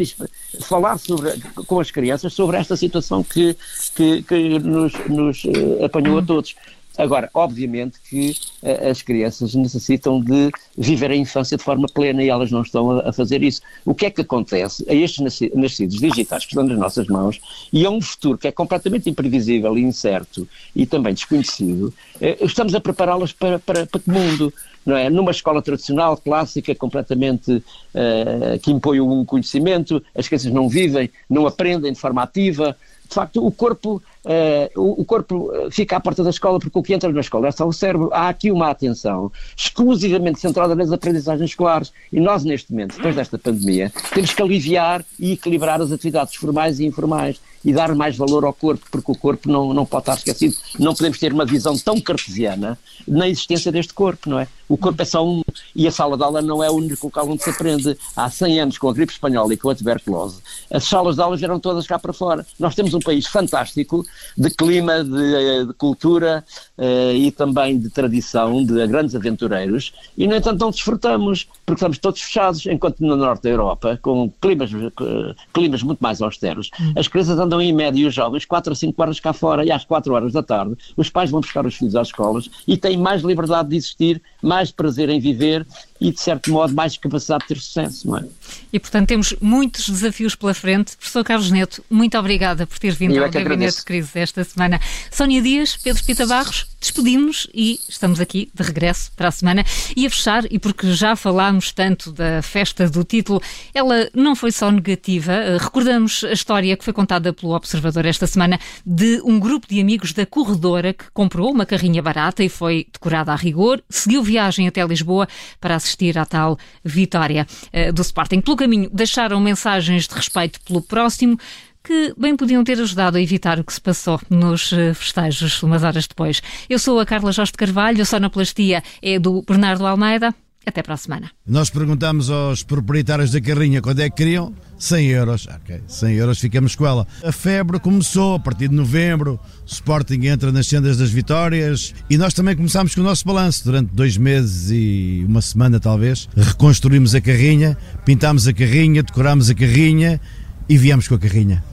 falar 0.61 0.97
sobre, 0.97 1.39
com 1.67 1.79
as 1.79 1.91
crianças 1.91 2.33
sobre 2.33 2.57
esta 2.57 2.75
situação 2.75 3.23
que, 3.23 3.55
que, 3.95 4.23
que 4.23 4.59
nos, 4.59 4.93
nos 5.07 5.43
eh, 5.45 5.85
apanhou 5.85 6.19
a 6.19 6.21
todos. 6.21 6.55
Agora, 6.99 7.29
obviamente 7.33 7.97
que 8.09 8.31
uh, 8.61 8.89
as 8.89 9.01
crianças 9.01 9.55
necessitam 9.55 10.19
de 10.19 10.51
viver 10.77 11.09
a 11.09 11.15
infância 11.15 11.55
de 11.55 11.63
forma 11.63 11.87
plena 11.87 12.21
e 12.21 12.27
elas 12.27 12.51
não 12.51 12.61
estão 12.61 12.99
a, 12.99 13.13
fazer 13.13 13.41
isso. 13.41 13.61
O 13.85 13.95
que 13.95 14.05
é 14.05 14.09
que 14.09 14.19
acontece 14.19 14.85
a 14.89 14.93
estes 14.93 15.39
nascidos 15.55 15.97
digitais 15.97 16.43
que 16.43 16.51
estão 16.51 16.65
nas 16.65 16.77
nossas 16.77 17.07
mãos 17.07 17.39
e 17.71 17.85
a 17.85 17.89
um 17.89 18.01
futuro 18.01 18.37
que 18.37 18.49
é 18.49 18.51
completamente 18.51 19.09
imprevisível 19.09 19.77
e 19.77 19.81
incerto 19.81 20.45
e 20.75 20.85
também 20.85 21.13
desconhecido, 21.13 21.93
uh, 22.15 22.45
estamos 22.45 22.75
a 22.75 22.81
prepará-las 22.81 23.31
para, 23.31 23.59
para, 23.59 23.85
para 23.85 24.01
que 24.01 24.11
mundo? 24.11 24.53
Não 24.85 24.95
é? 24.95 25.09
Numa 25.09 25.31
escola 25.31 25.61
tradicional, 25.61 26.17
clássica, 26.17 26.73
completamente 26.73 27.51
uh, 27.51 28.59
que 28.61 28.71
impõe 28.71 28.99
um 29.01 29.23
conhecimento, 29.25 30.03
as 30.15 30.27
crianças 30.27 30.51
não 30.51 30.67
vivem, 30.67 31.09
não 31.29 31.45
aprendem 31.45 31.91
de 31.91 31.99
forma 31.99 32.23
ativa, 32.23 32.75
de 33.09 33.15
facto, 33.15 33.43
o 33.43 33.51
corpo, 33.51 34.01
uh, 34.23 34.81
o, 35.01 35.03
corpo 35.03 35.51
eh, 35.51 35.71
fica 35.71 35.97
à 35.97 35.99
porta 35.99 36.23
da 36.23 36.29
escola 36.29 36.59
porque 36.59 36.77
o 36.77 36.83
que 36.83 36.93
entra 36.93 37.11
na 37.11 37.21
escola 37.21 37.47
é 37.47 37.51
só 37.51 37.67
o 37.67 37.73
cérebro. 37.73 38.11
Há 38.13 38.29
aqui 38.29 38.51
uma 38.51 38.69
atenção 38.69 39.31
exclusivamente 39.57 40.39
centrada 40.39 40.75
nas 40.75 40.91
aprendizagens 40.91 41.49
escolares. 41.49 41.91
E 42.13 42.19
nós, 42.19 42.43
neste 42.43 42.71
momento, 42.71 42.95
depois 42.97 43.15
desta 43.15 43.39
pandemia, 43.39 43.91
temos 44.13 44.31
que 44.31 44.41
aliviar 44.43 45.03
e 45.19 45.31
equilibrar 45.31 45.81
as 45.81 45.91
atividades 45.91 46.35
formais 46.35 46.79
e 46.79 46.85
informais 46.85 47.41
e 47.65 47.73
dar 47.73 47.95
mais 47.95 48.15
valor 48.15 48.45
ao 48.45 48.53
corpo, 48.53 48.85
porque 48.91 49.11
o 49.11 49.15
corpo 49.15 49.51
não, 49.51 49.73
não 49.73 49.87
pode 49.87 50.03
estar 50.03 50.13
esquecido. 50.13 50.55
Não 50.77 50.93
podemos 50.93 51.17
ter 51.17 51.33
uma 51.33 51.45
visão 51.45 51.75
tão 51.79 51.99
cartesiana 51.99 52.77
na 53.07 53.27
existência 53.27 53.71
deste 53.71 53.93
corpo, 53.93 54.29
não 54.29 54.39
é? 54.39 54.47
O 54.69 54.77
corpo 54.77 55.01
é 55.01 55.05
só 55.05 55.27
um, 55.27 55.41
e 55.75 55.87
a 55.87 55.91
sala 55.91 56.15
de 56.15 56.23
aula 56.23 56.41
não 56.43 56.63
é 56.63 56.69
o 56.69 56.75
único 56.75 57.07
local 57.07 57.27
onde 57.27 57.43
se 57.43 57.49
aprende. 57.49 57.97
Há 58.15 58.29
100 58.29 58.61
anos, 58.61 58.77
com 58.77 58.87
a 58.87 58.93
gripe 58.93 59.11
espanhola 59.11 59.53
e 59.53 59.57
com 59.57 59.69
a 59.69 59.75
tuberculose, 59.75 60.41
as 60.71 60.83
salas 60.83 61.15
de 61.15 61.21
aula 61.21 61.35
vieram 61.35 61.59
todas 61.59 61.87
cá 61.87 61.97
para 61.97 62.13
fora. 62.13 62.45
Nós 62.59 62.75
temos 62.75 62.93
um 62.93 62.99
país 62.99 63.25
fantástico 63.25 64.05
de 64.37 64.49
clima, 64.51 65.03
de, 65.03 65.65
de 65.65 65.73
cultura 65.73 66.45
uh, 66.77 67.15
e 67.15 67.31
também 67.31 67.79
de 67.79 67.89
tradição, 67.89 68.63
de 68.63 68.87
grandes 68.87 69.15
aventureiros, 69.15 69.91
e 70.15 70.27
no 70.27 70.35
entanto 70.35 70.59
não 70.59 70.69
desfrutamos, 70.69 71.47
porque 71.65 71.79
estamos 71.79 71.97
todos 71.97 72.21
fechados, 72.21 72.65
enquanto 72.67 72.99
no 72.99 73.15
norte 73.15 73.43
da 73.43 73.49
Europa, 73.49 73.99
com 74.01 74.31
climas, 74.39 74.71
uh, 74.71 75.35
climas 75.51 75.81
muito 75.81 75.99
mais 75.99 76.21
austeros, 76.21 76.69
hum. 76.79 76.93
as 76.95 77.07
crianças 77.07 77.39
andam 77.39 77.59
em 77.59 77.73
média 77.73 78.07
os 78.07 78.13
jovens 78.13 78.45
4 78.45 78.73
a 78.73 78.75
5 78.75 79.01
horas 79.01 79.19
cá 79.19 79.33
fora 79.33 79.65
e 79.65 79.71
às 79.71 79.83
4 79.83 80.13
horas 80.13 80.33
da 80.33 80.43
tarde 80.43 80.75
os 80.95 81.09
pais 81.09 81.31
vão 81.31 81.41
buscar 81.41 81.65
os 81.65 81.75
filhos 81.75 81.95
às 81.95 82.07
escolas 82.07 82.49
e 82.67 82.77
têm 82.77 82.97
mais 82.97 83.21
liberdade 83.23 83.69
de 83.69 83.77
existir, 83.77 84.21
mais 84.41 84.71
prazer 84.71 85.09
em 85.09 85.19
viver 85.19 85.65
e, 85.99 86.11
de 86.11 86.19
certo 86.19 86.51
modo, 86.51 86.73
mais 86.73 86.97
capacidade 86.97 87.41
de 87.41 87.47
ter 87.49 87.59
sucesso, 87.59 88.07
não 88.07 88.17
é? 88.17 88.25
E, 88.71 88.79
portanto, 88.79 89.07
temos 89.07 89.33
muitos 89.41 89.89
desafios 89.89 90.35
pela 90.35 90.53
frente. 90.53 90.95
Professor 90.95 91.23
Carlos 91.23 91.51
Neto, 91.51 91.83
muito 91.89 92.17
obrigada 92.17 92.65
por 92.65 92.79
ter 92.79 92.93
vindo 92.93 93.13
Eu 93.13 93.23
ao 93.23 93.29
é 93.29 93.31
Gabinete 93.31 93.77
de 93.77 93.83
Crise 93.83 94.11
esta 94.15 94.43
semana. 94.43 94.79
Sónia 95.11 95.41
Dias, 95.41 95.75
Pedro 95.75 96.03
Pita 96.03 96.25
Barros, 96.25 96.67
despedimos-nos 96.79 97.47
e 97.53 97.79
estamos 97.87 98.19
aqui 98.19 98.49
de 98.53 98.63
regresso 98.63 99.11
para 99.15 99.27
a 99.27 99.31
semana. 99.31 99.65
E 99.95 100.05
a 100.05 100.09
fechar, 100.09 100.43
e 100.49 100.57
porque 100.57 100.91
já 100.93 101.15
falámos 101.15 101.71
tanto 101.71 102.11
da 102.11 102.41
festa 102.41 102.89
do 102.89 103.03
título, 103.03 103.41
ela 103.73 104.09
não 104.13 104.35
foi 104.35 104.51
só 104.51 104.71
negativa. 104.71 105.33
Eh, 105.33 105.57
recordamos 105.57 106.23
a 106.23 106.31
história 106.31 106.77
que 106.77 106.83
foi 106.83 106.93
contada 106.93 107.33
pelo 107.33 107.53
Observador 107.53 108.05
esta 108.05 108.25
semana 108.25 108.59
de 108.85 109.21
um 109.25 109.39
grupo 109.39 109.67
de 109.67 109.81
amigos 109.81 110.13
da 110.13 110.25
corredora 110.25 110.93
que 110.93 111.05
comprou 111.11 111.51
uma 111.51 111.65
carrinha 111.65 112.01
barata 112.01 112.43
e 112.43 112.49
foi 112.49 112.87
decorada 112.91 113.33
a 113.33 113.35
rigor, 113.35 113.81
seguiu 113.89 114.23
viagem 114.23 114.67
até 114.67 114.85
Lisboa 114.85 115.27
para 115.59 115.75
assistir 115.75 115.88
assistir 115.89 116.17
à 116.17 116.25
tal 116.25 116.57
vitória 116.83 117.47
uh, 117.73 117.91
do 117.91 118.01
Sporting. 118.01 118.41
Pelo 118.41 118.55
caminho, 118.55 118.89
deixaram 118.93 119.39
mensagens 119.39 120.07
de 120.07 120.13
respeito 120.13 120.59
pelo 120.61 120.81
próximo 120.81 121.37
que 121.83 122.13
bem 122.17 122.35
podiam 122.35 122.63
ter 122.63 122.79
ajudado 122.79 123.17
a 123.17 123.21
evitar 123.21 123.59
o 123.59 123.63
que 123.63 123.73
se 123.73 123.79
passou 123.79 124.19
nos 124.29 124.73
eh, 124.73 124.93
festejos 124.93 125.63
umas 125.63 125.81
horas 125.81 126.05
depois. 126.05 126.41
Eu 126.69 126.77
sou 126.77 126.99
a 126.99 127.05
Carla 127.05 127.31
Jorge 127.31 127.53
Carvalho, 127.53 128.01
a 128.01 128.05
sonoplastia 128.05 128.83
é 129.01 129.17
do 129.17 129.41
Bernardo 129.41 129.87
Almeida. 129.87 130.35
Até 130.69 130.83
para 130.83 130.93
a 130.93 130.97
semana. 130.97 131.31
Nós 131.47 131.71
perguntámos 131.71 132.29
aos 132.29 132.61
proprietários 132.61 133.31
da 133.31 133.41
carrinha 133.41 133.81
quando 133.81 134.01
é 134.01 134.09
que 134.09 134.17
queriam. 134.17 134.53
100 134.77 135.07
euros. 135.07 135.47
Ok, 135.47 135.81
100 135.87 136.13
euros 136.13 136.39
ficamos 136.39 136.75
com 136.75 136.85
ela. 136.85 137.07
A 137.23 137.31
febre 137.31 137.79
começou 137.79 138.35
a 138.35 138.39
partir 138.39 138.67
de 138.67 138.75
novembro. 138.75 139.39
O 139.63 139.65
Sporting 139.65 140.27
entra 140.27 140.51
nas 140.51 140.67
sendas 140.67 140.97
das 140.97 141.09
vitórias 141.09 141.95
e 142.07 142.19
nós 142.19 142.35
também 142.35 142.55
começámos 142.55 142.93
com 142.93 143.01
o 143.01 143.03
nosso 143.03 143.25
balanço. 143.25 143.65
Durante 143.65 143.89
dois 143.95 144.15
meses 144.15 144.69
e 144.69 145.25
uma 145.27 145.41
semana, 145.41 145.79
talvez, 145.79 146.29
reconstruímos 146.37 147.15
a 147.15 147.19
carrinha, 147.19 147.75
pintámos 148.05 148.47
a 148.47 148.53
carrinha, 148.53 149.01
decorámos 149.01 149.49
a 149.49 149.55
carrinha 149.55 150.21
e 150.69 150.77
viemos 150.77 151.07
com 151.07 151.15
a 151.15 151.19
carrinha. 151.19 151.63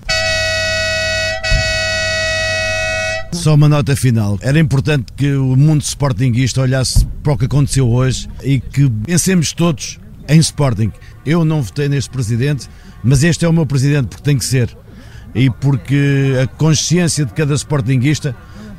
Só 3.32 3.54
uma 3.54 3.68
nota 3.68 3.94
final. 3.94 4.38
Era 4.40 4.58
importante 4.58 5.12
que 5.14 5.34
o 5.34 5.56
mundo 5.56 5.82
sportinguista 5.82 6.60
olhasse 6.60 7.06
para 7.22 7.32
o 7.32 7.38
que 7.38 7.44
aconteceu 7.44 7.88
hoje 7.88 8.28
e 8.42 8.60
que 8.60 8.88
pensemos 9.04 9.52
todos 9.52 9.98
em 10.28 10.38
Sporting. 10.38 10.92
Eu 11.24 11.44
não 11.44 11.62
votei 11.62 11.88
neste 11.88 12.10
presidente, 12.10 12.68
mas 13.02 13.22
este 13.22 13.44
é 13.44 13.48
o 13.48 13.52
meu 13.52 13.66
presidente 13.66 14.08
porque 14.08 14.22
tem 14.22 14.38
que 14.38 14.44
ser. 14.44 14.76
E 15.34 15.50
porque 15.50 16.34
a 16.42 16.46
consciência 16.46 17.24
de 17.24 17.32
cada 17.32 17.54
sportinguista 17.54 18.34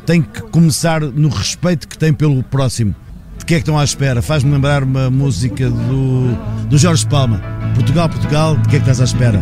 tem 0.05 0.21
que 0.21 0.41
começar 0.41 1.01
no 1.01 1.29
respeito 1.29 1.87
que 1.87 1.97
tem 1.97 2.13
pelo 2.13 2.41
próximo. 2.41 2.95
De 3.37 3.45
que 3.45 3.53
é 3.53 3.57
que 3.57 3.61
estão 3.61 3.77
à 3.77 3.83
espera? 3.83 4.21
Faz-me 4.21 4.51
lembrar 4.51 4.83
uma 4.83 5.09
música 5.09 5.69
do, 5.69 6.35
do 6.67 6.77
Jorge 6.77 7.05
Palma. 7.05 7.41
Portugal, 7.75 8.09
Portugal, 8.09 8.57
de 8.57 8.69
que 8.69 8.77
é 8.77 8.79
que 8.79 8.89
estás 8.89 9.01
à 9.01 9.03
espera? 9.03 9.39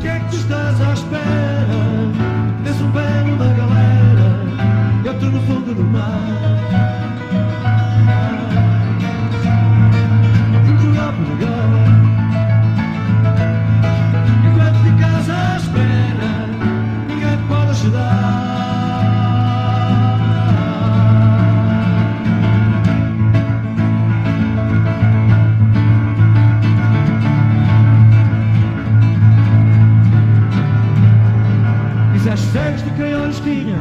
Fizeste 32.26 32.48
cegos 32.54 32.82
de 32.82 32.90
quem 32.90 33.14
olhos 33.14 33.40
tinha. 33.42 33.78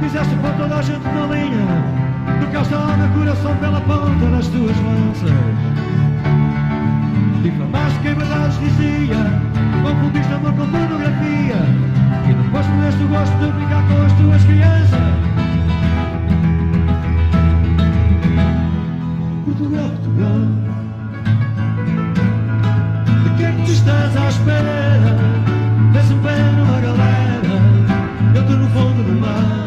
Fizeste 0.00 0.32
para 0.36 0.52
toda 0.52 0.76
a 0.76 0.80
gente 0.82 1.02
na 1.08 1.26
linha. 1.26 1.66
Do 2.38 2.52
calçado 2.52 3.02
a 3.02 3.08
coração 3.08 3.56
pela 3.56 3.80
ponta 3.80 4.26
das 4.26 4.46
tuas 4.46 4.76
lanças. 4.76 5.32
Difamaste 7.42 7.98
quem 7.98 8.14
verdades 8.14 8.60
dizia. 8.60 9.16
Confundiste 9.82 10.32
amor 10.32 10.52
com 10.52 10.68
pornografia. 10.68 11.56
E 12.28 12.32
depois 12.44 12.64
perdeste 12.64 13.02
o 13.02 13.08
gosto 13.08 13.36
de 13.38 13.50
brincar 13.50 13.82
com 13.88 14.02
as 14.02 14.12
tuas 14.12 14.44
crianças. 14.44 15.00
Portugal, 19.46 19.88
Portugal. 19.88 20.40
De 23.24 23.30
quem 23.36 23.46
é 23.46 23.64
tu 23.64 23.72
estás 23.72 24.16
à 24.16 24.28
espera? 24.28 25.18
Desce 25.92 26.12
um 26.12 26.22
pé 26.22 26.36
numa 26.56 26.80
galera 26.80 27.03
pelo 28.54 28.68
fundo 28.68 29.02
do 29.02 29.20
mar. 29.20 29.63